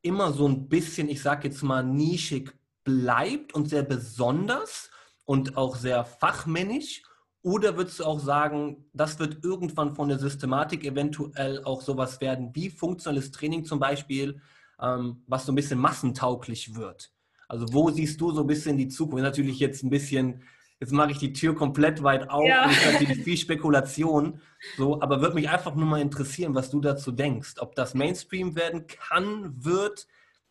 immer 0.01 0.31
so 0.31 0.47
ein 0.47 0.69
bisschen, 0.69 1.09
ich 1.09 1.21
sage 1.21 1.49
jetzt 1.49 1.62
mal, 1.62 1.83
nischig 1.83 2.57
bleibt 2.85 3.53
und 3.53 3.69
sehr 3.69 3.83
besonders 3.83 4.89
und 5.25 5.57
auch 5.57 5.75
sehr 5.75 6.05
fachmännisch? 6.05 7.03
Oder 7.41 7.78
würdest 7.78 7.99
du 7.99 8.06
auch 8.06 8.19
sagen, 8.19 8.86
das 8.93 9.17
wird 9.19 9.43
irgendwann 9.43 9.95
von 9.95 10.10
der 10.10 10.19
Systematik 10.19 10.84
eventuell 10.84 11.63
auch 11.63 11.82
sowas 11.82 12.19
werden 12.19 12.54
wie 12.54 12.69
funktionales 12.69 13.32
Training 13.32 13.63
zum 13.63 13.80
Beispiel, 13.80 14.41
ähm, 14.82 15.23
was 15.28 15.45
so 15.45 15.54
ein 15.54 15.56
bisschen 15.56 15.80
massentauglich 15.80 16.75
wird? 16.75 17.12
Also 17.47 17.65
wo 17.73 17.89
siehst 17.89 18.19
du 18.19 18.32
so 18.32 18.41
ein 18.41 18.47
bisschen 18.47 18.78
die 18.78 18.89
Zukunft? 18.89 19.23
Natürlich 19.23 19.60
jetzt 19.60 19.84
ein 19.84 19.89
bisschen, 19.89 20.43
jetzt 20.82 20.91
mache 20.91 21.12
ich 21.12 21.17
die 21.17 21.32
Tür 21.32 21.56
komplett 21.56 22.04
weit 22.04 22.30
auf 22.30 22.45
ja. 22.45 22.65
und 22.65 22.71
ist 22.71 22.91
natürlich 22.91 23.19
viel 23.23 23.38
Spekulation. 23.38 24.41
So, 24.78 25.02
aber 25.02 25.21
würde 25.21 25.36
mich 25.36 25.49
einfach 25.49 25.75
nur 25.75 25.88
mal 25.88 26.02
interessieren, 26.02 26.56
was 26.56 26.69
du 26.69 26.82
dazu 26.82 27.12
denkst. 27.13 27.56
Ob 27.60 27.73
das 27.73 27.93
Mainstream 27.93 28.56
werden 28.58 28.86
kann, 28.86 29.63
wird 29.63 30.08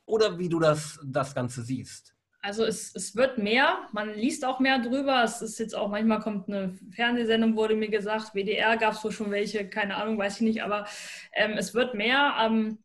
oder 0.07 0.38
wie 0.38 0.48
du 0.48 0.59
das, 0.59 0.98
das 1.05 1.35
Ganze 1.35 1.62
siehst. 1.62 2.14
Also 2.40 2.64
es, 2.64 2.94
es 2.94 3.16
wird 3.16 3.38
mehr, 3.38 3.88
man 3.92 4.14
liest 4.14 4.44
auch 4.44 4.61
mehr 4.61 4.79
drüber. 4.79 5.24
Es 5.24 5.42
ist 5.42 5.59
jetzt 5.59 5.74
auch, 5.74 5.88
manchmal 5.88 6.20
kommt 6.20 6.48
eine 6.48 6.79
Fernsehsendung, 6.92 7.57
wurde 7.57 7.74
mir 7.74 7.88
gesagt, 7.88 8.35
WDR 8.35 8.77
gab 8.77 8.94
es 8.94 9.03
wohl 9.03 9.11
schon 9.12 9.31
welche, 9.31 9.68
keine 9.68 9.96
Ahnung, 9.96 10.18
weiß 10.18 10.37
ich 10.37 10.42
nicht, 10.42 10.62
aber 10.62 10.87
ähm, 11.33 11.53
es 11.53 11.74
wird 11.74 11.94
mehr, 11.94 12.37
ähm, 12.40 12.79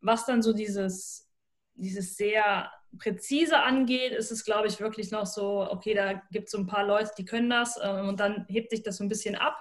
was 0.00 0.26
dann 0.26 0.42
so 0.42 0.52
dieses, 0.52 1.28
dieses 1.74 2.16
sehr 2.16 2.70
präzise 2.98 3.60
angeht, 3.60 4.12
ist 4.12 4.30
es, 4.30 4.44
glaube 4.44 4.68
ich, 4.68 4.80
wirklich 4.80 5.10
noch 5.10 5.26
so, 5.26 5.68
okay, 5.70 5.94
da 5.94 6.14
gibt 6.30 6.46
es 6.46 6.52
so 6.52 6.58
ein 6.58 6.66
paar 6.66 6.84
Leute, 6.84 7.10
die 7.16 7.24
können 7.24 7.50
das 7.50 7.78
ähm, 7.82 8.08
und 8.08 8.20
dann 8.20 8.46
hebt 8.48 8.70
sich 8.70 8.82
das 8.82 8.98
so 8.98 9.04
ein 9.04 9.08
bisschen 9.08 9.36
ab. 9.36 9.56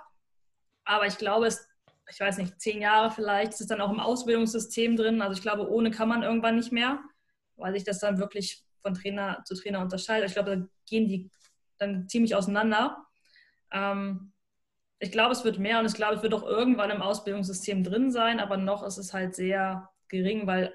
Aber 0.84 1.08
ich 1.08 1.18
glaube, 1.18 1.48
es, 1.48 1.68
ich 2.10 2.20
weiß 2.20 2.38
nicht, 2.38 2.60
zehn 2.60 2.82
Jahre 2.82 3.12
vielleicht, 3.12 3.54
ist 3.54 3.62
es 3.62 3.68
dann 3.68 3.82
auch 3.82 3.92
im 3.92 4.00
Ausbildungssystem 4.00 4.96
drin. 4.96 5.22
Also 5.22 5.36
ich 5.36 5.42
glaube, 5.42 5.70
ohne 5.70 5.92
kann 5.92 6.10
man 6.10 6.24
irgendwann 6.24 6.56
nicht 6.56 6.72
mehr, 6.72 7.00
weil 7.56 7.74
sich 7.74 7.84
das 7.84 8.00
dann 8.00 8.18
wirklich 8.20 8.67
von 8.88 8.94
Trainer 8.94 9.44
zu 9.46 9.56
Trainer 9.56 9.82
unterscheidet. 9.82 10.30
Ich 10.30 10.34
glaube, 10.34 10.58
da 10.58 10.66
gehen 10.86 11.08
die 11.08 11.30
dann 11.78 12.08
ziemlich 12.08 12.36
auseinander. 12.36 13.06
Ähm, 13.72 14.32
ich 15.00 15.12
glaube, 15.12 15.34
es 15.34 15.44
wird 15.44 15.60
mehr 15.60 15.80
und 15.80 15.86
ich 15.86 15.94
glaube, 15.94 16.16
es 16.16 16.24
wird 16.24 16.34
auch 16.34 16.44
irgendwann 16.44 16.90
im 16.90 17.02
Ausbildungssystem 17.02 17.84
drin 17.84 18.12
sein, 18.12 18.40
aber 18.40 18.58
noch 18.58 18.84
ist 18.84 18.98
es 18.98 19.14
halt 19.14 19.36
sehr 19.36 19.90
gering, 20.08 20.48
weil 20.48 20.74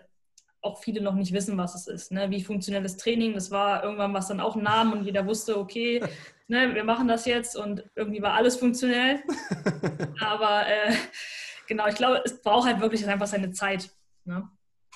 auch 0.60 0.80
viele 0.80 1.00
noch 1.00 1.14
nicht 1.14 1.32
wissen, 1.32 1.58
was 1.58 1.74
es 1.74 1.88
ist. 1.88 2.12
Ne? 2.12 2.30
Wie 2.30 2.44
funktionelles 2.44 2.96
Training, 2.96 3.34
das 3.34 3.50
war 3.50 3.82
irgendwann 3.82 4.14
was 4.14 4.28
dann 4.28 4.40
auch 4.40 4.54
ein 4.54 4.62
Name 4.62 4.94
und 4.94 5.04
jeder 5.04 5.26
wusste, 5.26 5.58
okay, 5.58 6.00
ne, 6.46 6.72
wir 6.74 6.84
machen 6.84 7.08
das 7.08 7.24
jetzt 7.26 7.56
und 7.56 7.84
irgendwie 7.96 8.22
war 8.22 8.34
alles 8.34 8.56
funktionell. 8.56 9.22
Aber 10.20 10.66
äh, 10.68 10.94
genau, 11.66 11.88
ich 11.88 11.96
glaube, 11.96 12.22
es 12.24 12.40
braucht 12.40 12.68
halt 12.68 12.80
wirklich 12.80 13.06
einfach 13.08 13.26
seine 13.26 13.50
Zeit. 13.50 13.90
Ne? 14.24 14.48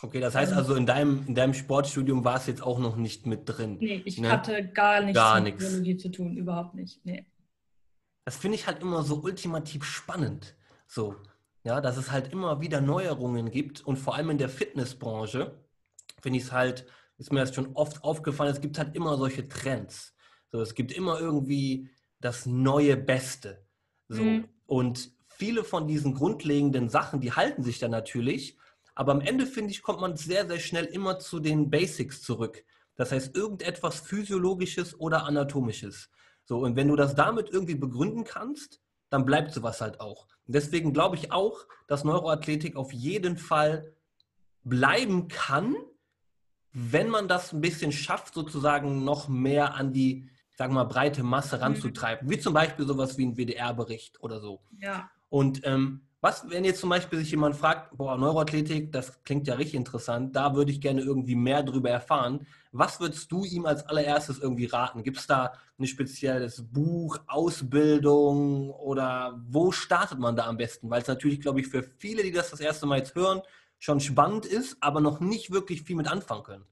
Okay, 0.03 0.21
das 0.21 0.35
heißt 0.35 0.53
also, 0.53 0.75
in 0.75 0.85
deinem, 0.85 1.25
in 1.27 1.35
deinem 1.35 1.55
Sportstudium 1.55 2.25
war 2.25 2.37
es 2.37 2.47
jetzt 2.47 2.63
auch 2.63 2.79
noch 2.79 2.97
nicht 2.97 3.27
mit 3.27 3.43
drin. 3.47 3.79
Nee, 3.81 4.03
ich 4.05 4.19
ne? 4.19 4.31
hatte 4.31 4.69
gar 4.69 5.01
nichts 5.01 5.17
gar 5.17 5.41
mit 5.41 5.57
Biologie 5.57 5.97
zu 5.97 6.11
tun, 6.11 6.37
überhaupt 6.37 6.75
nicht. 6.75 7.05
Nee. 7.05 7.25
Das 8.25 8.37
finde 8.37 8.57
ich 8.57 8.67
halt 8.67 8.83
immer 8.83 9.03
so 9.03 9.23
ultimativ 9.23 9.85
spannend. 9.85 10.55
So, 10.87 11.17
ja, 11.65 11.81
dass 11.81 11.97
es 11.97 12.11
halt 12.11 12.33
immer 12.33 12.61
wieder 12.61 12.81
Neuerungen 12.81 13.51
gibt 13.51 13.81
und 13.81 13.97
vor 13.97 14.15
allem 14.15 14.31
in 14.31 14.39
der 14.39 14.49
Fitnessbranche 14.49 15.59
finde 16.21 16.39
ich 16.39 16.45
es 16.45 16.53
halt, 16.53 16.87
ist 17.17 17.33
mir 17.33 17.41
das 17.41 17.55
schon 17.55 17.75
oft 17.75 18.05
aufgefallen, 18.05 18.53
es 18.53 18.61
gibt 18.61 18.79
halt 18.79 18.95
immer 18.95 19.17
solche 19.17 19.49
Trends. 19.49 20.15
So, 20.53 20.61
es 20.61 20.75
gibt 20.75 20.93
immer 20.93 21.19
irgendwie 21.19 21.89
das 22.21 22.47
neue 22.47 22.97
Beste. 22.97 23.67
So, 24.09 24.23
mhm. 24.23 24.49
und 24.67 25.11
viele 25.29 25.65
von 25.65 25.89
diesen 25.89 26.15
grundlegenden 26.15 26.89
Sachen, 26.89 27.21
die 27.21 27.33
halten 27.33 27.63
sich 27.63 27.79
dann 27.79 27.91
natürlich, 27.91 28.59
aber 28.97 29.13
am 29.13 29.21
Ende, 29.21 29.47
finde 29.47 29.71
ich, 29.71 29.83
kommt 29.83 30.01
man 30.01 30.17
sehr, 30.17 30.49
sehr 30.49 30.59
schnell 30.59 30.87
immer 30.87 31.19
zu 31.19 31.39
den 31.39 31.71
Basics 31.71 32.23
zurück. 32.23 32.65
Das 32.97 33.13
heißt, 33.13 33.37
irgendetwas 33.37 34.01
Physiologisches 34.01 34.99
oder 34.99 35.25
Anatomisches. 35.25 36.11
So, 36.47 36.61
und 36.61 36.77
wenn 36.77 36.89
du 36.89 36.97
das 36.97 37.15
damit 37.15 37.51
irgendwie 37.51 37.75
begründen 37.75 38.25
kannst, 38.25 38.81
dann 39.11 39.27
bleibt 39.27 39.53
sowas 39.53 39.83
halt 39.83 40.01
auch. 40.01 40.27
Und 40.47 40.55
deswegen 40.55 40.95
glaube 40.95 41.17
ich 41.17 41.31
auch, 41.31 41.67
dass 41.87 42.05
Neuroathletik 42.05 42.75
auf 42.75 42.91
jeden 42.93 43.37
Fall 43.37 43.95
bleiben 44.65 45.29
kann, 45.29 45.77
wenn 46.73 47.09
man 47.09 47.29
das 47.29 47.53
ein 47.53 47.61
bisschen 47.61 47.93
schafft, 47.93 48.33
sozusagen 48.33 49.05
noch 49.05 49.29
mehr 49.29 49.75
an 49.75 49.93
die, 49.93 50.31
sagen 50.57 50.73
wir 50.73 50.85
mal, 50.85 50.91
breite 50.91 51.23
Masse 51.23 51.57
mhm. 51.57 51.63
ranzutreiben. 51.63 52.31
Wie 52.31 52.39
zum 52.39 52.55
Beispiel 52.55 52.87
sowas 52.87 53.19
wie 53.19 53.27
ein 53.27 53.37
WDR-Bericht 53.37 54.23
oder 54.23 54.41
so. 54.41 54.63
Ja. 54.81 55.11
Und 55.29 55.61
ähm, 55.65 56.06
was, 56.27 56.51
wenn 56.51 56.65
jetzt 56.65 56.81
zum 56.81 56.91
Beispiel 56.91 57.21
sich 57.21 57.31
jemand 57.31 57.55
fragt, 57.55 57.97
boah, 57.97 58.19
Neuroathletik, 58.19 58.91
das 58.91 59.23
klingt 59.23 59.47
ja 59.47 59.55
richtig 59.55 59.77
interessant, 59.77 60.35
da 60.35 60.57
würde 60.57 60.73
ich 60.73 60.81
gerne 60.81 61.01
irgendwie 61.01 61.37
mehr 61.37 61.63
darüber 61.63 61.89
erfahren. 61.89 62.45
Was 62.73 62.99
würdest 62.99 63.31
du 63.31 63.45
ihm 63.45 63.65
als 63.65 63.87
allererstes 63.87 64.41
irgendwie 64.41 64.67
raten? 64.67 65.05
Gibt 65.05 65.19
es 65.19 65.29
da 65.29 65.53
ein 65.79 65.87
spezielles 65.87 66.65
Buch, 66.73 67.19
Ausbildung 67.29 68.71
oder 68.71 69.41
wo 69.47 69.71
startet 69.71 70.19
man 70.19 70.35
da 70.35 70.47
am 70.47 70.57
besten? 70.57 70.91
Weil 70.91 71.03
es 71.03 71.07
natürlich, 71.07 71.41
glaube 71.41 71.61
ich, 71.61 71.69
für 71.69 71.85
viele, 71.85 72.25
die 72.25 72.33
das 72.33 72.51
das 72.51 72.59
erste 72.59 72.87
Mal 72.87 72.99
jetzt 72.99 73.15
hören, 73.15 73.41
schon 73.79 74.01
spannend 74.01 74.47
ist, 74.47 74.79
aber 74.81 75.01
noch 75.01 75.21
nicht 75.21 75.53
wirklich 75.53 75.83
viel 75.83 75.95
mit 75.95 76.11
anfangen 76.11 76.43
können. 76.43 76.65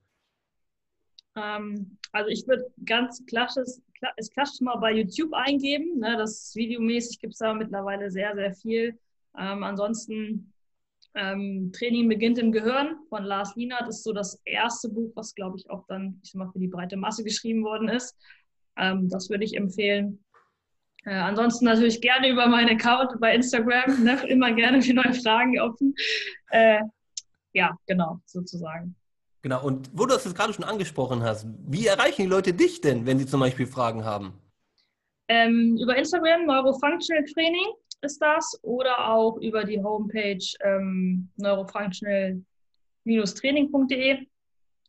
Ähm, 1.37 1.97
also 2.11 2.29
ich 2.29 2.45
würde 2.49 2.73
ganz 2.85 3.25
klassisch, 3.27 3.81
klassisch 4.33 4.61
mal 4.61 4.79
bei 4.79 4.95
YouTube 4.95 5.33
eingeben. 5.33 6.01
Ne? 6.01 6.17
Das 6.17 6.57
videomäßig 6.57 7.21
gibt 7.21 7.35
es 7.35 7.39
da 7.39 7.55
mittlerweile 7.55 8.11
sehr, 8.11 8.35
sehr 8.35 8.53
viel. 8.53 8.99
Ähm, 9.39 9.63
ansonsten 9.63 10.53
ähm, 11.15 11.71
Training 11.73 12.09
beginnt 12.09 12.39
im 12.39 12.53
Gehirn 12.53 12.97
von 13.09 13.25
Lars 13.25 13.55
Lienert 13.55 13.89
ist 13.89 14.03
so 14.03 14.13
das 14.13 14.41
erste 14.45 14.89
Buch, 14.89 15.13
was 15.15 15.35
glaube 15.35 15.57
ich 15.59 15.71
auch 15.71 15.85
dann, 15.87 16.21
ich 16.25 16.33
sag 16.33 16.41
mal, 16.41 16.51
für 16.51 16.59
die 16.59 16.69
breite 16.69 16.97
Masse 16.97 17.23
geschrieben 17.23 17.65
worden 17.65 17.89
ist. 17.89 18.17
Ähm, 18.77 19.09
das 19.09 19.31
würde 19.31 19.45
ich 19.45 19.57
empfehlen. 19.57 20.25
Äh, 21.05 21.15
ansonsten 21.15 21.67
natürlich 21.67 22.01
gerne 22.01 22.31
über 22.31 22.49
meinen 22.49 22.71
Account 22.71 23.21
bei 23.21 23.35
Instagram, 23.35 24.03
ne? 24.03 24.21
immer 24.29 24.53
gerne 24.53 24.83
für 24.83 24.95
neue 24.95 25.15
Fragen 25.15 25.61
offen. 25.61 25.95
Äh, 26.51 26.81
ja, 27.53 27.77
genau, 27.87 28.21
sozusagen. 28.25 28.97
Genau, 29.43 29.63
und 29.63 29.91
wo 29.93 30.07
du 30.07 30.15
das 30.15 30.25
jetzt 30.25 30.35
gerade 30.35 30.55
schon 30.55 30.65
angesprochen 30.65 31.23
hast, 31.23 31.47
wie 31.69 31.87
erreichen 31.87 32.23
die 32.23 32.29
Leute 32.29 32.55
dich 32.55 32.81
denn, 32.81 33.07
wenn 33.07 33.19
sie 33.19 33.27
zum 33.27 33.41
Beispiel 33.41 33.67
Fragen 33.67 34.05
haben? 34.05 34.33
Ähm, 35.29 35.79
über 35.81 35.97
Instagram, 35.97 36.47
Neurofunctional 36.47 37.25
Training 37.33 37.67
ist 38.05 38.23
das 38.23 38.61
oder 38.63 39.09
auch 39.09 39.39
über 39.39 39.65
die 39.65 39.83
Homepage 39.83 40.47
ähm, 40.61 41.31
neurofunctional-training.de. 41.37 44.27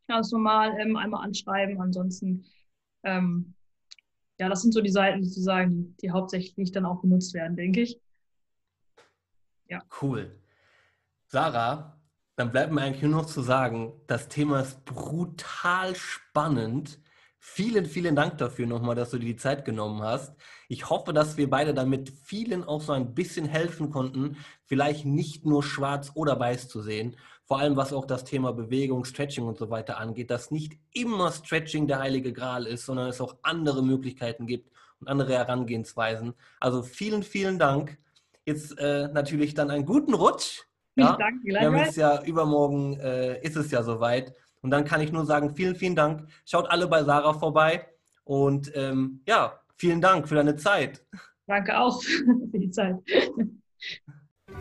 Ganz 0.08 0.32
normal 0.32 0.80
ähm, 0.80 0.96
einmal 0.98 1.26
anschreiben. 1.26 1.82
Ansonsten, 1.82 2.46
ähm, 3.04 3.56
ja, 4.40 4.48
das 4.50 4.62
sind 4.62 4.74
so 4.74 4.82
die 4.82 4.92
Seiten 4.92 5.24
sozusagen, 5.24 5.96
die, 6.02 6.12
hauptsächlich 6.12 6.72
dann 6.72 6.86
auch 6.86 7.02
benutzt 7.02 7.34
werden, 7.34 7.56
denke 7.56 7.82
ich. 7.82 8.00
Ja. 9.68 9.82
Cool. 10.02 10.30
Sarah, 11.26 12.00
dann 12.36 12.52
bleibt 12.52 12.72
mir 12.72 12.82
eigentlich 12.82 13.02
nur 13.02 13.22
noch 13.22 13.26
zu 13.26 13.42
sagen, 13.42 13.94
das 14.08 14.28
Thema 14.28 14.60
ist 14.60 14.86
brutal 14.86 15.96
spannend. 15.96 17.00
Vielen, 17.48 17.86
vielen 17.86 18.16
Dank 18.16 18.40
dafür 18.40 18.66
nochmal, 18.66 18.96
dass 18.96 19.12
du 19.12 19.20
dir 19.20 19.28
die 19.28 19.36
Zeit 19.38 19.66
genommen 19.66 20.02
hast. 20.02 20.36
Ich 20.68 20.90
hoffe, 20.90 21.14
dass 21.14 21.38
wir 21.38 21.50
beide 21.50 21.74
damit 21.74 22.12
vielen 22.24 22.64
auch 22.64 22.82
so 22.82 22.92
ein 22.92 23.14
bisschen 23.14 23.46
helfen 23.46 23.92
konnten, 23.92 24.38
vielleicht 24.66 25.06
nicht 25.06 25.46
nur 25.46 25.64
schwarz 25.64 26.12
oder 26.16 26.38
weiß 26.38 26.68
zu 26.68 26.82
sehen, 26.82 27.16
vor 27.46 27.60
allem 27.60 27.78
was 27.78 27.94
auch 27.94 28.06
das 28.06 28.26
Thema 28.26 28.52
Bewegung, 28.52 29.06
Stretching 29.06 29.46
und 29.46 29.58
so 29.58 29.70
weiter 29.70 30.00
angeht, 30.00 30.32
dass 30.32 30.52
nicht 30.52 30.74
immer 30.92 31.32
Stretching 31.32 31.88
der 31.88 32.00
heilige 32.00 32.34
Gral 32.34 32.66
ist, 32.66 32.88
sondern 32.88 33.08
es 33.08 33.22
auch 33.22 33.38
andere 33.44 33.84
Möglichkeiten 33.84 34.48
gibt 34.48 34.72
und 35.00 35.08
andere 35.08 35.34
Herangehensweisen. 35.34 36.34
Also 36.60 36.82
vielen, 36.82 37.22
vielen 37.22 37.60
Dank. 37.60 38.00
Jetzt 38.46 38.78
äh, 38.80 39.08
natürlich 39.14 39.54
dann 39.54 39.70
einen 39.70 39.86
guten 39.86 40.16
Rutsch. 40.16 40.64
Ja, 40.96 41.16
danke, 41.16 41.46
wir 41.46 41.62
haben 41.62 41.78
jetzt 41.78 41.96
ja 41.96 42.24
übermorgen 42.24 43.00
äh, 43.00 43.40
ist 43.42 43.56
es 43.56 43.70
ja 43.70 43.84
soweit. 43.84 44.34
Und 44.66 44.72
dann 44.72 44.84
kann 44.84 45.00
ich 45.00 45.12
nur 45.12 45.28
sagen, 45.28 45.56
vielen, 45.56 45.76
vielen 45.76 45.96
Dank. 45.96 46.28
Schaut 46.44 46.68
alle 46.72 46.88
bei 46.88 47.04
Sarah 47.04 47.34
vorbei. 47.34 47.86
Und 48.24 48.72
ähm, 48.74 49.22
ja, 49.28 49.60
vielen 49.78 50.02
Dank 50.02 50.28
für 50.28 50.34
deine 50.34 50.56
Zeit. 50.56 51.06
Danke 51.46 51.80
auch 51.80 52.02
für 52.52 52.58
die 52.58 52.72
Zeit. 52.72 52.96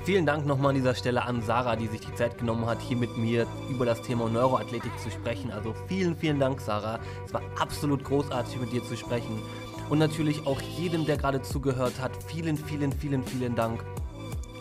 Vielen 0.03 0.27
Dank 0.27 0.45
nochmal 0.45 0.73
an 0.73 0.75
dieser 0.75 0.95
Stelle 0.95 1.23
an 1.23 1.41
Sarah, 1.41 1.75
die 1.75 1.87
sich 1.87 2.01
die 2.03 2.15
Zeit 2.17 2.37
genommen 2.37 2.67
hat, 2.67 2.83
hier 2.83 2.99
mit 2.99 3.17
mir 3.17 3.47
über 3.71 3.87
das 3.87 4.03
Thema 4.03 4.29
Neuroathletik 4.29 4.93
zu 4.99 5.11
sprechen. 5.11 5.51
Also 5.51 5.75
vielen, 5.89 6.15
vielen 6.15 6.39
Dank, 6.39 6.61
Sarah. 6.61 7.01
Es 7.25 7.33
war 7.33 7.41
absolut 7.59 8.05
großartig, 8.05 8.61
mit 8.61 8.73
dir 8.73 8.85
zu 8.85 8.99
sprechen. 8.99 9.41
Und 9.89 10.01
natürlich 10.01 10.47
auch 10.47 10.61
jedem, 10.61 11.07
der 11.07 11.17
gerade 11.17 11.41
zugehört 11.41 11.99
hat, 11.99 12.13
vielen, 12.25 12.59
vielen, 12.59 12.93
vielen, 12.93 13.25
vielen 13.25 13.55
Dank. 13.55 13.83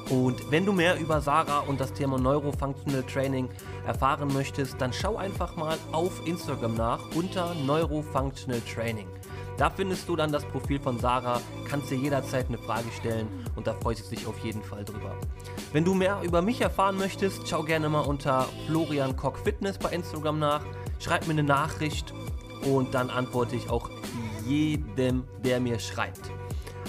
Und 0.10 0.52
wenn 0.52 0.66
du 0.66 0.74
mehr 0.74 1.00
über 1.00 1.22
Sarah 1.22 1.60
und 1.60 1.80
das 1.80 1.94
Thema 1.94 2.18
Neurofunctional 2.18 3.04
Training 3.04 3.50
erfahren 3.86 4.32
möchtest, 4.34 4.80
dann 4.80 4.92
schau 4.92 5.18
einfach 5.18 5.56
mal 5.56 5.78
auf 5.92 6.26
Instagram 6.26 6.76
nach 6.76 7.00
unter 7.16 7.54
Neurofunctional 7.66 8.62
Training. 8.62 9.08
Da 9.58 9.70
findest 9.70 10.10
du 10.10 10.16
dann 10.16 10.32
das 10.32 10.44
Profil 10.46 10.80
von 10.80 11.00
Sarah, 11.00 11.40
kannst 11.70 11.92
dir 11.92 11.98
jederzeit 11.98 12.48
eine 12.48 12.58
Frage 12.58 12.92
stellen 12.92 13.28
und 13.56 13.68
da 13.68 13.74
freut 13.74 13.98
sie 13.98 14.04
sich 14.04 14.26
auf 14.26 14.38
jeden 14.40 14.64
Fall 14.64 14.84
drüber. 14.84 15.16
Wenn 15.72 15.86
du 15.86 15.94
mehr 15.94 16.22
über 16.24 16.42
mich 16.42 16.60
erfahren 16.62 16.98
möchtest, 16.98 17.48
schau 17.48 17.64
gerne 17.64 17.88
mal 17.88 18.02
unter 18.02 18.48
Florian 18.68 19.16
Koch 19.16 19.38
Fitness 19.38 19.78
bei 19.78 19.92
Instagram 19.92 20.40
nach, 20.40 20.66
schreib 21.00 21.28
mir 21.28 21.34
eine 21.34 21.44
Nachricht 21.44 22.14
und 22.66 22.94
dann 22.96 23.10
antworte 23.10 23.56
ich 23.56 23.70
auch 23.70 23.90
jedem, 24.46 25.24
der 25.44 25.60
mir 25.60 25.80
schreibt. 25.80 26.32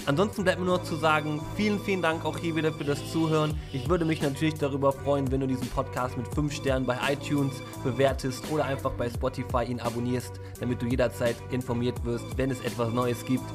Ansonsten 0.07 0.43
bleibt 0.43 0.59
mir 0.59 0.65
nur 0.65 0.83
zu 0.83 0.95
sagen, 0.95 1.41
vielen, 1.55 1.79
vielen 1.79 2.01
Dank 2.01 2.25
auch 2.25 2.37
hier 2.37 2.55
wieder 2.55 2.71
für 2.71 2.83
das 2.83 3.11
Zuhören. 3.11 3.59
Ich 3.73 3.89
würde 3.89 4.05
mich 4.05 4.21
natürlich 4.21 4.53
darüber 4.53 4.91
freuen, 4.91 5.31
wenn 5.31 5.39
du 5.39 5.47
diesen 5.47 5.67
Podcast 5.69 6.15
mit 6.15 6.27
5 6.27 6.53
Sternen 6.53 6.85
bei 6.85 6.97
iTunes 7.11 7.53
bewertest 7.83 8.43
oder 8.51 8.65
einfach 8.65 8.91
bei 8.91 9.09
Spotify 9.09 9.63
ihn 9.63 9.79
abonnierst, 9.79 10.39
damit 10.59 10.81
du 10.81 10.85
jederzeit 10.85 11.35
informiert 11.49 12.03
wirst, 12.05 12.37
wenn 12.37 12.51
es 12.51 12.61
etwas 12.61 12.93
Neues 12.93 13.25
gibt. 13.25 13.45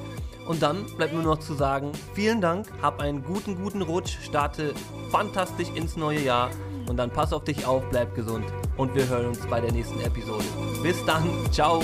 Und 0.48 0.60
dann 0.62 0.84
bleibt 0.96 1.12
mir 1.12 1.22
nur 1.22 1.36
noch 1.36 1.40
zu 1.40 1.54
sagen, 1.54 1.92
vielen 2.14 2.40
Dank, 2.40 2.66
hab 2.82 3.00
einen 3.00 3.22
guten, 3.22 3.54
guten 3.54 3.82
Rutsch, 3.82 4.18
starte 4.24 4.74
fantastisch 5.10 5.68
ins 5.76 5.96
neue 5.96 6.20
Jahr 6.20 6.50
und 6.88 6.96
dann 6.96 7.10
pass 7.10 7.32
auf 7.32 7.44
dich 7.44 7.64
auf, 7.64 7.84
bleib 7.90 8.16
gesund 8.16 8.46
und 8.76 8.92
wir 8.96 9.06
hören 9.08 9.26
uns 9.26 9.38
bei 9.46 9.60
der 9.60 9.70
nächsten 9.70 10.00
Episode. 10.00 10.44
Bis 10.82 11.04
dann, 11.04 11.28
ciao! 11.52 11.80